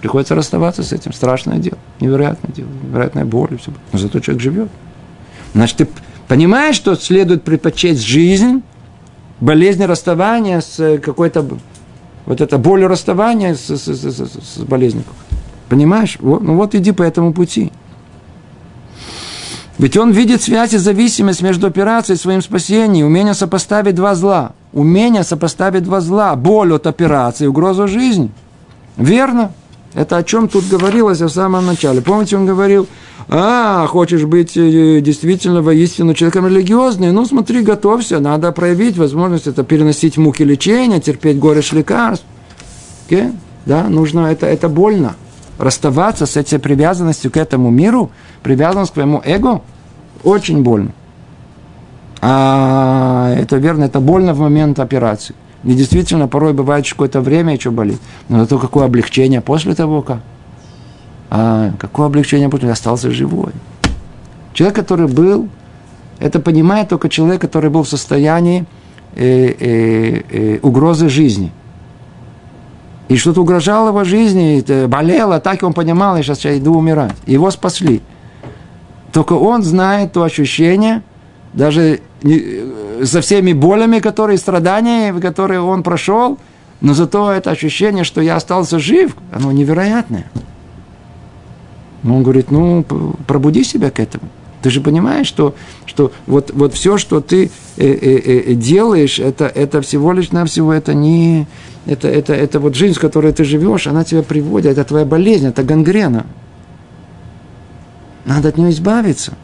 Приходится 0.00 0.34
расставаться 0.34 0.82
с 0.82 0.92
этим. 0.92 1.12
Страшное 1.12 1.58
дело, 1.58 1.76
невероятное 2.00 2.50
дело, 2.52 2.68
невероятная 2.82 3.26
боль 3.26 3.48
и 3.52 3.56
все. 3.56 3.70
Но 3.92 3.98
зато 3.98 4.20
человек 4.20 4.42
живет. 4.42 4.68
Значит, 5.52 5.76
ты 5.76 5.88
понимаешь, 6.26 6.74
что 6.74 6.96
следует 6.96 7.42
предпочесть 7.42 8.00
жизнь, 8.00 8.62
болезнь 9.40 9.84
расставания 9.84 10.62
с 10.62 10.98
какой-то 10.98 11.46
вот 12.24 12.40
это 12.40 12.56
боль 12.56 12.84
расставания 12.86 13.54
с, 13.54 13.68
с, 13.68 13.86
с, 13.86 14.04
с, 14.04 14.56
с 14.56 14.58
болезнью. 14.60 15.04
Понимаешь? 15.68 16.16
Вот, 16.20 16.42
ну 16.42 16.56
вот 16.56 16.74
иди 16.74 16.92
по 16.92 17.02
этому 17.02 17.34
пути. 17.34 17.72
Ведь 19.78 19.96
он 19.96 20.10
видит 20.10 20.42
связь 20.42 20.72
и 20.72 20.78
зависимость 20.78 21.42
между 21.42 21.66
операцией 21.66 22.16
и 22.16 22.20
своим 22.20 22.40
спасением, 22.40 23.06
умение 23.06 23.34
сопоставить 23.34 23.94
два 23.94 24.14
зла. 24.14 24.52
Умение 24.72 25.22
сопоставить 25.22 25.84
два 25.84 26.00
зла. 26.00 26.34
Боль 26.34 26.72
от 26.72 26.86
операции 26.86 27.44
и 27.44 27.48
угрозу 27.48 27.86
жизни. 27.86 28.30
Верно? 28.96 29.52
Это 29.92 30.16
о 30.16 30.22
чем 30.22 30.48
тут 30.48 30.66
говорилось 30.68 31.20
в 31.20 31.28
самом 31.28 31.66
начале. 31.66 32.00
Помните, 32.00 32.36
он 32.36 32.46
говорил, 32.46 32.86
а, 33.28 33.86
хочешь 33.86 34.24
быть 34.24 34.56
э, 34.56 35.00
действительно 35.00 35.62
воистину 35.62 36.14
человеком 36.14 36.46
религиозным? 36.46 37.14
Ну, 37.14 37.24
смотри, 37.24 37.62
готовься, 37.62 38.20
надо 38.20 38.52
проявить 38.52 38.96
возможность 38.96 39.46
это 39.46 39.62
переносить 39.64 40.16
муки 40.16 40.42
лечения, 40.42 41.00
терпеть 41.00 41.38
горечь 41.38 41.72
лекарств. 41.72 42.24
Okay? 43.08 43.34
Да, 43.64 43.84
нужно, 43.84 44.26
это, 44.26 44.46
это 44.46 44.68
больно 44.68 45.16
расставаться 45.58 46.26
с 46.26 46.36
этой 46.36 46.58
привязанностью 46.58 47.30
к 47.30 47.36
этому 47.36 47.70
миру, 47.70 48.10
привязанность 48.42 48.92
к 48.92 48.94
своему 48.94 49.22
эго, 49.24 49.62
очень 50.24 50.62
больно. 50.62 50.90
А 52.20 53.34
это 53.36 53.56
верно, 53.56 53.84
это 53.84 54.00
больно 54.00 54.34
в 54.34 54.40
момент 54.40 54.78
операции. 54.80 55.34
И 55.64 55.74
действительно, 55.74 56.28
порой 56.28 56.52
бывает 56.52 56.88
какое-то 56.88 57.20
время 57.20 57.54
еще 57.54 57.70
болит. 57.70 58.00
Но 58.28 58.40
зато 58.40 58.58
какое 58.58 58.86
облегчение 58.86 59.40
после 59.40 59.74
того, 59.74 60.02
как. 60.02 60.20
А 61.30 61.72
какое 61.78 62.06
облегчение 62.06 62.48
после 62.48 62.70
остался 62.70 63.10
живой. 63.10 63.52
Человек, 64.52 64.76
который 64.76 65.08
был, 65.08 65.48
это 66.18 66.40
понимает 66.40 66.88
только 66.88 67.08
человек, 67.08 67.40
который 67.40 67.68
был 67.68 67.82
в 67.82 67.88
состоянии 67.88 68.64
э, 69.14 69.54
э, 69.58 70.22
э, 70.30 70.58
угрозы 70.62 71.08
жизни– 71.08 71.52
и 73.08 73.16
что-то 73.16 73.40
угрожало 73.40 73.88
его 73.88 74.04
жизни, 74.04 74.64
болело, 74.86 75.38
так 75.40 75.62
он 75.62 75.72
понимал, 75.72 76.16
я 76.16 76.22
сейчас, 76.22 76.38
сейчас 76.38 76.58
иду 76.58 76.74
умирать. 76.74 77.14
Его 77.26 77.50
спасли. 77.50 78.02
Только 79.12 79.34
он 79.34 79.62
знает 79.62 80.12
то 80.12 80.22
ощущение, 80.22 81.02
даже 81.52 82.00
со 83.04 83.20
всеми 83.20 83.52
болями, 83.52 84.00
которые, 84.00 84.38
страданиями, 84.38 85.20
которые 85.20 85.60
он 85.60 85.82
прошел, 85.82 86.38
но 86.80 86.94
зато 86.94 87.30
это 87.30 87.50
ощущение, 87.50 88.04
что 88.04 88.20
я 88.20 88.36
остался 88.36 88.78
жив, 88.78 89.16
оно 89.32 89.52
невероятное. 89.52 90.26
Но 92.02 92.16
он 92.16 92.22
говорит, 92.22 92.50
ну, 92.50 92.84
пробуди 93.26 93.64
себя 93.64 93.90
к 93.90 94.00
этому. 94.00 94.28
Ты 94.66 94.70
же 94.70 94.80
понимаешь, 94.80 95.28
что, 95.28 95.54
что 95.84 96.10
вот, 96.26 96.50
вот 96.52 96.74
все, 96.74 96.98
что 96.98 97.20
ты 97.20 97.52
э, 97.76 97.86
э, 97.86 98.50
э, 98.50 98.54
делаешь, 98.54 99.20
это, 99.20 99.46
это 99.46 99.80
всего 99.80 100.12
лишь 100.12 100.32
навсего, 100.32 100.72
это 100.72 100.92
не... 100.92 101.46
Это, 101.86 102.08
это, 102.08 102.34
это 102.34 102.58
вот 102.58 102.74
жизнь, 102.74 102.94
в 102.94 103.00
которой 103.00 103.32
ты 103.32 103.44
живешь, 103.44 103.86
она 103.86 104.02
тебя 104.02 104.24
приводит, 104.24 104.72
это 104.72 104.82
твоя 104.82 105.04
болезнь, 105.04 105.46
это 105.46 105.62
гангрена. 105.62 106.26
Надо 108.24 108.48
от 108.48 108.58
нее 108.58 108.70
избавиться. 108.70 109.34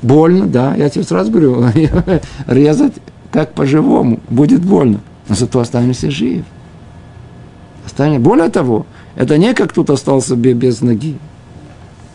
Больно, 0.00 0.46
да, 0.46 0.74
я 0.76 0.88
тебе 0.88 1.04
сразу 1.04 1.30
говорю, 1.30 1.66
резать 2.46 2.94
как 3.30 3.52
по-живому, 3.52 4.20
будет 4.30 4.64
больно, 4.64 5.00
но 5.28 5.34
зато 5.34 5.60
останешься 5.60 6.10
жив. 6.10 6.46
Останешься. 7.84 8.22
Более 8.22 8.48
того, 8.48 8.86
это 9.14 9.36
не 9.36 9.52
как 9.52 9.74
тут 9.74 9.90
остался 9.90 10.36
без 10.36 10.80
ноги. 10.80 11.18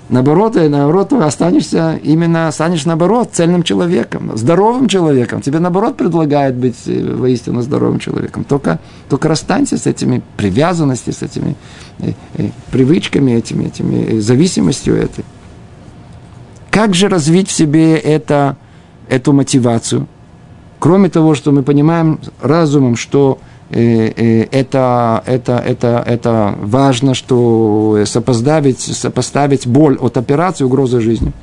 Наоборот, 0.10 0.56
наоборот, 0.56 1.10
ты 1.10 1.16
останешься 1.16 1.99
именно, 2.04 2.51
станешь 2.51 2.86
наоборот 2.86 3.30
цельным 3.32 3.64
человеком, 3.64 4.38
здоровым 4.38 4.88
человеком. 4.88 5.41
Тебе 5.41 5.60
наоборот 5.60 5.95
предлагают 5.95 6.58
быть 6.58 6.76
э, 6.88 7.16
воистину 7.16 7.62
здоровым 7.62 7.99
человеком. 7.99 8.43
Только, 8.43 8.80
только 9.10 9.30
расстанься 9.30 9.78
с 9.78 9.88
этими 9.88 10.22
привязанностями, 10.36 11.14
с 11.16 11.22
этими 11.22 11.56
э, 11.99 12.12
э, 12.36 12.49
привычками, 12.72 13.32
этими, 13.32 13.66
этими 13.66 14.18
э, 14.18 14.20
зависимостью 14.20 14.95
этой. 14.95 15.24
Как 16.70 16.93
же 16.93 17.08
развить 17.08 17.47
в 17.47 17.54
себе 17.54 17.97
это, 17.97 18.58
эту 19.08 19.32
мотивацию? 19.32 20.08
Кроме 20.80 21.10
того, 21.10 21.34
что 21.34 21.54
мы 21.54 21.64
понимаем 21.64 22.20
разумом, 22.41 22.97
что 22.97 23.39
это, 23.74 25.24
это, 25.26 25.57
это, 25.57 26.03
это 26.05 26.55
важно, 26.59 27.13
что 27.13 28.03
сопоставить, 28.05 28.80
сопоставить 28.80 29.67
боль 29.67 29.97
от 29.97 30.17
операции 30.17 30.63
угрозы 30.63 31.01
жизни. 31.01 31.34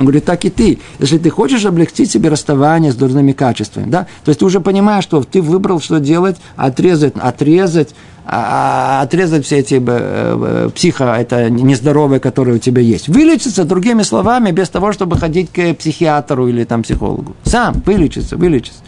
Он 0.00 0.06
говорит, 0.06 0.24
так 0.24 0.44
и 0.44 0.50
ты. 0.50 0.78
Если 0.98 1.18
ты 1.18 1.30
хочешь 1.30 1.64
облегчить 1.64 2.10
себе 2.10 2.28
расставание 2.30 2.92
с 2.92 2.96
дурными 2.96 3.32
качествами, 3.32 3.90
да, 3.90 4.06
то 4.24 4.30
есть 4.30 4.40
ты 4.40 4.44
уже 4.44 4.60
понимаешь, 4.60 5.04
что 5.04 5.22
ты 5.22 5.42
выбрал, 5.42 5.80
что 5.80 6.00
делать, 6.00 6.36
отрезать, 6.56 7.14
отрезать, 7.16 7.90
а, 8.24 9.00
а, 9.00 9.02
отрезать 9.02 9.44
все 9.44 9.58
эти 9.58 9.82
э, 9.84 10.70
психо, 10.74 11.16
это 11.18 11.50
нездоровые, 11.50 12.20
которые 12.20 12.56
у 12.56 12.58
тебя 12.58 12.80
есть. 12.80 13.08
Вылечиться, 13.08 13.64
другими 13.64 14.02
словами, 14.02 14.50
без 14.52 14.68
того, 14.68 14.92
чтобы 14.92 15.18
ходить 15.18 15.50
к 15.50 15.74
психиатру 15.74 16.48
или 16.48 16.64
там 16.64 16.82
психологу. 16.82 17.36
Сам 17.44 17.82
вылечиться, 17.84 18.36
вылечиться. 18.36 18.80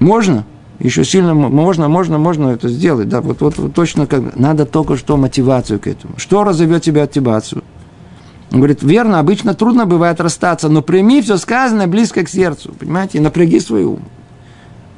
Можно, 0.00 0.44
еще 0.78 1.04
сильно 1.04 1.34
можно, 1.34 1.88
можно, 1.88 2.18
можно 2.18 2.48
это 2.50 2.68
сделать. 2.68 3.08
Да, 3.08 3.20
вот, 3.20 3.40
вот, 3.40 3.58
вот 3.58 3.74
точно 3.74 4.06
как 4.06 4.36
надо 4.36 4.66
только 4.66 4.96
что 4.96 5.16
мотивацию 5.16 5.80
к 5.80 5.86
этому. 5.86 6.18
Что 6.18 6.44
разовьет 6.44 6.82
тебя 6.82 7.02
мотивацию? 7.02 7.64
Он 8.52 8.58
говорит, 8.58 8.82
верно, 8.82 9.18
обычно 9.18 9.54
трудно 9.54 9.86
бывает 9.86 10.20
расстаться, 10.20 10.68
но 10.68 10.82
прими 10.82 11.20
все 11.20 11.36
сказанное 11.36 11.86
близко 11.86 12.24
к 12.24 12.28
сердцу. 12.28 12.74
Понимаете, 12.78 13.18
и 13.18 13.20
напряги 13.20 13.58
свой 13.58 13.84
ум. 13.84 14.00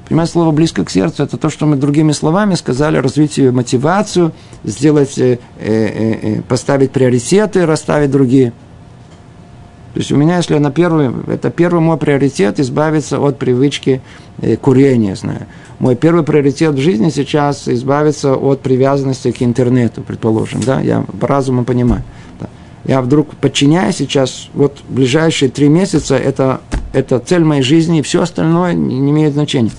Понимаете, 0.09 0.33
слово 0.33 0.53
близко 0.53 0.85
к 0.85 0.91
сердцу 0.91 1.25
это 1.25 1.37
то, 1.37 1.51
что 1.51 1.67
мы 1.67 1.77
другими 1.77 2.13
словами 2.13 2.55
сказали, 2.55 2.97
развить 2.97 3.33
себе 3.33 3.53
мотивацию, 3.53 4.33
сделать, 4.65 5.19
э, 5.19 5.39
э, 5.59 5.67
э, 5.69 6.43
поставить 6.43 6.93
приоритеты, 6.93 7.67
расставить 7.67 8.11
другие. 8.11 8.53
То 9.95 10.01
есть 10.01 10.13
у 10.13 10.17
меня, 10.17 10.37
если 10.37 10.59
на 10.59 10.71
первый, 10.71 11.11
это 11.29 11.51
первый 11.51 11.81
мой 11.81 11.97
приоритет, 11.97 12.61
избавиться 12.61 13.19
от 13.19 13.39
привычки 13.39 14.01
э, 14.41 14.57
курения, 14.57 15.17
знаю. 15.17 15.47
Мой 15.79 15.97
первый 15.97 16.25
приоритет 16.25 16.75
в 16.75 16.79
жизни 16.79 17.11
сейчас 17.11 17.69
избавиться 17.69 18.35
от 18.35 18.61
привязанности 18.61 19.31
к 19.31 19.43
интернету, 19.43 20.03
предположим, 20.03 20.61
да, 20.61 20.81
я 20.81 21.05
по-разному 21.21 21.65
понимаю. 21.65 22.03
Да. 22.41 22.49
Я 22.85 23.01
вдруг 23.01 23.35
подчиняюсь 23.37 23.97
сейчас, 23.97 24.49
вот 24.55 24.79
ближайшие 24.89 25.51
три 25.51 25.69
месяца, 25.69 26.17
это, 26.17 26.61
это 26.93 27.19
цель 27.19 27.45
моей 27.45 27.63
жизни, 27.63 28.01
и 28.01 28.03
все 28.03 28.23
остальное 28.23 28.75
не 28.75 29.11
имеет 29.11 29.33
значения. 29.33 29.73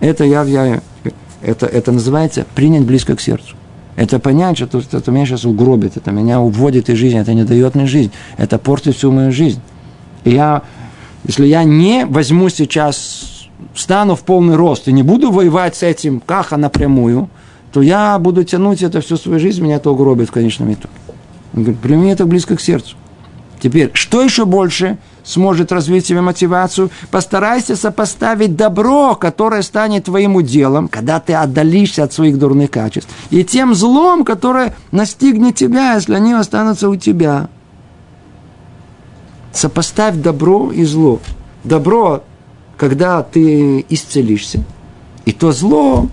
Это 0.00 0.24
я, 0.24 0.42
я 0.44 0.80
это, 1.42 1.66
это 1.66 1.92
называется 1.92 2.44
принять 2.54 2.82
близко 2.82 3.14
к 3.16 3.20
сердцу. 3.20 3.54
Это 3.96 4.18
понять, 4.18 4.58
что 4.58 4.78
это, 4.78 4.98
это 4.98 5.10
меня 5.10 5.24
сейчас 5.24 5.44
угробит, 5.44 5.96
это 5.96 6.10
меня 6.12 6.40
уводит 6.40 6.90
из 6.90 6.98
жизни, 6.98 7.18
это 7.18 7.32
не 7.32 7.44
дает 7.44 7.74
мне 7.74 7.86
жизнь, 7.86 8.12
это 8.36 8.58
портит 8.58 8.94
всю 8.94 9.10
мою 9.10 9.32
жизнь. 9.32 9.60
И 10.24 10.30
я, 10.30 10.62
если 11.24 11.46
я 11.46 11.64
не 11.64 12.04
возьму 12.04 12.50
сейчас, 12.50 13.48
встану 13.72 14.14
в 14.14 14.22
полный 14.22 14.56
рост 14.56 14.86
и 14.86 14.92
не 14.92 15.02
буду 15.02 15.30
воевать 15.30 15.76
с 15.76 15.82
этим 15.82 16.20
каха 16.20 16.58
напрямую, 16.58 17.30
то 17.72 17.80
я 17.80 18.18
буду 18.18 18.44
тянуть 18.44 18.82
это 18.82 19.00
всю 19.00 19.16
свою 19.16 19.40
жизнь, 19.40 19.62
меня 19.62 19.76
это 19.76 19.90
угробит 19.90 20.28
в 20.28 20.32
конечном 20.32 20.72
итоге. 20.72 20.92
Он 21.54 21.62
говорит, 21.62 21.80
прими 21.80 22.10
это 22.10 22.26
близко 22.26 22.56
к 22.56 22.60
сердцу. 22.60 22.96
Теперь, 23.60 23.90
что 23.94 24.22
еще 24.22 24.44
больше 24.44 24.98
сможет 25.26 25.72
развить 25.72 26.06
себе 26.06 26.22
мотивацию? 26.22 26.90
Постарайся 27.10 27.76
сопоставить 27.76 28.56
добро, 28.56 29.14
которое 29.14 29.62
станет 29.62 30.04
твоим 30.04 30.36
уделом, 30.36 30.88
когда 30.88 31.20
ты 31.20 31.34
отдалишься 31.34 32.04
от 32.04 32.12
своих 32.14 32.38
дурных 32.38 32.70
качеств, 32.70 33.10
и 33.30 33.44
тем 33.44 33.74
злом, 33.74 34.24
которое 34.24 34.74
настигнет 34.92 35.56
тебя, 35.56 35.94
если 35.94 36.14
они 36.14 36.32
останутся 36.32 36.88
у 36.88 36.96
тебя. 36.96 37.48
Сопоставь 39.52 40.16
добро 40.16 40.70
и 40.72 40.84
зло. 40.84 41.20
Добро, 41.64 42.22
когда 42.76 43.22
ты 43.22 43.84
исцелишься, 43.88 44.62
и 45.24 45.32
то 45.32 45.50
зло, 45.52 46.08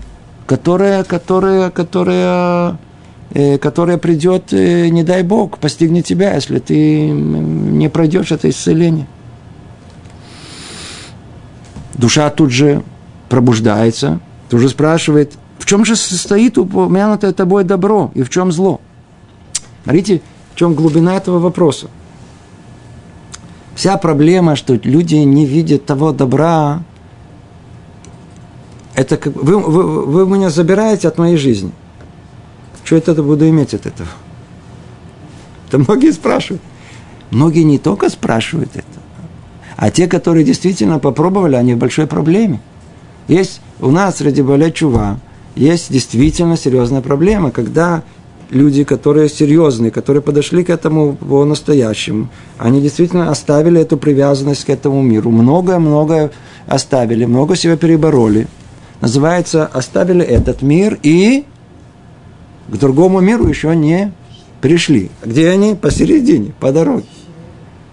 которое, 0.46 1.04
которое, 1.04 1.70
которое 1.70 2.76
которая 3.60 3.98
придет, 3.98 4.52
э, 4.52 4.88
не 4.88 5.02
дай 5.02 5.24
Бог, 5.24 5.58
постигнет 5.58 6.06
тебя, 6.06 6.34
если 6.34 6.60
ты 6.60 7.08
не 7.10 7.88
пройдешь 7.88 8.30
это 8.30 8.48
исцеление. 8.48 9.08
Душа 11.94 12.30
тут 12.30 12.52
же 12.52 12.84
пробуждается, 13.28 14.20
тут 14.48 14.60
же 14.60 14.68
спрашивает, 14.68 15.32
в 15.58 15.66
чем 15.66 15.84
же 15.84 15.96
состоит 15.96 16.58
упомянутое 16.58 17.32
тобой 17.32 17.64
добро 17.64 18.12
и 18.14 18.22
в 18.22 18.30
чем 18.30 18.52
зло? 18.52 18.80
Смотрите, 19.82 20.22
в 20.54 20.56
чем 20.56 20.74
глубина 20.74 21.16
этого 21.16 21.40
вопроса. 21.40 21.88
Вся 23.74 23.96
проблема, 23.96 24.54
что 24.54 24.74
люди 24.74 25.16
не 25.16 25.44
видят 25.44 25.86
того 25.86 26.12
добра, 26.12 26.84
это 28.94 29.16
как 29.16 29.34
вы, 29.34 29.58
вы, 29.58 30.04
вы 30.04 30.26
меня 30.26 30.50
забираете 30.50 31.08
от 31.08 31.18
моей 31.18 31.36
жизни– 31.36 31.72
что 32.84 32.96
это 32.96 33.22
буду 33.22 33.48
иметь 33.48 33.74
от 33.74 33.86
этого? 33.86 34.08
Это 35.68 35.78
многие 35.78 36.12
спрашивают. 36.12 36.62
Многие 37.30 37.64
не 37.64 37.78
только 37.78 38.10
спрашивают 38.10 38.70
это, 38.74 38.84
а 39.76 39.90
те, 39.90 40.06
которые 40.06 40.44
действительно 40.44 40.98
попробовали, 41.00 41.56
они 41.56 41.74
в 41.74 41.78
большой 41.78 42.06
проблеме. 42.06 42.60
Есть 43.26 43.60
у 43.80 43.90
нас 43.90 44.18
среди 44.18 44.42
болей 44.42 44.70
чува, 44.70 45.18
есть 45.56 45.90
действительно 45.90 46.56
серьезная 46.56 47.00
проблема, 47.00 47.50
когда 47.50 48.02
люди, 48.50 48.84
которые 48.84 49.28
серьезные, 49.28 49.90
которые 49.90 50.22
подошли 50.22 50.62
к 50.62 50.70
этому 50.70 51.16
по-настоящему, 51.16 52.28
они 52.58 52.80
действительно 52.80 53.30
оставили 53.30 53.80
эту 53.80 53.96
привязанность 53.96 54.64
к 54.64 54.70
этому 54.70 55.02
миру, 55.02 55.30
многое-многое 55.30 56.30
оставили, 56.66 57.24
много 57.24 57.56
себя 57.56 57.76
перебороли. 57.76 58.46
Называется, 59.00 59.66
оставили 59.66 60.24
этот 60.24 60.62
мир 60.62 60.98
и 61.02 61.44
к 62.68 62.76
другому 62.76 63.20
миру 63.20 63.46
еще 63.46 63.74
не 63.74 64.12
пришли. 64.60 65.10
Где 65.24 65.50
они? 65.50 65.74
Посередине, 65.74 66.52
по 66.60 66.72
дороге. 66.72 67.04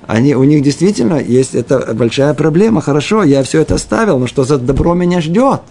Они, 0.07 0.35
у 0.35 0.43
них 0.43 0.63
действительно 0.63 1.15
есть 1.15 1.55
эта 1.55 1.93
большая 1.93 2.33
проблема. 2.33 2.81
Хорошо, 2.81 3.23
я 3.23 3.43
все 3.43 3.61
это 3.61 3.75
оставил, 3.75 4.19
но 4.19 4.27
что 4.27 4.43
за 4.43 4.57
добро 4.57 4.93
меня 4.93 5.21
ждет? 5.21 5.61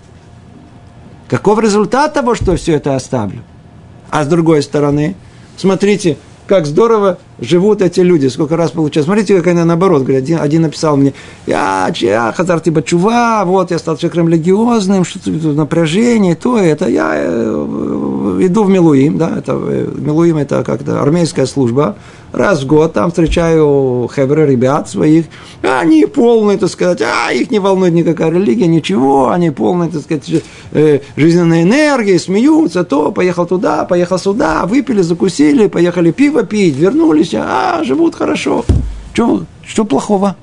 Каков 1.29 1.61
результат 1.61 2.15
того, 2.15 2.35
что 2.35 2.57
все 2.57 2.75
это 2.75 2.97
оставлю? 2.97 3.43
А 4.11 4.25
с 4.25 4.27
другой 4.27 4.63
стороны, 4.63 5.15
смотрите, 5.57 6.17
как 6.51 6.67
здорово 6.67 7.19
живут 7.39 7.81
эти 7.81 8.01
люди, 8.01 8.27
сколько 8.27 8.57
раз 8.57 8.73
получают. 8.73 9.07
Смотрите, 9.07 9.37
как 9.37 9.47
они 9.47 9.63
наоборот 9.63 10.03
говорят. 10.03 10.25
Один, 10.25 10.41
один 10.41 10.63
написал 10.63 10.97
мне, 10.97 11.15
я, 11.47 11.89
я 11.95 12.33
хазар 12.37 12.59
типа 12.59 12.83
чува, 12.83 13.45
вот 13.45 13.71
я 13.71 13.79
стал 13.79 13.97
человеком 13.97 14.29
религиозным, 14.29 15.05
что-то 15.05 15.31
напряжение, 15.31 16.35
то 16.35 16.59
это. 16.59 16.89
Я 16.89 17.13
э, 17.15 17.67
иду 18.47 18.64
в 18.64 18.70
Милуим, 18.70 19.18
да, 19.18 19.38
это, 19.38 19.53
э, 19.61 19.88
Милуим 19.97 20.36
это 20.36 20.62
как-то 20.64 21.03
армейская 21.03 21.47
служба. 21.47 21.97
Раз 22.32 22.62
в 22.62 22.66
год 22.66 22.93
там 22.93 23.11
встречаю 23.11 24.09
хевры 24.14 24.47
ребят 24.47 24.88
своих, 24.88 25.26
они 25.62 26.07
полные, 26.07 26.59
так 26.59 26.70
сказать, 26.70 27.03
а 27.03 27.32
их 27.32 27.51
не 27.51 27.59
волнует 27.59 27.93
никакая 27.93 28.30
религия, 28.30 28.68
ничего, 28.68 29.30
они 29.30 29.51
полные, 29.51 29.91
так 29.91 30.03
сказать, 30.03 30.43
э, 30.72 31.01
жизненной 31.16 31.64
энергии, 31.64 32.18
смеются, 32.18 32.84
то, 32.84 33.11
поехал 33.11 33.47
туда, 33.47 33.84
поехал 33.84 34.18
сюда, 34.18 34.64
выпили, 34.66 35.03
закусили, 35.03 35.66
поехали 35.66 36.12
пиво 36.12 36.45
пить, 36.45 36.76
вернулись, 36.76 37.11
вернулись, 37.11 37.34
а, 37.34 37.82
живут 37.84 38.14
хорошо. 38.14 38.64
Что, 39.12 39.45
что 39.66 39.84
плохого? 39.84 40.36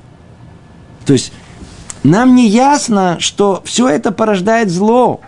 То 1.05 1.13
есть, 1.13 1.31
нам 2.03 2.35
не 2.35 2.47
ясно, 2.47 3.17
что 3.19 3.61
все 3.65 3.87
это 3.87 4.11
порождает 4.11 4.69
зло. 4.69 5.21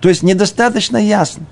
То 0.00 0.08
есть, 0.08 0.22
недостаточно 0.22 0.96
ясно. 0.96 1.44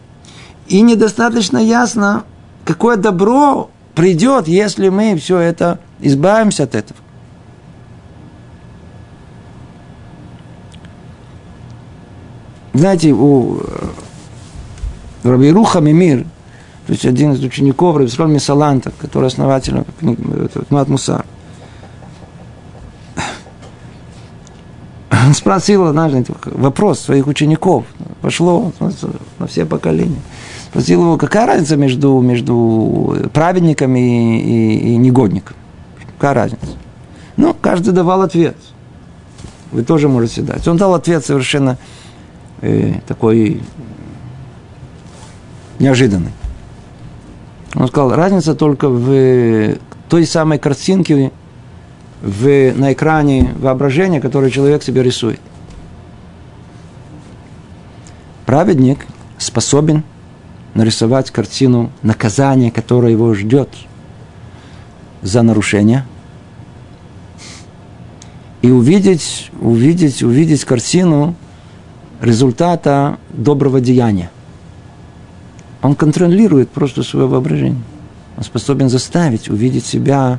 И 0.71 0.83
недостаточно 0.83 1.59
ясно, 1.59 2.23
какое 2.65 2.97
добро 2.97 3.71
придет, 3.97 4.47
если 4.47 4.89
мы 4.89 5.17
все 5.17 5.39
это 5.39 5.81
избавимся 5.99 6.63
от 6.63 6.77
этого. 6.77 7.01
Знаете, 12.73 13.11
у 13.11 13.59
э, 13.59 13.89
Рабируха 15.25 15.81
Мимир, 15.81 16.23
то 16.87 16.93
есть 16.93 17.05
один 17.05 17.33
из 17.33 17.43
учеников 17.43 17.97
Рабисроль 17.97 18.31
Мисаланта, 18.31 18.93
который 18.97 19.27
основатель 19.27 19.83
Тмат 20.69 20.89
Мусар, 20.89 21.25
он 25.11 25.35
спросил 25.35 25.89
однажды 25.89 26.25
вопрос 26.45 27.01
своих 27.01 27.27
учеников, 27.27 27.87
пошло 28.23 28.73
на 29.41 29.47
все 29.49 29.67
поколения. 29.67 30.21
Спросил 30.71 31.03
его, 31.03 31.17
какая 31.17 31.47
разница 31.47 31.77
между, 31.77 32.21
между 32.21 33.29
праведниками 33.33 34.39
и, 34.39 34.39
и, 34.39 34.93
и 34.93 34.97
негодником? 34.97 35.57
Какая 36.17 36.35
разница? 36.35 36.77
Ну, 37.37 37.57
каждый 37.61 37.93
давал 37.93 38.23
ответ. 38.23 38.57
Вы 39.73 39.83
тоже 39.83 40.09
можете 40.09 40.43
дать. 40.43 40.67
Он 40.69 40.77
дал 40.77 40.95
ответ 40.95 41.25
совершенно 41.25 41.77
э, 42.61 43.01
такой 43.09 43.63
неожиданный. 45.81 46.33
Он 47.75 47.89
сказал, 47.89 48.15
разница 48.15 48.55
только 48.55 48.89
в 48.89 49.77
той 50.09 50.25
самой 50.25 50.59
картинке 50.59 51.33
в, 52.23 52.73
на 52.75 52.93
экране 52.93 53.55
воображения, 53.59 54.21
которое 54.21 54.51
человек 54.51 54.85
себе 54.85 55.03
рисует. 55.03 55.41
Праведник 58.47 59.07
способен 59.39 60.05
нарисовать 60.75 61.31
картину 61.31 61.91
наказания, 62.03 62.71
которое 62.71 63.13
его 63.13 63.35
ждет 63.35 63.69
за 65.23 65.43
нарушение, 65.43 66.07
и 68.63 68.71
увидеть, 68.71 69.51
увидеть, 69.61 70.23
увидеть 70.23 70.65
картину 70.65 71.35
результата 72.21 73.19
доброго 73.31 73.81
деяния. 73.81 74.31
Он 75.83 75.95
контролирует 75.95 76.71
просто 76.71 77.03
свое 77.03 77.27
воображение. 77.27 77.83
Он 78.37 78.45
способен 78.45 78.91
заставить 78.91 79.49
увидеть 79.49 79.87
себя, 79.87 80.39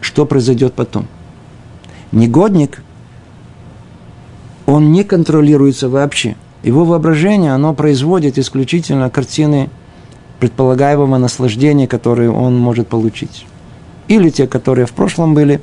что 0.00 0.24
произойдет 0.24 0.72
потом. 0.74 1.06
Негодник, 2.10 2.82
он 4.64 4.92
не 4.92 5.04
контролируется 5.04 5.88
вообще– 5.88 6.36
его 6.62 6.84
воображение, 6.84 7.52
оно 7.52 7.74
производит 7.74 8.38
исключительно 8.38 9.10
картины 9.10 9.70
предполагаемого 10.40 11.18
наслаждения, 11.18 11.86
которые 11.86 12.30
он 12.30 12.58
может 12.58 12.88
получить. 12.88 13.46
Или 14.08 14.30
те, 14.30 14.46
которые 14.46 14.86
в 14.86 14.92
прошлом 14.92 15.34
были, 15.34 15.60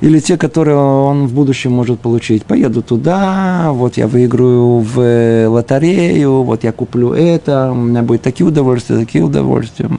или 0.00 0.18
те, 0.20 0.36
которые 0.36 0.76
он 0.76 1.26
в 1.26 1.32
будущем 1.32 1.72
может 1.72 2.00
получить. 2.00 2.44
Поеду 2.44 2.82
туда, 2.82 3.70
вот 3.72 3.96
я 3.96 4.06
выиграю 4.06 4.78
в 4.78 5.48
лотерею, 5.48 6.42
вот 6.42 6.64
я 6.64 6.72
куплю 6.72 7.12
это, 7.12 7.72
у 7.72 7.76
меня 7.76 8.02
будет 8.02 8.22
такие 8.22 8.46
удовольствия, 8.46 8.98
такие 8.98 9.24
удовольствия. 9.24 9.90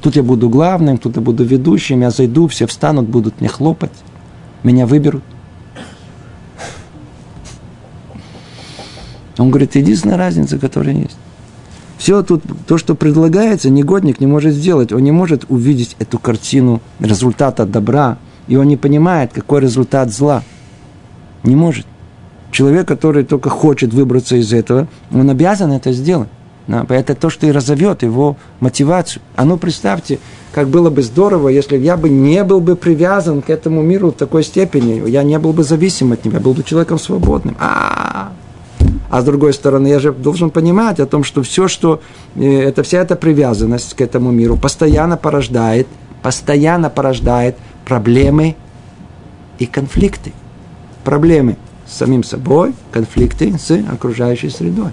Тут 0.00 0.16
я 0.16 0.22
буду 0.22 0.48
главным, 0.48 0.98
тут 0.98 1.16
я 1.16 1.22
буду 1.22 1.44
ведущим, 1.44 2.00
я 2.00 2.10
зайду, 2.10 2.48
все 2.48 2.66
встанут, 2.66 3.08
будут 3.08 3.40
мне 3.40 3.48
хлопать, 3.48 3.92
меня 4.62 4.86
выберут. 4.86 5.22
Он 9.38 9.50
говорит, 9.50 9.74
единственная 9.74 10.16
разница, 10.16 10.58
которая 10.58 10.94
есть. 10.94 11.16
Все 11.98 12.22
тут, 12.22 12.42
то, 12.66 12.76
что 12.78 12.94
предлагается, 12.94 13.70
негодник 13.70 14.20
не 14.20 14.26
может 14.26 14.54
сделать. 14.54 14.92
Он 14.92 15.02
не 15.02 15.12
может 15.12 15.46
увидеть 15.48 15.96
эту 15.98 16.18
картину 16.18 16.80
результата 17.00 17.64
добра, 17.64 18.18
и 18.48 18.56
он 18.56 18.68
не 18.68 18.76
понимает, 18.76 19.32
какой 19.32 19.60
результат 19.62 20.12
зла. 20.12 20.42
Не 21.42 21.56
может. 21.56 21.86
Человек, 22.50 22.86
который 22.86 23.24
только 23.24 23.50
хочет 23.50 23.92
выбраться 23.92 24.36
из 24.36 24.52
этого, 24.52 24.88
он 25.12 25.28
обязан 25.30 25.72
это 25.72 25.92
сделать. 25.92 26.28
Это 26.68 27.14
то, 27.14 27.30
что 27.30 27.46
и 27.46 27.50
разовьет 27.50 28.02
его 28.02 28.36
мотивацию. 28.60 29.22
А 29.36 29.44
ну 29.44 29.56
представьте, 29.56 30.18
как 30.52 30.68
было 30.68 30.90
бы 30.90 31.02
здорово, 31.02 31.48
если 31.48 31.76
я 31.76 31.96
бы 31.96 32.08
не 32.08 32.42
был 32.44 32.60
бы 32.60 32.76
привязан 32.76 33.40
к 33.40 33.50
этому 33.50 33.82
миру 33.82 34.10
в 34.10 34.14
такой 34.14 34.42
степени, 34.42 35.08
я 35.08 35.22
не 35.22 35.38
был 35.38 35.52
бы 35.52 35.62
зависим 35.62 36.12
от 36.12 36.24
него, 36.24 36.36
я 36.36 36.42
был 36.42 36.54
бы 36.54 36.62
человеком 36.62 36.98
свободным. 36.98 37.56
А-а-а. 37.60 38.32
А 39.08 39.20
с 39.20 39.24
другой 39.24 39.52
стороны, 39.52 39.88
я 39.88 39.98
же 40.00 40.12
должен 40.12 40.50
понимать 40.50 41.00
о 41.00 41.06
том, 41.06 41.22
что 41.22 41.42
все, 41.42 41.68
что 41.68 42.00
э, 42.34 42.60
это 42.60 42.82
вся 42.82 42.98
эта 42.98 43.16
привязанность 43.16 43.94
к 43.94 44.00
этому 44.00 44.30
миру 44.30 44.56
постоянно 44.56 45.16
порождает, 45.16 45.86
постоянно 46.22 46.90
порождает 46.90 47.56
проблемы 47.84 48.56
и 49.58 49.66
конфликты. 49.66 50.32
Проблемы 51.04 51.56
с 51.86 51.96
самим 51.96 52.24
собой, 52.24 52.74
конфликты 52.90 53.56
с 53.58 53.70
окружающей 53.92 54.50
средой. 54.50 54.90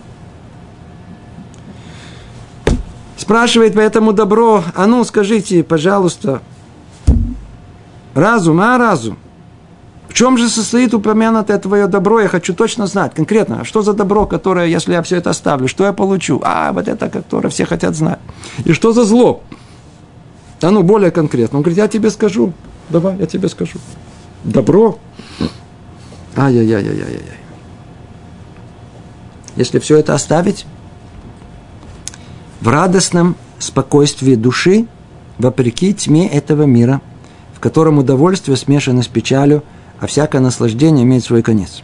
Спрашивает 3.17 3.73
поэтому 3.73 4.13
добро, 4.13 4.63
а 4.75 4.85
ну 4.85 5.03
скажите, 5.03 5.63
пожалуйста, 5.63 6.41
разум, 8.13 8.59
а 8.59 8.77
разум, 8.77 9.17
чем 10.13 10.37
же 10.37 10.47
состоит 10.47 10.93
упомянутое 10.93 11.57
твое 11.57 11.87
добро? 11.87 12.21
Я 12.21 12.27
хочу 12.27 12.53
точно 12.53 12.85
знать, 12.85 13.15
конкретно, 13.15 13.65
что 13.65 13.81
за 13.81 13.93
добро, 13.93 14.27
которое, 14.27 14.67
если 14.67 14.93
я 14.93 15.01
все 15.01 15.17
это 15.17 15.31
оставлю, 15.31 15.67
что 15.67 15.85
я 15.85 15.93
получу? 15.93 16.39
А, 16.43 16.71
вот 16.71 16.87
это, 16.87 17.09
которое 17.09 17.49
все 17.49 17.65
хотят 17.65 17.95
знать. 17.95 18.19
И 18.63 18.73
что 18.73 18.93
за 18.93 19.05
зло? 19.05 19.41
А 20.61 20.69
ну, 20.69 20.83
более 20.83 21.09
конкретно. 21.09 21.57
Он 21.57 21.63
говорит, 21.63 21.79
я 21.79 21.87
тебе 21.87 22.11
скажу. 22.11 22.53
Давай, 22.89 23.17
я 23.17 23.25
тебе 23.25 23.49
скажу. 23.49 23.79
Добро? 24.43 24.99
Ай-яй-яй-яй-яй-яй. 26.37 27.39
Если 29.55 29.79
все 29.79 29.97
это 29.97 30.13
оставить, 30.13 30.67
в 32.61 32.67
радостном 32.67 33.35
спокойствии 33.57 34.35
души, 34.35 34.85
вопреки 35.39 35.93
тьме 35.93 36.27
этого 36.27 36.63
мира, 36.63 37.01
в 37.55 37.59
котором 37.59 37.97
удовольствие 37.97 38.57
смешано 38.57 39.01
с 39.01 39.07
печалью– 39.07 39.63
а 39.99 40.07
всякое 40.07 40.39
наслаждение 40.41 41.03
имеет 41.05 41.23
свой 41.23 41.41
конец. 41.41 41.81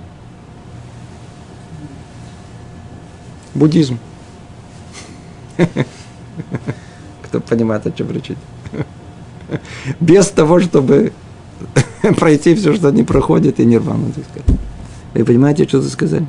Буддизм. 3.53 3.97
Кто 7.23 7.39
понимает, 7.41 7.85
о 7.87 7.91
чем 7.91 8.11
речь 8.11 8.31
Без 9.99 10.27
того, 10.27 10.59
чтобы 10.59 11.13
пройти 12.17 12.55
все, 12.55 12.73
что 12.75 12.91
не 12.91 13.03
проходит, 13.03 13.59
и 13.59 13.65
нирвану, 13.65 14.11
так 14.11 14.23
сказать. 14.25 14.59
Вы 15.13 15.25
понимаете, 15.25 15.67
что 15.67 15.79
это 15.79 15.89
сказать? 15.89 16.23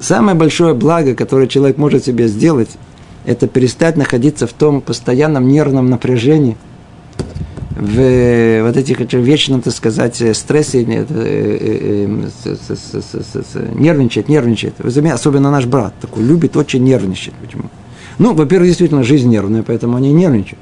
Самое 0.00 0.36
большое 0.36 0.74
благо, 0.74 1.14
которое 1.14 1.46
человек 1.46 1.78
может 1.78 2.04
себе 2.04 2.28
сделать, 2.28 2.70
это 3.24 3.48
перестать 3.48 3.96
находиться 3.96 4.46
в 4.46 4.52
том 4.52 4.80
постоянном 4.80 5.48
нервном 5.48 5.88
напряжении– 5.88 6.56
в 7.76 8.62
вот 8.62 8.76
этих 8.76 9.00
вечном, 9.12 9.60
так 9.62 9.74
сказать, 9.74 10.22
стрессе, 10.36 10.84
нервничает, 13.74 14.28
нервничает. 14.28 14.74
Заметили, 14.78 15.14
особенно 15.14 15.50
наш 15.50 15.66
брат 15.66 15.92
такой 16.00 16.22
любит 16.22 16.56
очень 16.56 16.84
нервничать. 16.84 17.34
Почему? 17.34 17.64
Ну, 18.18 18.32
во-первых, 18.34 18.68
действительно, 18.68 19.02
жизнь 19.02 19.28
нервная, 19.28 19.62
поэтому 19.62 19.96
они 19.96 20.12
нервничают. 20.12 20.60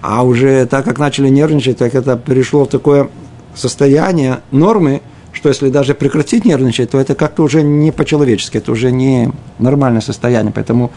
А 0.00 0.22
уже 0.22 0.64
так 0.66 0.84
как 0.84 0.98
начали 0.98 1.28
нервничать, 1.28 1.76
так 1.78 1.94
это 1.94 2.16
перешло 2.16 2.64
в 2.64 2.68
такое 2.68 3.08
состояние 3.54 4.40
нормы, 4.50 5.02
что 5.32 5.48
если 5.50 5.68
даже 5.68 5.94
прекратить 5.94 6.44
нервничать, 6.44 6.90
то 6.90 6.98
это 6.98 7.14
как-то 7.14 7.42
уже 7.42 7.62
не 7.62 7.92
по-человечески, 7.92 8.58
это 8.58 8.72
уже 8.72 8.90
не 8.90 9.30
нормальное 9.58 10.00
состояние. 10.00 10.52
Поэтому 10.54 10.90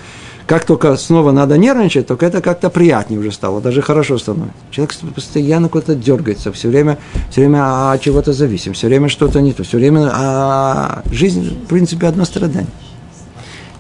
как 0.48 0.66
только 0.66 0.96
снова 0.98 1.32
надо 1.32 1.58
нервничать, 1.58 2.08
только 2.08 2.26
это 2.26 2.42
как-то 2.42 2.70
приятнее 2.70 3.20
уже 3.20 3.32
стало, 3.32 3.62
даже 3.62 3.82
хорошо 3.82 4.18
становится. 4.18 4.56
Человек 4.72 4.96
постоянно 5.16 5.70
куда-то 5.70 5.96
дергается, 5.96 6.52
все 6.52 6.70
время, 6.70 6.98
все 7.30 7.42
время 7.42 7.92
от 7.92 8.02
чего-то 8.02 8.34
зависим, 8.34 8.74
все 8.74 8.88
время 8.88 9.08
что-то 9.08 9.42
не 9.42 9.54
то, 9.54 9.64
все 9.64 9.78
время 9.78 10.10
а 10.14 11.04
жизнь, 11.12 11.64
в 11.64 11.68
принципе, 11.68 12.08
одно 12.08 12.26
страдание. 12.26 12.72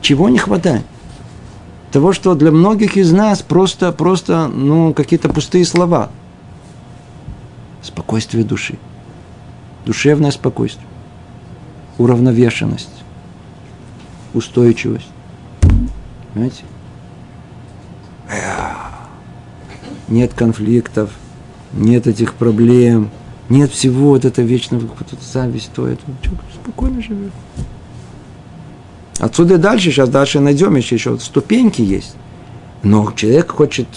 Чего 0.01 0.29
не 0.29 0.37
хватает? 0.37 0.83
Того, 1.91 2.13
что 2.13 2.35
для 2.35 2.51
многих 2.51 2.95
из 2.95 3.11
нас 3.11 3.41
просто, 3.41 3.91
просто 3.91 4.47
ну, 4.47 4.93
какие-то 4.93 5.29
пустые 5.29 5.65
слова. 5.65 6.09
Спокойствие 7.81 8.45
души. 8.45 8.77
Душевное 9.85 10.31
спокойствие. 10.31 10.87
Уравновешенность. 11.97 13.03
Устойчивость 14.33 15.09
Понимаете? 16.33 16.63
Нет 20.07 20.33
конфликтов, 20.33 21.11
нет 21.73 22.07
этих 22.07 22.33
проблем, 22.33 23.09
нет 23.49 23.71
всего 23.71 24.09
вот 24.09 24.25
это 24.25 24.41
вечно 24.41 24.79
вот 24.79 25.11
это 25.11 25.23
зависть, 25.23 25.71
то 25.73 25.87
это. 25.87 26.01
Спокойно 26.53 27.01
живет. 27.01 27.31
Отсюда 29.19 29.57
дальше, 29.57 29.91
сейчас 29.91 30.09
дальше 30.09 30.39
найдем 30.39 30.75
еще, 30.75 30.95
еще 30.95 31.17
ступеньки 31.19 31.81
есть. 31.81 32.15
Но 32.83 33.11
человек 33.15 33.51
хочет 33.51 33.87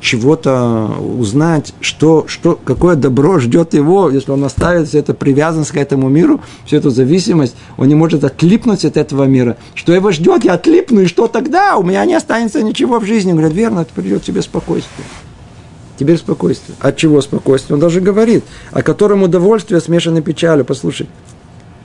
чего-то 0.00 0.90
узнать, 1.00 1.72
что, 1.80 2.26
что, 2.28 2.58
какое 2.62 2.96
добро 2.96 3.38
ждет 3.38 3.74
его, 3.74 4.10
если 4.10 4.30
он 4.30 4.44
оставит 4.44 4.88
всю 4.88 4.98
эту 4.98 5.14
привязанность 5.14 5.70
к 5.70 5.76
этому 5.76 6.08
миру, 6.08 6.40
всю 6.64 6.76
эту 6.76 6.90
зависимость, 6.90 7.56
он 7.76 7.88
не 7.88 7.94
может 7.94 8.22
отлипнуть 8.24 8.84
от 8.84 8.96
этого 8.96 9.24
мира. 9.24 9.56
Что 9.74 9.92
его 9.92 10.12
ждет, 10.12 10.44
я 10.44 10.54
отлипну, 10.54 11.02
и 11.02 11.06
что 11.06 11.26
тогда? 11.28 11.76
У 11.76 11.82
меня 11.82 12.04
не 12.04 12.14
останется 12.14 12.62
ничего 12.62 13.00
в 13.00 13.04
жизни. 13.04 13.32
Он 13.32 13.38
говорит, 13.38 13.56
верно, 13.56 13.80
это 13.80 13.92
придет 13.94 14.22
тебе 14.22 14.42
спокойствие. 14.42 15.06
Теперь 15.98 16.18
спокойствие. 16.18 16.76
От 16.80 16.96
чего 16.96 17.22
спокойствие? 17.22 17.74
Он 17.74 17.80
даже 17.80 18.00
говорит, 18.00 18.44
о 18.72 18.82
котором 18.82 19.22
удовольствие 19.22 19.80
смешано 19.80 20.20
печалью. 20.20 20.66
Послушай, 20.66 21.08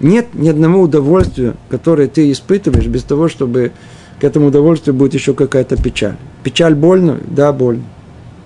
нет 0.02 0.34
ни 0.34 0.50
одного 0.50 0.82
удовольствия, 0.82 1.56
которое 1.70 2.10
ты 2.10 2.30
испытываешь, 2.32 2.88
без 2.88 3.04
того, 3.04 3.30
чтобы 3.30 3.72
к 4.20 4.24
этому 4.24 4.48
удовольствию 4.48 4.94
будет 4.94 5.14
еще 5.14 5.34
какая-то 5.34 5.82
печаль. 5.82 6.18
Печаль 6.44 6.76
больно? 6.76 7.20
Да, 7.26 7.54
больно. 7.54 7.84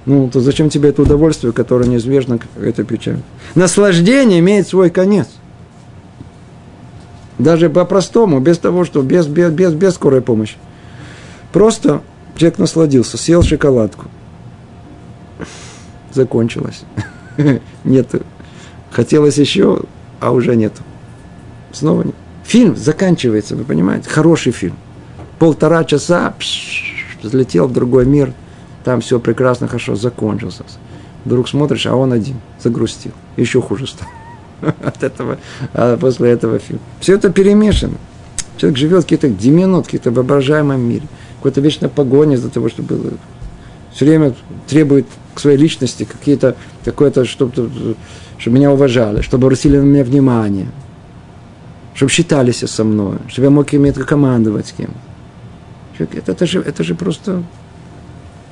Ну, 0.06 0.30
то 0.30 0.40
зачем 0.40 0.70
тебе 0.70 0.90
это 0.90 1.02
удовольствие, 1.02 1.52
которое 1.52 1.90
неизбежно 1.90 2.40
это 2.62 2.84
печаль? 2.84 3.20
Наслаждение 3.56 4.40
имеет 4.40 4.68
свой 4.68 4.92
конец. 4.92 5.28
Даже 7.40 7.70
по-простому, 7.70 8.40
без 8.40 8.60
того, 8.60 8.86
что 8.86 9.02
без, 9.02 9.28
без, 9.28 9.52
без, 9.52 9.74
без 9.74 9.96
скорой 9.96 10.22
помощи. 10.22 10.58
Просто 11.52 12.02
человек 12.36 12.60
насладился, 12.60 13.18
съел 13.18 13.42
шоколадку. 13.42 14.06
Закончилось. 16.14 16.84
Нет. 17.84 18.08
Хотелось 18.92 19.38
еще, 19.38 19.82
а 20.22 20.32
уже 20.32 20.56
нет. 20.56 20.72
Снова 21.74 22.04
нет. 22.04 22.16
Фильм 22.46 22.78
заканчивается, 22.78 23.58
вы 23.58 23.66
понимаете? 23.66 24.10
Хороший 24.10 24.54
фильм. 24.54 24.78
Полтора 25.38 25.84
часа 25.84 26.34
пш, 26.40 27.20
взлетел 27.22 27.68
в 27.68 27.74
другой 27.74 28.06
мир– 28.06 28.32
там 28.86 29.02
все 29.02 29.20
прекрасно, 29.20 29.68
хорошо, 29.68 29.96
закончился. 29.96 30.64
Вдруг 31.26 31.50
смотришь, 31.50 31.88
а 31.88 31.96
он 31.96 32.14
один, 32.14 32.36
загрустил. 32.64 33.14
Еще 33.36 33.60
хуже 33.60 33.88
стал 33.88 34.08
от 34.84 35.04
этого, 35.04 35.40
а 35.74 35.98
после 35.98 36.30
этого 36.30 36.60
фильма. 36.60 36.82
Все 37.00 37.16
это 37.16 37.32
перемешано. 37.32 37.98
Человек 38.58 38.78
живет 38.78 39.00
в 39.02 39.06
каких-то 39.06 39.30
деминут, 39.30 39.86
каких-то 39.86 40.12
воображаемом 40.12 40.80
мире. 40.80 41.08
Какой-то 41.38 41.62
вечной 41.62 41.90
погоне 41.90 42.38
за 42.38 42.50
того, 42.50 42.70
чтобы 42.70 43.14
все 43.92 44.06
время 44.06 44.36
требует 44.68 45.08
к 45.34 45.40
своей 45.40 45.58
личности 45.58 46.04
какие-то, 46.04 46.56
какое-то, 46.86 47.26
чтобы, 47.26 47.96
чтобы 48.38 48.56
меня 48.56 48.72
уважали, 48.72 49.22
чтобы 49.22 49.48
обратили 49.48 49.78
на 49.78 49.84
меня 49.84 50.04
внимание, 50.04 50.68
чтобы 51.96 52.12
считались 52.12 52.60
со 52.60 52.84
мной, 52.84 53.18
чтобы 53.30 53.46
я 53.46 53.50
мог 53.50 53.74
иметь 53.74 53.96
командовать 53.96 54.68
с 54.68 54.74
кем. 54.74 54.92
Это, 55.98 56.34
это, 56.34 56.46
же, 56.46 56.60
это 56.60 56.84
же 56.84 56.94
просто 56.94 57.42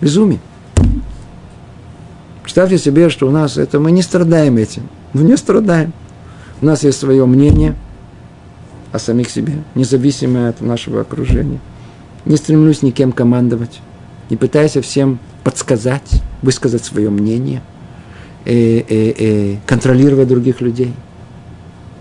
Безумие. 0.04 0.40
Представьте 2.42 2.78
себе, 2.78 3.10
что 3.10 3.26
у 3.26 3.32
нас 3.32 3.56
это 3.56 3.80
мы 3.80 3.94
не 3.94 4.02
страдаем 4.02 4.58
этим. 4.58 4.90
Мы 5.14 5.24
не 5.24 5.38
страдаем. 5.38 5.94
У 6.62 6.66
нас 6.66 6.84
есть 6.84 7.00
свое 7.00 7.26
мнение 7.26 7.76
о 8.92 9.00
самих 9.00 9.30
себе, 9.30 9.64
независимое 9.76 10.50
от 10.50 10.60
нашего 10.60 11.00
окружения. 11.00 11.62
Не 12.26 12.36
стремлюсь 12.36 12.82
никем 12.82 13.14
командовать. 13.14 13.80
Не 14.30 14.36
пытаюсь 14.36 14.74
всем 14.74 15.20
подсказать, 15.46 16.22
высказать 16.42 16.84
свое 16.84 17.10
мнение, 17.10 17.62
э, 18.44 18.80
э, 18.80 18.84
э, 18.90 19.58
контролировать 19.66 20.28
других 20.28 20.60
людей, 20.60 20.94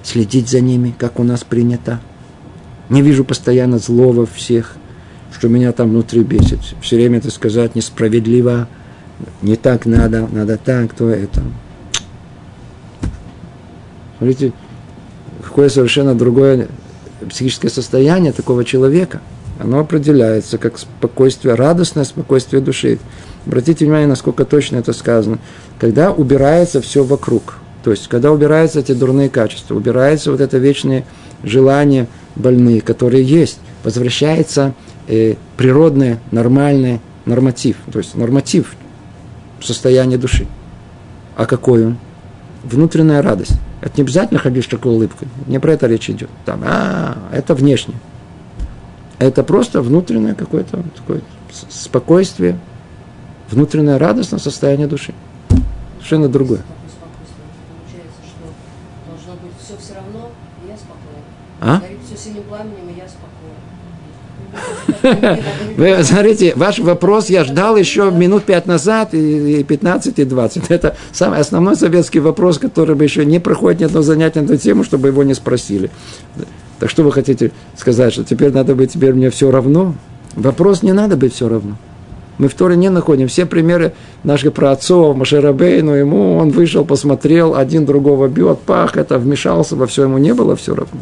следить 0.03 0.49
за 0.49 0.61
ними, 0.61 0.93
как 0.99 1.21
у 1.21 1.23
нас 1.23 1.45
принято. 1.45 2.01
Не 2.89 3.01
вижу 3.01 3.25
постоянно 3.25 3.79
злого 3.79 4.27
всех 4.27 4.77
что 5.33 5.49
меня 5.49 5.73
там 5.73 5.91
внутри 5.91 6.23
бесит. 6.23 6.61
Все 6.81 6.97
время 6.97 7.19
это 7.19 7.31
сказать 7.31 7.75
несправедливо, 7.75 8.69
не 9.41 9.57
так 9.57 9.87
надо, 9.87 10.29
надо 10.31 10.59
так, 10.59 10.93
то 10.95 11.09
это. 11.09 11.43
Смотрите, 14.19 14.53
какое 15.43 15.69
совершенно 15.69 16.15
другое 16.15 16.69
психическое 17.29 17.69
состояние 17.69 18.33
такого 18.33 18.65
человека. 18.65 19.21
Оно 19.59 19.81
определяется 19.81 20.59
как 20.59 20.79
спокойствие, 20.79 21.55
радостное 21.55 22.05
спокойствие 22.05 22.63
души. 22.63 22.99
Обратите 23.47 23.85
внимание, 23.85 24.09
насколько 24.09 24.45
точно 24.45 24.77
это 24.77 24.93
сказано. 24.93 25.39
Когда 25.79 26.11
убирается 26.11 26.81
все 26.81 27.05
вокруг, 27.05 27.59
то 27.85 27.91
есть 27.91 28.09
когда 28.09 28.33
убираются 28.33 28.81
эти 28.81 28.93
дурные 28.93 29.29
качества, 29.29 29.75
убирается 29.75 30.31
вот 30.31 30.41
это 30.41 30.59
вечное 30.59 31.05
желание 31.45 32.07
больные, 32.35 32.81
которые 32.81 33.25
есть, 33.25 33.59
возвращается 33.85 34.75
э, 35.09 35.35
природный, 35.57 36.19
нормальный 36.31 37.01
норматив, 37.25 37.77
то 37.93 37.99
есть 37.99 38.15
норматив 38.15 38.75
состояния 39.61 40.19
души. 40.19 40.47
А 41.37 41.47
какой 41.47 41.87
он? 41.87 41.99
Внутренняя 42.65 43.23
радость. 43.23 43.55
Это 43.81 43.95
не 43.97 44.03
обязательно 44.03 44.39
ходить 44.39 44.65
с 44.65 44.69
такой 44.69 44.93
улыбкой. 44.93 45.29
Не 45.47 45.59
про 45.59 45.73
это 45.73 45.87
речь 45.87 46.09
идет. 46.11 46.31
Там, 46.45 46.63
а, 46.65 47.17
это 47.33 47.55
внешне. 47.55 47.95
Это 49.19 49.43
просто 49.43 49.83
внутреннее 49.83 50.35
какое-то 50.35 50.83
такое 50.97 51.21
спокойствие, 51.71 52.59
внутреннее 53.51 53.97
радостное 53.97 54.39
состояние 54.39 54.87
души. 54.87 55.15
Совершенно 55.99 56.29
другое. 56.29 56.61
А? 61.61 61.81
все 62.05 62.17
синим 62.17 62.43
пламенем, 62.43 62.89
и 62.89 62.99
я 62.99 63.07
вы 65.77 66.03
смотрите, 66.03 66.53
ваш 66.57 66.79
вопрос 66.79 67.29
я 67.31 67.45
ждал 67.45 67.77
еще 67.77 68.11
минут 68.11 68.45
пять 68.45 68.67
назад, 68.67 69.15
и 69.15 69.63
15, 69.65 70.19
и 70.19 70.25
20. 70.25 70.65
Это 70.69 70.97
самый 71.13 71.41
основной 71.41 71.77
советский 71.77 72.21
вопрос, 72.21 72.59
который 72.59 72.95
бы 72.95 73.05
еще 73.05 73.25
не 73.25 73.39
проходит 73.39 73.81
ни 73.81 73.85
одно 73.85 74.03
занятие 74.03 74.43
на 74.43 74.47
эту 74.47 74.59
тему, 74.59 74.85
чтобы 74.85 75.09
его 75.09 75.23
не 75.23 75.35
спросили. 75.35 75.91
Так 76.79 76.91
что 76.91 77.03
вы 77.03 77.13
хотите 77.13 77.53
сказать, 77.77 78.13
что 78.13 78.25
теперь 78.25 78.53
надо 78.53 78.75
быть, 78.75 78.93
теперь 78.93 79.15
мне 79.15 79.31
все 79.31 79.51
равно? 79.51 79.95
Вопрос 80.35 80.83
не 80.83 80.93
надо 80.93 81.17
быть 81.17 81.35
все 81.35 81.49
равно. 81.49 81.77
Мы 82.39 82.49
в 82.49 82.55
Торе 82.55 82.77
не 82.77 82.89
находим. 82.89 83.29
Все 83.29 83.47
примеры 83.47 83.93
наших 84.25 84.53
праотцов, 84.55 85.17
Машерабей, 85.17 85.83
но 85.83 85.95
ему 85.95 86.37
он 86.37 86.51
вышел, 86.51 86.85
посмотрел, 86.85 87.55
один 87.55 87.85
другого 87.85 88.27
бьет, 88.29 88.61
пах, 88.61 88.97
это 88.97 89.19
вмешался 89.19 89.77
во 89.77 89.87
все, 89.87 90.05
ему 90.05 90.19
не 90.19 90.35
было 90.35 90.57
все 90.57 90.75
равно. 90.75 91.01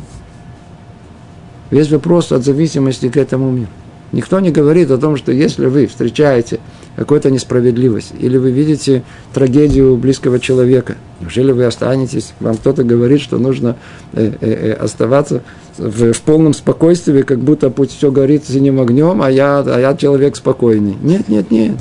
Весь 1.70 1.90
вопрос 1.90 2.32
от 2.32 2.44
зависимости 2.44 3.08
к 3.08 3.16
этому 3.16 3.50
миру. 3.50 3.68
Никто 4.12 4.40
не 4.40 4.50
говорит 4.50 4.90
о 4.90 4.98
том, 4.98 5.16
что 5.16 5.30
если 5.30 5.66
вы 5.66 5.86
встречаете 5.86 6.58
какую-то 6.96 7.30
несправедливость, 7.30 8.12
или 8.18 8.36
вы 8.38 8.50
видите 8.50 9.04
трагедию 9.32 9.96
близкого 9.96 10.40
человека, 10.40 10.96
неужели 11.20 11.52
вы 11.52 11.64
останетесь, 11.64 12.32
вам 12.40 12.56
кто-то 12.56 12.82
говорит, 12.82 13.20
что 13.20 13.38
нужно 13.38 13.76
э, 14.12 14.32
э, 14.40 14.50
э, 14.50 14.72
оставаться 14.72 15.42
в, 15.78 16.12
в 16.12 16.20
полном 16.22 16.54
спокойствии, 16.54 17.22
как 17.22 17.38
будто 17.38 17.70
пусть 17.70 17.96
все 17.96 18.10
горит 18.10 18.44
синим 18.48 18.80
огнем, 18.80 19.22
а 19.22 19.30
я, 19.30 19.60
а 19.60 19.78
я 19.78 19.96
человек 19.96 20.34
спокойный. 20.34 20.96
Нет, 21.00 21.28
нет, 21.28 21.52
нет. 21.52 21.76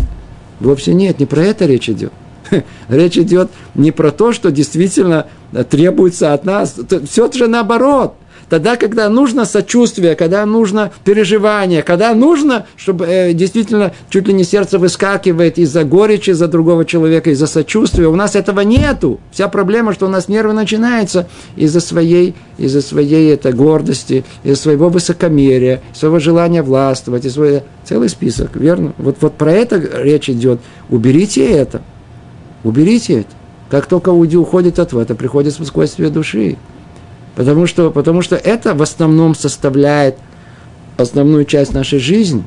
Вовсе 0.59 0.93
нет, 0.93 1.19
не 1.19 1.25
про 1.25 1.41
это 1.41 1.65
речь 1.65 1.89
идет. 1.89 2.13
Речь 2.89 3.17
идет 3.17 3.49
не 3.75 3.91
про 3.91 4.11
то, 4.11 4.33
что 4.33 4.51
действительно 4.51 5.27
требуется 5.69 6.33
от 6.33 6.45
нас. 6.45 6.75
Все 7.07 7.31
же 7.31 7.47
наоборот– 7.47 8.13
тогда, 8.49 8.75
когда 8.75 9.09
нужно 9.09 9.45
сочувствие, 9.45 10.15
когда 10.15 10.45
нужно 10.45 10.91
переживание, 11.03 11.83
когда 11.83 12.13
нужно, 12.13 12.65
чтобы 12.75 13.05
э, 13.05 13.33
действительно 13.33 13.93
чуть 14.09 14.27
ли 14.27 14.33
не 14.33 14.43
сердце 14.43 14.79
выскакивает 14.79 15.57
из-за 15.57 15.83
горечи 15.83 16.31
за 16.31 16.47
другого 16.47 16.85
человека, 16.85 17.29
из-за 17.29 17.47
сочувствия. 17.47 18.07
У 18.07 18.15
нас 18.15 18.35
этого 18.35 18.61
нету. 18.61 19.19
Вся 19.31 19.47
проблема, 19.47 19.93
что 19.93 20.07
у 20.07 20.09
нас 20.09 20.27
нервы 20.27 20.53
начинаются 20.53 21.27
из-за 21.55 21.79
своей, 21.79 22.35
из-за 22.57 22.81
своей 22.81 23.33
это, 23.33 23.53
гордости, 23.53 24.25
из-за 24.43 24.61
своего 24.61 24.89
высокомерия, 24.89 25.81
своего 25.93 26.19
желания 26.19 26.63
властвовать, 26.63 27.25
из 27.25 27.33
своего... 27.33 27.63
целый 27.85 28.09
список, 28.09 28.55
верно? 28.55 28.93
Вот, 28.97 29.17
вот 29.21 29.35
про 29.35 29.51
это 29.51 29.77
речь 30.01 30.29
идет. 30.29 30.59
Уберите 30.89 31.45
это. 31.45 31.81
Уберите 32.63 33.21
это. 33.21 33.29
Как 33.69 33.85
только 33.85 34.09
уходит 34.09 34.79
от 34.79 34.93
этого, 34.93 35.15
приходит 35.15 35.53
спокойствие 35.53 36.09
души. 36.09 36.57
Потому 37.39 37.67
что, 37.67 37.89
потому 37.89 38.21
что 38.21 38.35
это 38.35 38.73
в 38.73 38.81
основном 38.81 39.33
составляет 39.33 40.17
основную 40.97 41.45
часть 41.45 41.73
нашей 41.73 41.97
жизни. 41.97 42.43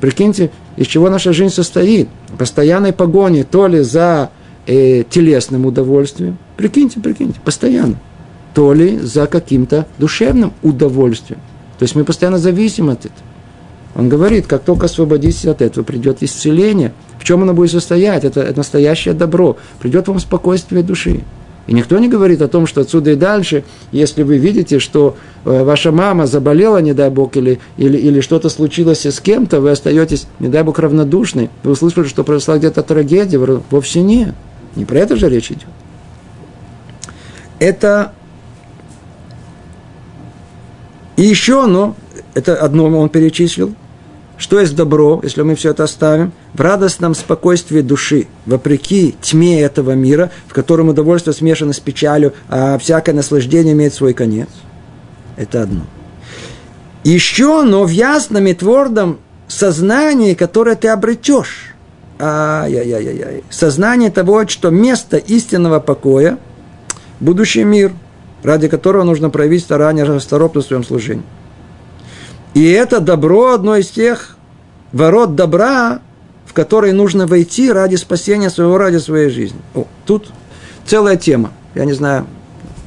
Прикиньте, 0.00 0.52
из 0.76 0.86
чего 0.86 1.10
наша 1.10 1.32
жизнь 1.32 1.52
состоит. 1.52 2.08
Постоянной 2.38 2.92
погони 2.92 3.42
то 3.42 3.66
ли 3.66 3.80
за 3.80 4.30
э, 4.68 5.02
телесным 5.10 5.66
удовольствием, 5.66 6.38
прикиньте, 6.56 7.00
прикиньте, 7.00 7.40
постоянно, 7.44 7.96
то 8.54 8.72
ли 8.72 9.00
за 9.00 9.26
каким-то 9.26 9.88
душевным 9.98 10.52
удовольствием. 10.62 11.40
То 11.80 11.82
есть 11.82 11.96
мы 11.96 12.04
постоянно 12.04 12.38
зависим 12.38 12.90
от 12.90 13.06
этого. 13.06 13.26
Он 13.96 14.08
говорит, 14.08 14.46
как 14.46 14.62
только 14.62 14.86
освободитесь 14.86 15.46
от 15.46 15.62
этого, 15.62 15.82
придет 15.82 16.22
исцеление. 16.22 16.92
В 17.18 17.24
чем 17.24 17.42
оно 17.42 17.54
будет 17.54 17.72
состоять? 17.72 18.22
Это, 18.22 18.42
это 18.42 18.58
настоящее 18.58 19.14
добро. 19.14 19.56
Придет 19.80 20.06
вам 20.06 20.20
спокойствие 20.20 20.84
души. 20.84 21.24
И 21.68 21.74
никто 21.74 21.98
не 21.98 22.08
говорит 22.08 22.40
о 22.40 22.48
том, 22.48 22.66
что 22.66 22.80
отсюда 22.80 23.12
и 23.12 23.14
дальше, 23.14 23.62
если 23.92 24.22
вы 24.22 24.38
видите, 24.38 24.78
что 24.78 25.16
э, 25.44 25.62
ваша 25.62 25.92
мама 25.92 26.26
заболела, 26.26 26.78
не 26.78 26.94
дай 26.94 27.10
бог, 27.10 27.36
или, 27.36 27.60
или, 27.76 27.98
или 27.98 28.20
что-то 28.22 28.48
случилось 28.48 29.04
с 29.04 29.20
кем-то, 29.20 29.60
вы 29.60 29.70
остаетесь, 29.70 30.26
не 30.40 30.48
дай 30.48 30.62
бог, 30.62 30.78
равнодушны. 30.78 31.50
Вы 31.62 31.72
услышали, 31.72 32.06
что 32.08 32.24
произошла 32.24 32.56
где-то 32.56 32.82
трагедия. 32.82 33.38
Вовсе 33.38 34.00
нет. 34.00 34.34
Не 34.76 34.86
про 34.86 34.98
это 34.98 35.16
же 35.16 35.28
речь 35.28 35.50
идет. 35.50 35.68
Это 37.58 38.12
и 41.18 41.22
еще 41.22 41.64
оно, 41.64 41.96
это 42.32 42.56
одно 42.56 42.86
он 42.86 43.08
перечислил, 43.10 43.74
что 44.38 44.60
есть 44.60 44.74
добро, 44.74 45.20
если 45.22 45.42
мы 45.42 45.54
все 45.56 45.70
это 45.70 45.84
оставим? 45.84 46.32
В 46.54 46.60
радостном 46.60 47.14
спокойствии 47.14 47.80
души, 47.80 48.28
вопреки 48.46 49.16
тьме 49.20 49.60
этого 49.60 49.92
мира, 49.92 50.30
в 50.46 50.54
котором 50.54 50.88
удовольствие 50.88 51.34
смешано 51.34 51.72
с 51.72 51.80
печалью, 51.80 52.32
а 52.48 52.78
всякое 52.78 53.12
наслаждение 53.12 53.74
имеет 53.74 53.92
свой 53.92 54.14
конец. 54.14 54.48
Это 55.36 55.62
одно. 55.62 55.82
Еще, 57.04 57.62
но 57.62 57.84
в 57.84 57.90
ясном 57.90 58.46
и 58.46 58.54
твердом 58.54 59.18
сознании, 59.48 60.34
которое 60.34 60.76
ты 60.76 60.88
обретешь. 60.88 61.74
Ай-яй-яй-яй. 62.20 63.44
Сознание 63.50 64.10
того, 64.10 64.46
что 64.48 64.70
место 64.70 65.16
истинного 65.16 65.80
покоя– 65.80 66.38
будущий 67.20 67.64
мир, 67.64 67.92
ради 68.42 68.68
которого 68.68 69.02
нужно 69.04 69.30
проявить 69.30 69.62
старание 69.62 70.04
расторопность 70.04 70.66
в 70.66 70.68
своем 70.68 70.84
служении. 70.84 71.24
И 72.54 72.70
это 72.70 73.00
добро 73.00 73.52
одно 73.52 73.76
из 73.76 73.88
тех 73.88 74.36
ворот 74.92 75.34
добра, 75.34 76.00
в 76.46 76.52
которые 76.52 76.92
нужно 76.92 77.26
войти 77.26 77.70
ради 77.70 77.96
спасения 77.96 78.50
своего, 78.50 78.78
ради 78.78 78.98
своей 78.98 79.30
жизни. 79.30 79.60
О, 79.74 79.86
тут 80.06 80.30
целая 80.86 81.16
тема. 81.16 81.52
Я 81.74 81.84
не 81.84 81.92
знаю, 81.92 82.26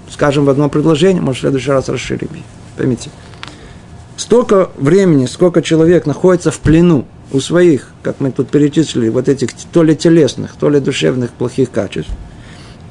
скажем 0.10 0.46
в 0.46 0.50
одном 0.50 0.70
предложении, 0.70 1.20
может, 1.20 1.40
в 1.40 1.42
следующий 1.42 1.72
раз 1.72 1.90
расширим. 1.90 2.30
Поймите. 2.78 3.10
Столько 4.18 4.70
времени, 4.78 5.26
сколько 5.26 5.62
человек 5.62 6.06
находится 6.06 6.52
в 6.52 6.60
плену 6.60 7.06
у 7.32 7.40
своих, 7.40 7.94
как 8.04 8.20
мы 8.20 8.32
тут 8.32 8.50
перечислили, 8.50 9.10
вот 9.10 9.30
этих 9.30 9.50
то 9.72 9.84
ли 9.84 9.96
телесных, 9.96 10.56
то 10.60 10.70
ли 10.70 10.80
душевных 10.80 11.32
плохих 11.32 11.72
качеств, 11.72 12.12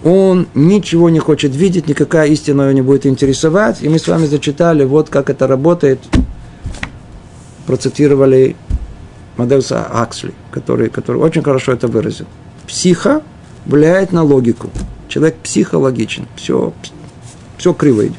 он 0.03 0.49
ничего 0.55 1.11
не 1.11 1.18
хочет 1.18 1.55
видеть, 1.55 1.87
никакая 1.89 2.27
истина 2.29 2.62
его 2.62 2.73
не 2.73 2.83
будет 2.83 3.05
интересовать. 3.05 3.83
И 3.83 3.89
мы 3.89 3.99
с 3.99 4.09
вами 4.09 4.25
зачитали, 4.27 4.85
вот 4.85 5.11
как 5.11 5.29
это 5.29 5.47
работает 5.47 6.01
процитировали 7.66 8.56
Модельса 9.36 9.86
Аксли, 9.86 10.34
который, 10.50 10.90
который 10.90 11.20
очень 11.20 11.42
хорошо 11.42 11.72
это 11.72 11.88
выразил. 11.88 12.26
Психа 12.66 13.22
влияет 13.64 14.12
на 14.12 14.22
логику. 14.22 14.70
Человек 15.08 15.36
психологичен. 15.36 16.26
Все, 16.36 16.72
все 17.58 17.72
криво 17.72 18.06
идет. 18.06 18.16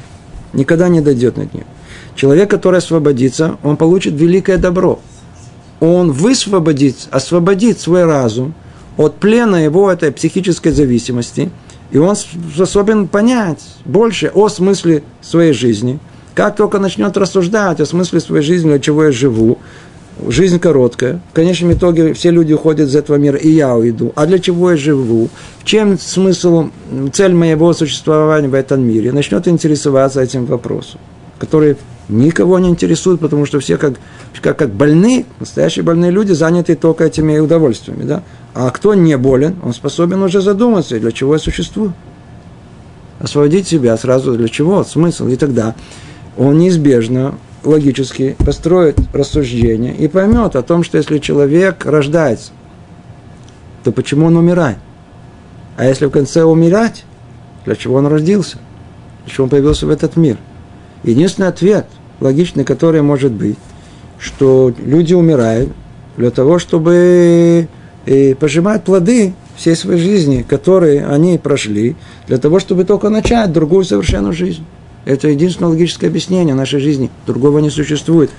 Никогда 0.52 0.88
не 0.88 1.00
дойдет 1.00 1.36
на 1.36 1.42
нее. 1.42 1.66
Человек, 2.14 2.50
который 2.50 2.78
освободится, 2.78 3.58
он 3.62 3.76
получит 3.76 4.14
великое 4.14 4.58
добро. 4.58 5.00
Он 5.80 6.12
высвободит, 6.12 7.08
освободит 7.10 7.80
свой 7.80 8.04
разум 8.04 8.54
от 8.96 9.16
плена 9.16 9.56
его 9.56 9.90
этой 9.90 10.12
психической 10.12 10.72
зависимости, 10.72 11.50
и 11.90 11.98
он 11.98 12.16
способен 12.16 13.08
понять 13.08 13.62
больше 13.84 14.30
о 14.34 14.48
смысле 14.48 15.02
своей 15.20 15.52
жизни– 15.52 15.98
как 16.34 16.56
только 16.56 16.78
начнет 16.78 17.16
рассуждать 17.16 17.80
о 17.80 17.86
смысле 17.86 18.20
своей 18.20 18.42
жизни, 18.42 18.68
для 18.68 18.78
чего 18.78 19.04
я 19.04 19.12
живу, 19.12 19.58
жизнь 20.28 20.58
короткая, 20.58 21.20
в 21.30 21.34
конечном 21.34 21.72
итоге 21.72 22.14
все 22.14 22.30
люди 22.30 22.52
уходят 22.52 22.88
из 22.88 22.96
этого 22.96 23.16
мира, 23.16 23.36
и 23.36 23.48
я 23.48 23.74
уйду. 23.74 24.12
А 24.14 24.26
для 24.26 24.38
чего 24.38 24.70
я 24.70 24.76
живу? 24.76 25.28
В 25.60 25.64
чем 25.64 25.98
смысл, 25.98 26.70
цель 27.12 27.34
моего 27.34 27.72
существования 27.72 28.48
в 28.48 28.54
этом 28.54 28.82
мире? 28.82 29.12
Начнет 29.12 29.48
интересоваться 29.48 30.20
этим 30.20 30.46
вопросом, 30.46 31.00
который 31.38 31.76
никого 32.08 32.58
не 32.58 32.68
интересует, 32.68 33.20
потому 33.20 33.46
что 33.46 33.60
все 33.60 33.76
как, 33.76 33.94
как, 34.40 34.58
как 34.58 34.70
больные, 34.70 35.24
настоящие 35.40 35.82
больные 35.82 36.10
люди 36.10 36.32
заняты 36.32 36.74
только 36.76 37.04
этими 37.04 37.38
удовольствиями. 37.38 38.04
Да? 38.04 38.22
А 38.54 38.70
кто 38.70 38.94
не 38.94 39.16
болен, 39.16 39.56
он 39.62 39.72
способен 39.72 40.22
уже 40.22 40.40
задуматься, 40.40 40.98
для 40.98 41.12
чего 41.12 41.34
я 41.34 41.38
существую. 41.38 41.94
Освободить 43.18 43.68
себя 43.68 43.96
сразу 43.96 44.34
для 44.34 44.48
чего, 44.48 44.82
смысл, 44.84 45.28
и 45.28 45.36
тогда 45.36 45.74
он 46.36 46.58
неизбежно 46.58 47.34
логически 47.64 48.36
построит 48.38 48.98
рассуждение 49.12 49.94
и 49.94 50.08
поймет 50.08 50.56
о 50.56 50.62
том, 50.62 50.82
что 50.82 50.98
если 50.98 51.18
человек 51.18 51.84
рождается, 51.86 52.52
то 53.84 53.92
почему 53.92 54.26
он 54.26 54.36
умирает? 54.36 54.78
А 55.76 55.84
если 55.86 56.06
в 56.06 56.10
конце 56.10 56.44
умирать, 56.44 57.04
для 57.64 57.76
чего 57.76 57.96
он 57.96 58.06
родился? 58.06 58.58
Для 59.24 59.34
чего 59.34 59.44
он 59.44 59.50
появился 59.50 59.86
в 59.86 59.90
этот 59.90 60.16
мир? 60.16 60.38
Единственный 61.04 61.48
ответ, 61.48 61.86
логичный, 62.20 62.64
который 62.64 63.02
может 63.02 63.32
быть, 63.32 63.58
что 64.18 64.72
люди 64.78 65.14
умирают 65.14 65.70
для 66.16 66.30
того, 66.30 66.58
чтобы 66.58 67.68
э, 68.06 68.34
пожимать 68.34 68.84
плоды 68.84 69.34
всей 69.56 69.76
своей 69.76 70.00
жизни, 70.00 70.44
которые 70.48 71.06
они 71.06 71.38
прошли, 71.38 71.96
для 72.26 72.38
того, 72.38 72.58
чтобы 72.58 72.84
только 72.84 73.08
начать 73.08 73.52
другую 73.52 73.84
совершенную 73.84 74.32
жизнь. 74.32 74.64
Это 75.04 75.28
единственное 75.28 75.70
логическое 75.70 76.06
объяснение 76.06 76.54
нашей 76.54 76.80
жизни. 76.80 77.10
Другого 77.26 77.58
не 77.58 77.70
существует. 77.70 78.30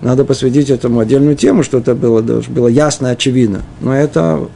Надо 0.00 0.24
посвятить 0.24 0.70
этому 0.70 1.00
отдельную 1.00 1.36
тему, 1.36 1.62
что 1.62 1.78
это 1.78 1.94
было, 1.94 2.22
было 2.22 2.68
ясно, 2.68 3.10
очевидно. 3.10 3.62
Но 3.80 3.94
это 3.94 4.48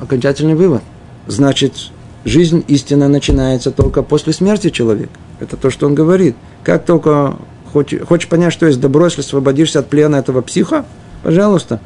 окончательный 0.00 0.54
вывод. 0.54 0.82
Значит, 1.26 1.90
жизнь 2.24 2.64
истинно 2.68 3.08
начинается 3.08 3.70
только 3.70 4.02
после 4.02 4.32
смерти 4.32 4.70
человека. 4.70 5.12
Это 5.40 5.56
то, 5.56 5.70
что 5.70 5.86
он 5.86 5.94
говорит. 5.94 6.36
Как 6.62 6.84
только 6.84 7.36
хочешь, 7.72 8.02
хочешь 8.02 8.28
понять, 8.28 8.52
что 8.52 8.66
есть 8.66 8.80
добро, 8.80 9.06
если 9.06 9.20
освободишься 9.20 9.80
от 9.80 9.88
плена 9.88 10.16
этого 10.16 10.42
психа, 10.42 10.84
пожалуйста. 11.22 11.80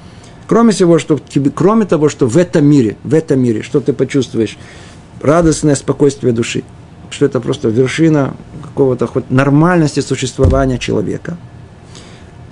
Кроме 0.47 0.73
всего, 0.73 0.99
что 0.99 1.19
кроме 1.55 1.85
того, 1.85 2.09
что 2.09 2.27
в 2.27 2.37
этом 2.37 2.65
мире, 2.67 2.97
в 3.05 3.13
этом 3.13 3.41
мире, 3.41 3.63
что 3.63 3.81
ты 3.81 3.93
почувствуешь, 3.93 4.57
радостное 5.23 5.75
спокойствие 5.75 6.33
души– 6.33 6.63
что 7.11 7.27
это 7.27 7.41
просто 7.41 7.69
вершина 7.69 8.35
какого-то 8.63 9.07
хоть 9.07 9.31
нормальности 9.31 10.01
существования 10.01 10.79
человека. 10.79 11.37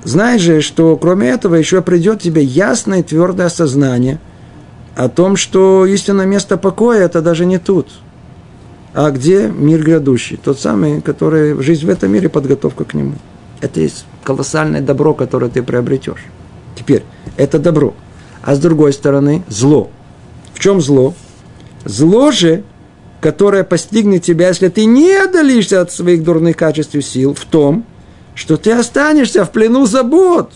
Знай 0.05 0.39
же, 0.39 0.61
что 0.61 0.97
кроме 0.97 1.29
этого 1.29 1.57
еще 1.57 1.83
придет 1.83 2.21
тебе 2.21 2.43
ясное 2.43 3.01
и 3.01 3.03
твердое 3.03 3.47
осознание 3.47 4.21
о 4.95 5.09
том, 5.09 5.37
что 5.37 5.85
истинное 5.85 6.27
место 6.27 6.57
покоя– 6.57 7.01
это 7.05 7.21
даже 7.23 7.45
не 7.45 7.59
тут, 7.59 7.89
а 8.95 9.11
где 9.11 9.49
мир 9.49 9.83
грядущий, 9.83 10.37
тот 10.37 10.61
самый, 10.61 11.01
который 11.01 11.61
жизнь 11.61 11.87
в 11.87 11.91
этом 11.91 12.13
мире, 12.13 12.29
подготовка 12.29 12.85
к 12.85 12.95
нему. 12.95 13.15
Это 13.61 13.81
есть 13.81 14.05
колоссальное 14.23 14.81
добро, 14.81 15.13
которое 15.13 15.51
ты 15.51 15.63
приобретешь. 15.63 16.25
Теперь, 16.77 17.03
это 17.37 17.59
добро. 17.59 17.95
А 18.43 18.55
с 18.55 18.59
другой 18.59 18.93
стороны, 18.93 19.43
зло. 19.49 19.91
В 20.55 20.61
чем 20.61 20.81
зло? 20.81 21.15
Зло 21.85 22.31
же 22.31 22.63
которая 23.27 23.65
постигнет 23.65 24.23
тебя, 24.23 24.47
если 24.47 24.69
ты 24.69 24.85
не 24.85 25.13
отдалишься 25.13 25.81
от 25.81 25.91
своих 25.91 26.23
дурных 26.23 26.57
качеств 26.57 26.95
и 26.95 27.01
сил, 27.01 27.35
в 27.35 27.45
том, 27.45 27.85
что 28.37 28.57
ты 28.57 28.71
останешься 28.71 29.45
в 29.45 29.51
плену 29.51 29.85
забот. 29.85 30.53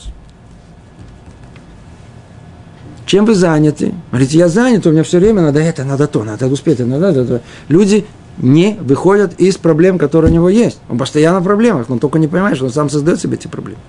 Чем 3.06 3.24
вы 3.24 3.34
заняты? 3.34 3.92
Говорите, 4.12 4.38
я 4.38 4.46
занят, 4.46 4.86
у 4.86 4.92
меня 4.92 5.02
все 5.02 5.18
время 5.18 5.42
надо 5.42 5.58
это, 5.58 5.82
надо 5.82 6.06
то, 6.06 6.22
надо 6.22 6.46
успеть, 6.46 6.78
надо 6.78 7.08
это. 7.08 7.42
Люди 7.66 8.06
не 8.38 8.78
выходят 8.80 9.34
из 9.40 9.56
проблем, 9.56 9.98
которые 9.98 10.30
у 10.30 10.34
него 10.34 10.48
есть. 10.48 10.78
Он 10.88 10.96
постоянно 10.96 11.40
в 11.40 11.42
проблемах, 11.42 11.88
но 11.88 11.98
только 11.98 12.20
не 12.20 12.28
понимает, 12.28 12.54
что 12.54 12.66
он 12.66 12.72
сам 12.72 12.88
создает 12.88 13.20
себе 13.20 13.34
эти 13.34 13.48
проблемы. 13.48 13.80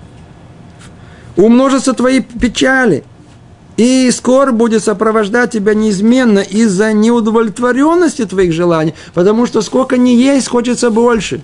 Умножатся 1.38 1.93
твои 1.93 2.21
печали, 2.21 3.03
и 3.82 4.11
скоро 4.11 4.51
будет 4.51 4.84
сопровождать 4.84 5.51
тебя 5.51 5.73
неизменно 5.73 6.39
из-за 6.39 6.93
неудовлетворенности 6.93 8.25
твоих 8.25 8.53
желаний, 8.53 8.93
потому 9.15 9.47
что 9.47 9.61
сколько 9.61 9.97
не 9.97 10.15
есть, 10.15 10.49
хочется 10.49 10.91
больше. 10.91 11.41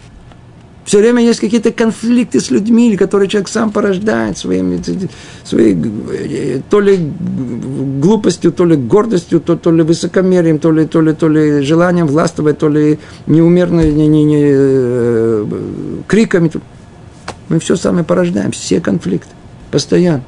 Все 0.85 0.99
время 0.99 1.23
есть 1.23 1.39
какие-то 1.39 1.71
конфликты 1.71 2.39
с 2.39 2.51
людьми, 2.51 2.95
которые 2.95 3.27
человек 3.27 3.49
сам 3.49 3.71
порождает 3.71 4.37
своими, 4.37 4.79
своей 5.43 6.61
то 6.69 6.79
ли 6.79 6.99
глупостью, 7.99 8.51
то 8.51 8.65
ли 8.65 8.75
гордостью, 8.75 9.39
то, 9.39 9.55
то 9.55 9.71
ли 9.71 9.81
высокомерием, 9.81 10.59
то 10.59 10.71
ли, 10.71 10.85
то, 10.85 11.01
ли, 11.01 11.13
то 11.13 11.27
ли 11.27 11.63
желанием 11.63 12.05
властвовать, 12.05 12.59
то 12.59 12.69
ли 12.69 12.99
неумерной 13.25 13.91
не, 13.91 14.07
не, 14.07 14.23
не, 14.23 14.43
э, 14.43 15.45
криками. 16.07 16.51
Мы 17.49 17.59
все 17.59 17.75
сами 17.75 18.03
порождаем, 18.03 18.51
все 18.51 18.79
конфликты, 18.79 19.31
постоянно 19.71 20.23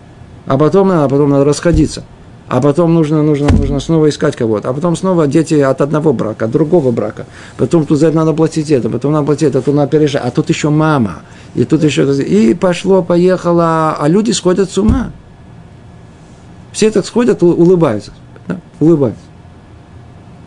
а 0.49 0.57
потом, 0.57 0.89
а 0.91 1.07
потом 1.07 1.29
надо 1.29 1.45
расходиться. 1.45 2.03
А 2.47 2.59
потом 2.59 2.91
нужно, 2.95 3.21
нужно, 3.21 3.49
нужно 3.55 3.79
снова 3.79 4.09
искать 4.09 4.35
кого-то. 4.35 4.69
А 4.69 4.73
потом 4.73 4.95
снова 4.95 5.27
дети 5.27 5.53
от 5.53 5.79
одного 5.79 6.11
брака, 6.11 6.45
от 6.45 6.51
другого 6.51 6.89
брака. 6.89 7.27
Потом 7.55 7.85
тут 7.85 7.99
за 7.99 8.07
это 8.07 8.15
надо 8.17 8.33
платить 8.33 8.71
это, 8.71 8.89
потом 8.89 9.11
надо 9.11 9.27
платить 9.27 9.49
это, 9.49 9.61
тут 9.61 9.75
надо 9.75 9.91
переезжать. 9.91 10.23
А 10.25 10.31
тут 10.31 10.49
еще 10.49 10.71
мама. 10.71 11.21
И 11.53 11.65
тут 11.65 11.83
еще... 11.83 12.11
И 12.23 12.55
пошло, 12.55 13.03
поехало. 13.03 13.93
А 13.93 14.07
люди 14.07 14.31
сходят 14.31 14.71
с 14.71 14.77
ума. 14.79 15.11
Все 16.71 16.89
так 16.89 17.05
сходят, 17.05 17.43
улыбаются. 17.43 18.11
Да? 18.47 18.59
Улыбаются. 18.79 19.21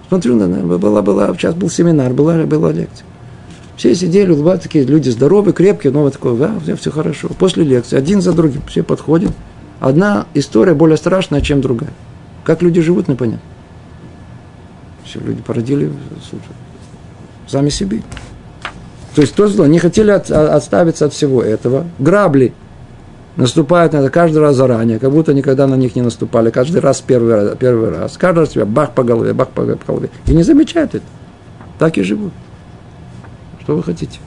Смотрю, 0.09 0.37
была, 0.79 1.03
была, 1.03 1.33
сейчас 1.35 1.55
был 1.55 1.71
семинар, 1.71 2.13
была, 2.13 2.39
была 2.43 2.73
лекция. 2.73 3.07
Все 3.77 3.95
сидели, 3.95 4.33
улыбались, 4.33 4.63
такие 4.63 4.85
люди 4.85 5.11
здоровые, 5.11 5.55
крепкие, 5.55 5.93
но 5.93 6.03
вот 6.03 6.15
такое, 6.15 6.35
да, 6.35 6.51
все, 6.65 6.75
все 6.75 6.91
хорошо. 6.91 7.29
После 7.39 7.63
лекции 7.63 7.97
один 7.97 8.21
за 8.21 8.33
другим 8.33 8.63
все 8.67 8.83
подходят. 8.83 9.31
Одна 9.83 10.27
история 10.33 10.75
более 10.75 10.97
страшная, 10.97 11.41
чем 11.41 11.61
другая. 11.61 11.91
Как 12.45 12.63
люди 12.63 12.81
живут, 12.81 13.09
непонятно. 13.09 13.43
Все 15.05 15.19
люди 15.19 15.43
породили 15.43 15.91
сами 17.49 17.69
себе. 17.69 18.03
То 19.17 19.23
есть 19.23 19.35
то 19.35 19.49
зло, 19.49 19.67
не 19.67 19.81
хотели 19.81 20.13
от, 20.13 20.31
отставиться 20.31 21.07
от 21.07 21.13
всего 21.13 21.43
этого. 21.43 21.85
Грабли 21.99 22.55
наступают 23.35 23.93
на 23.93 23.97
это 23.97 24.11
каждый 24.11 24.39
раз 24.39 24.55
заранее, 24.55 25.01
как 25.01 25.11
будто 25.11 25.35
никогда 25.35 25.67
на 25.67 25.75
них 25.75 25.97
не 25.97 26.03
наступали. 26.03 26.51
Каждый 26.51 26.81
раз 26.81 27.01
первый 27.01 27.35
раз, 27.35 27.57
первый 27.59 27.91
раз. 27.91 28.17
Каждый 28.17 28.39
раз 28.39 28.51
тебя 28.51 28.67
бах 28.67 28.93
по 28.93 29.03
голове, 29.03 29.33
бах 29.33 29.49
по 29.49 29.65
голове. 29.65 30.11
И 30.29 30.33
не 30.33 30.45
замечают 30.45 30.95
это. 30.95 31.05
Так 31.81 31.99
и 31.99 32.03
живут. 32.05 32.33
Что 33.63 33.75
вы 33.75 33.83
хотите? 33.83 34.21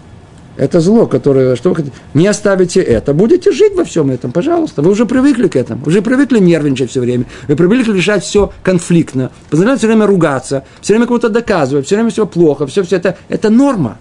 Это 0.57 0.79
зло, 0.79 1.05
которое, 1.05 1.55
что 1.55 1.69
вы 1.69 1.75
хотите? 1.75 1.95
Не 2.13 2.27
оставите 2.27 2.81
это. 2.81 3.13
Будете 3.13 3.51
жить 3.51 3.75
во 3.75 3.83
всем 3.83 4.09
этом, 4.09 4.31
пожалуйста. 4.31 4.81
Вы 4.81 4.91
уже 4.91 5.05
привыкли 5.05 5.47
к 5.47 5.55
этому. 5.55 5.85
Уже 5.85 6.01
привыкли 6.01 6.39
нервничать 6.39 6.91
все 6.91 7.01
время. 7.01 7.25
Вы 7.47 7.55
привыкли 7.55 7.91
решать 7.91 8.23
все 8.23 8.51
конфликтно. 8.63 9.31
Позволяете 9.49 9.79
все 9.79 9.87
время 9.87 10.07
ругаться, 10.07 10.63
все 10.81 10.93
время 10.93 11.07
кому-то 11.07 11.29
доказывать, 11.29 11.85
все 11.85 11.95
время 11.95 12.09
все 12.09 12.25
плохо. 12.25 12.67
Все, 12.67 12.83
все 12.83 12.95
это, 12.95 13.17
это 13.27 13.49
норма. 13.49 13.97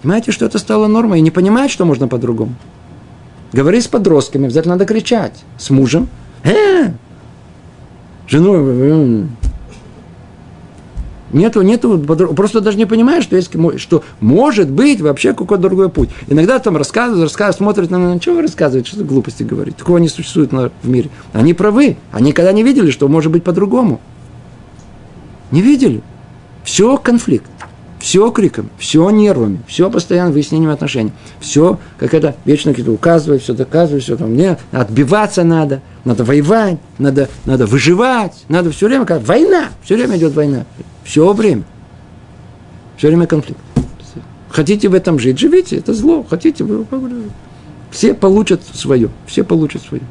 Понимаете, 0.00 0.32
что 0.32 0.46
это 0.46 0.58
стало 0.58 0.88
нормой? 0.88 1.20
И 1.20 1.22
не 1.22 1.30
понимает, 1.30 1.70
что 1.70 1.84
можно 1.84 2.08
по-другому. 2.08 2.54
Говори 3.52 3.80
с 3.80 3.86
подростками, 3.86 4.46
обязательно 4.46 4.74
надо 4.74 4.84
кричать. 4.84 5.44
С 5.58 5.70
мужем. 5.70 6.08
Э! 6.42 6.90
Женой. 8.26 9.28
Нету, 11.32 11.62
нету, 11.62 11.98
просто 11.98 12.60
даже 12.60 12.76
не 12.76 12.84
понимаешь, 12.84 13.24
что, 13.24 13.36
есть, 13.36 13.50
что 13.78 14.04
может 14.20 14.70
быть 14.70 15.00
вообще 15.00 15.32
какой-то 15.32 15.62
другой 15.62 15.88
путь. 15.88 16.10
Иногда 16.28 16.58
там 16.58 16.76
рассказывают, 16.76 17.24
рассказывают, 17.24 17.56
смотрят 17.56 17.90
на 17.90 18.20
что 18.20 18.34
вы 18.34 18.42
рассказываете, 18.42 18.90
что 18.90 19.04
глупости 19.04 19.42
говорить. 19.42 19.76
Такого 19.76 19.98
не 19.98 20.08
существует 20.08 20.52
в 20.52 20.88
мире. 20.88 21.08
Они 21.32 21.54
правы. 21.54 21.96
Они 22.12 22.28
никогда 22.28 22.52
не 22.52 22.62
видели, 22.62 22.90
что 22.90 23.08
может 23.08 23.32
быть 23.32 23.44
по-другому. 23.44 24.00
Не 25.50 25.62
видели. 25.62 26.02
Все 26.64 26.96
конфликт. 26.98 27.46
Все 28.02 28.32
криком, 28.32 28.68
все 28.78 29.08
нервами, 29.10 29.60
все 29.68 29.88
постоянно 29.88 30.32
выяснением 30.32 30.70
отношений. 30.70 31.12
Все, 31.38 31.78
как 31.98 32.14
это 32.14 32.34
вечно 32.44 32.72
какие-то 32.72 32.90
указывать, 32.90 33.44
все 33.44 33.54
доказывать, 33.54 34.02
все 34.02 34.16
там. 34.16 34.34
Нет, 34.34 34.58
отбиваться 34.72 35.44
надо, 35.44 35.82
надо 36.04 36.24
воевать, 36.24 36.78
надо, 36.98 37.28
надо 37.44 37.64
выживать, 37.64 38.44
надо 38.48 38.72
все 38.72 38.88
время, 38.88 39.04
как 39.04 39.22
война, 39.22 39.68
все 39.84 39.94
время 39.94 40.16
идет 40.16 40.34
война. 40.34 40.64
Все 41.04 41.32
время. 41.32 41.62
Все 42.96 43.06
время 43.06 43.28
конфликт. 43.28 43.60
Хотите 44.48 44.88
в 44.88 44.94
этом 44.94 45.20
жить, 45.20 45.38
живите, 45.38 45.76
это 45.76 45.94
зло. 45.94 46.26
Хотите, 46.28 46.64
вы, 46.64 46.84
все 47.92 48.14
получат 48.14 48.62
свое, 48.74 49.10
все 49.26 49.44
получат 49.44 49.80
свое. 49.80 50.02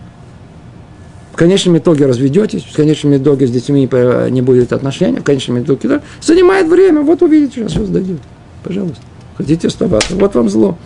В 1.32 1.36
конечном 1.38 1.78
итоге 1.78 2.06
разведетесь, 2.06 2.64
в 2.64 2.76
конечном 2.76 3.16
итоге 3.18 3.48
с 3.48 3.52
детьми 3.52 3.90
не 4.30 4.42
будет 4.42 4.74
отношений, 4.74 5.20
в 5.20 5.24
конечном 5.24 5.60
итоге 5.62 5.88
да, 5.88 6.02
занимает 6.22 6.68
время, 6.68 7.02
вот 7.02 7.22
увидите, 7.22 7.62
сейчас 7.62 7.72
все 7.72 7.86
сдадет. 7.86 8.18
Пожалуйста. 8.64 9.02
Хотите 9.38 9.70
оставаться, 9.70 10.14
вот 10.16 10.36
вам 10.36 10.50
зло. 10.50 10.78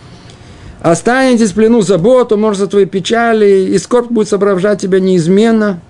Останетесь 0.80 1.50
в 1.50 1.54
плену 1.54 1.82
заботу, 1.82 2.36
может, 2.36 2.60
за 2.60 2.66
твои 2.68 2.84
печали, 2.84 3.70
и 3.70 3.78
скорбь 3.78 4.10
будет 4.10 4.28
соображать 4.28 4.80
тебя 4.80 5.00
неизменно. 5.00 5.80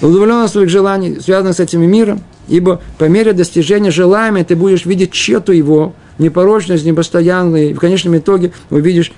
Удовлетворенность 0.00 0.54
своих 0.54 0.70
желаний, 0.70 1.18
связанных 1.20 1.56
с 1.56 1.60
этим 1.60 1.82
миром, 1.82 2.22
ибо 2.48 2.80
по 2.96 3.04
мере 3.04 3.34
достижения 3.34 3.90
желаемого 3.90 4.44
ты 4.44 4.56
будешь 4.56 4.86
видеть 4.86 5.12
чету 5.12 5.52
его, 5.52 5.92
непорочность, 6.18 6.86
непостоянный, 6.86 7.72
и 7.72 7.74
в 7.74 7.78
конечном 7.78 8.16
итоге 8.16 8.52
увидишь 8.70 9.12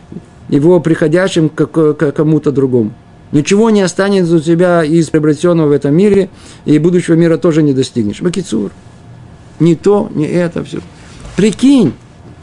его 0.48 0.80
приходящим 0.80 1.48
к 1.48 1.94
кому-то 1.94 2.50
другому. 2.50 2.92
Ничего 3.32 3.70
не 3.70 3.80
останется 3.80 4.36
у 4.36 4.40
тебя 4.40 4.84
из 4.84 5.08
приобретенного 5.08 5.68
в 5.68 5.72
этом 5.72 5.94
мире, 5.94 6.28
и 6.66 6.78
будущего 6.78 7.14
мира 7.14 7.38
тоже 7.38 7.62
не 7.62 7.72
достигнешь. 7.72 8.20
Бакицур. 8.20 8.70
Не 9.58 9.74
то, 9.74 10.10
не 10.14 10.26
это, 10.26 10.62
все. 10.62 10.80
Прикинь, 11.36 11.94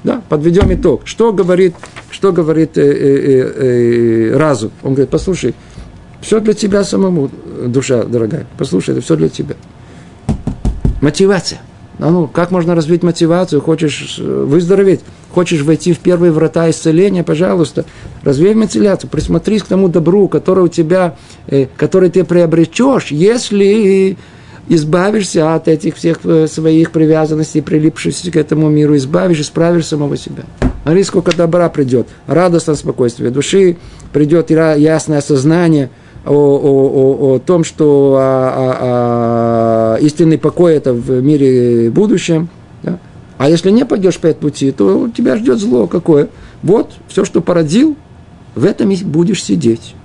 да, 0.03 0.21
подведем 0.27 0.73
итог. 0.73 1.01
Что 1.05 1.31
говорит, 1.31 1.75
что 2.09 2.31
говорит 2.33 2.77
э, 2.77 2.81
э, 2.81 4.31
э, 4.31 4.37
разум? 4.37 4.71
Он 4.81 4.93
говорит, 4.93 5.11
послушай, 5.11 5.53
все 6.21 6.39
для 6.39 6.53
тебя 6.53 6.83
самому, 6.83 7.29
душа 7.67 8.03
дорогая. 8.03 8.47
Послушай, 8.57 8.91
это 8.91 9.01
все 9.01 9.15
для 9.15 9.29
тебя. 9.29 9.55
Мотивация. 11.01 11.61
Ну, 11.99 12.09
ну, 12.11 12.27
как 12.27 12.51
можно 12.51 12.75
развить 12.75 13.03
мотивацию? 13.03 13.61
Хочешь 13.61 14.17
выздороветь? 14.19 15.01
Хочешь 15.31 15.61
войти 15.61 15.93
в 15.93 15.99
первые 15.99 16.31
врата 16.31 16.69
исцеления? 16.69 17.23
Пожалуйста, 17.23 17.85
развей 18.23 18.53
мотивацию. 18.53 19.09
Присмотрись 19.09 19.63
к 19.63 19.67
тому 19.67 19.89
добру, 19.89 20.29
который 20.29 20.63
у 20.63 20.67
тебя, 20.69 21.17
э, 21.47 21.67
который 21.75 22.09
ты 22.09 22.23
приобретешь, 22.23 23.07
если 23.07 24.17
избавишься 24.69 25.55
от 25.55 25.67
этих 25.67 25.97
всех 25.97 26.19
э, 26.23 26.47
своих 26.47 26.91
привязанностей, 26.91 27.61
прилипшихся 27.61 28.31
к 28.31 28.37
этому 28.37 28.69
миру, 28.69 28.95
избавишь, 28.95 29.41
исправишь 29.41 29.85
самого 29.85 30.15
себя. 30.15 30.43
Смотри, 30.83 31.03
сколько 31.03 31.35
добра 31.35 31.67
придет. 31.67 32.07
Радостное 32.27 32.75
спокойствие 32.75 33.29
души, 33.29 33.75
придет 34.13 34.49
ясное 34.51 35.19
сознание– 35.19 35.89
о, 36.25 36.31
о, 36.31 36.33
о, 36.33 37.35
о 37.35 37.39
том, 37.39 37.63
что 37.63 38.17
а, 38.19 38.53
а, 38.55 38.77
а, 38.81 39.97
истинный 39.99 40.37
покой 40.37 40.75
это 40.75 40.93
в 40.93 41.21
мире 41.21 41.89
будущем. 41.89 42.49
Да? 42.83 42.99
А 43.37 43.49
если 43.49 43.71
не 43.71 43.85
пойдешь 43.85 44.17
по 44.19 44.27
этому 44.27 44.49
пути, 44.49 44.71
то 44.71 45.09
тебя 45.15 45.37
ждет 45.37 45.59
зло 45.59 45.87
какое. 45.87 46.29
Вот 46.61 46.91
все, 47.07 47.25
что 47.25 47.41
породил, 47.41 47.95
в 48.55 48.65
этом 48.65 48.91
и 48.91 49.03
будешь 49.03 49.43
сидеть. 49.43 49.95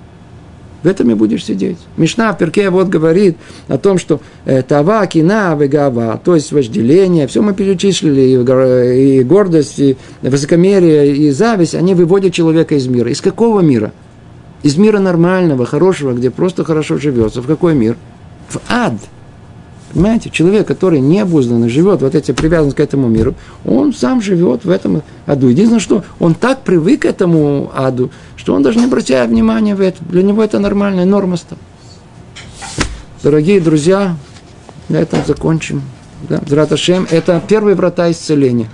В 0.83 0.87
этом 0.87 1.09
и 1.09 1.15
будешь 1.15 1.43
сидеть. 1.43 1.77
Мишна 1.97 2.31
в 2.31 2.37
перке 2.37 2.69
вот 2.69 2.89
говорит 2.89 3.37
о 3.67 3.79
том, 3.79 3.97
что 3.97 4.21
э, 4.45 4.61
тава, 4.61 5.05
кина, 5.07 5.57
вегава, 5.59 6.21
то 6.23 6.35
есть 6.35 6.51
вожделение, 6.51 7.25
все 7.25 7.41
мы 7.41 7.53
перечислили, 7.53 8.21
и 8.21 9.23
гордость, 9.23 9.79
и 9.79 9.97
высокомерие, 10.21 11.15
и 11.15 11.31
зависть, 11.31 11.73
они 11.73 11.95
выводят 11.95 12.33
человека 12.33 12.75
из 12.75 12.87
мира. 12.87 13.09
Из 13.09 13.19
какого 13.19 13.61
мира? 13.61 13.93
Из 14.63 14.77
мира 14.77 14.99
нормального, 14.99 15.65
хорошего, 15.65 16.13
где 16.13 16.31
просто 16.31 16.63
хорошо 16.63 16.97
живется. 16.97 17.41
В 17.41 17.47
какой 17.47 17.75
мир? 17.75 17.97
В 18.49 18.59
ад. 18.69 18.93
Понимаете, 19.93 20.29
человек, 20.29 20.67
который 20.67 20.99
не 20.99 21.21
обузданный, 21.21 21.69
живет 21.69 22.01
вот 22.01 22.15
эти 22.15 22.31
привязан 22.31 22.73
к 22.73 22.79
этому 22.81 23.07
миру, 23.07 23.33
он 23.63 23.93
сам 23.93 24.21
живет 24.21 24.65
в 24.65 24.69
этом 24.69 25.03
аду. 25.25 25.47
Единственное, 25.47 25.79
что 25.79 26.03
он 26.19 26.33
так 26.35 26.63
привык 26.63 27.03
к 27.03 27.05
этому 27.05 27.71
аду, 27.73 28.11
что 28.35 28.53
он 28.53 28.61
даже 28.61 28.79
не 28.79 28.85
обращает 28.85 29.29
внимания 29.29 29.73
в 29.73 29.79
это. 29.79 30.03
Для 30.03 30.21
него 30.21 30.43
это 30.43 30.59
нормальная 30.59 31.05
норма 31.05 31.37
стала. 31.37 31.61
Дорогие 33.23 33.61
друзья, 33.61 34.17
на 34.89 34.97
этом 34.97 35.19
закончим. 35.25 35.81
Да, 36.29 36.41
Зраташем– 36.45 37.07
это 37.11 37.41
первые 37.47 37.75
врата 37.75 38.09
исцеления. 38.09 38.67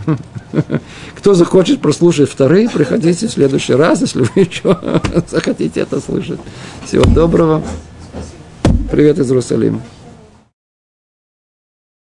Кто 1.15 1.33
захочет 1.33 1.81
прослушать 1.81 2.29
вторые, 2.29 2.69
приходите 2.69 3.27
в 3.27 3.31
следующий 3.31 3.73
раз, 3.73 4.01
если 4.01 4.21
вы 4.21 4.41
еще 4.41 4.77
захотите 5.29 5.81
это 5.81 5.99
слышать. 5.99 6.39
Всего 6.85 7.03
доброго. 7.03 7.61
Привет 8.89 9.19
из 9.19 9.29
Иерусалима. 9.29 9.81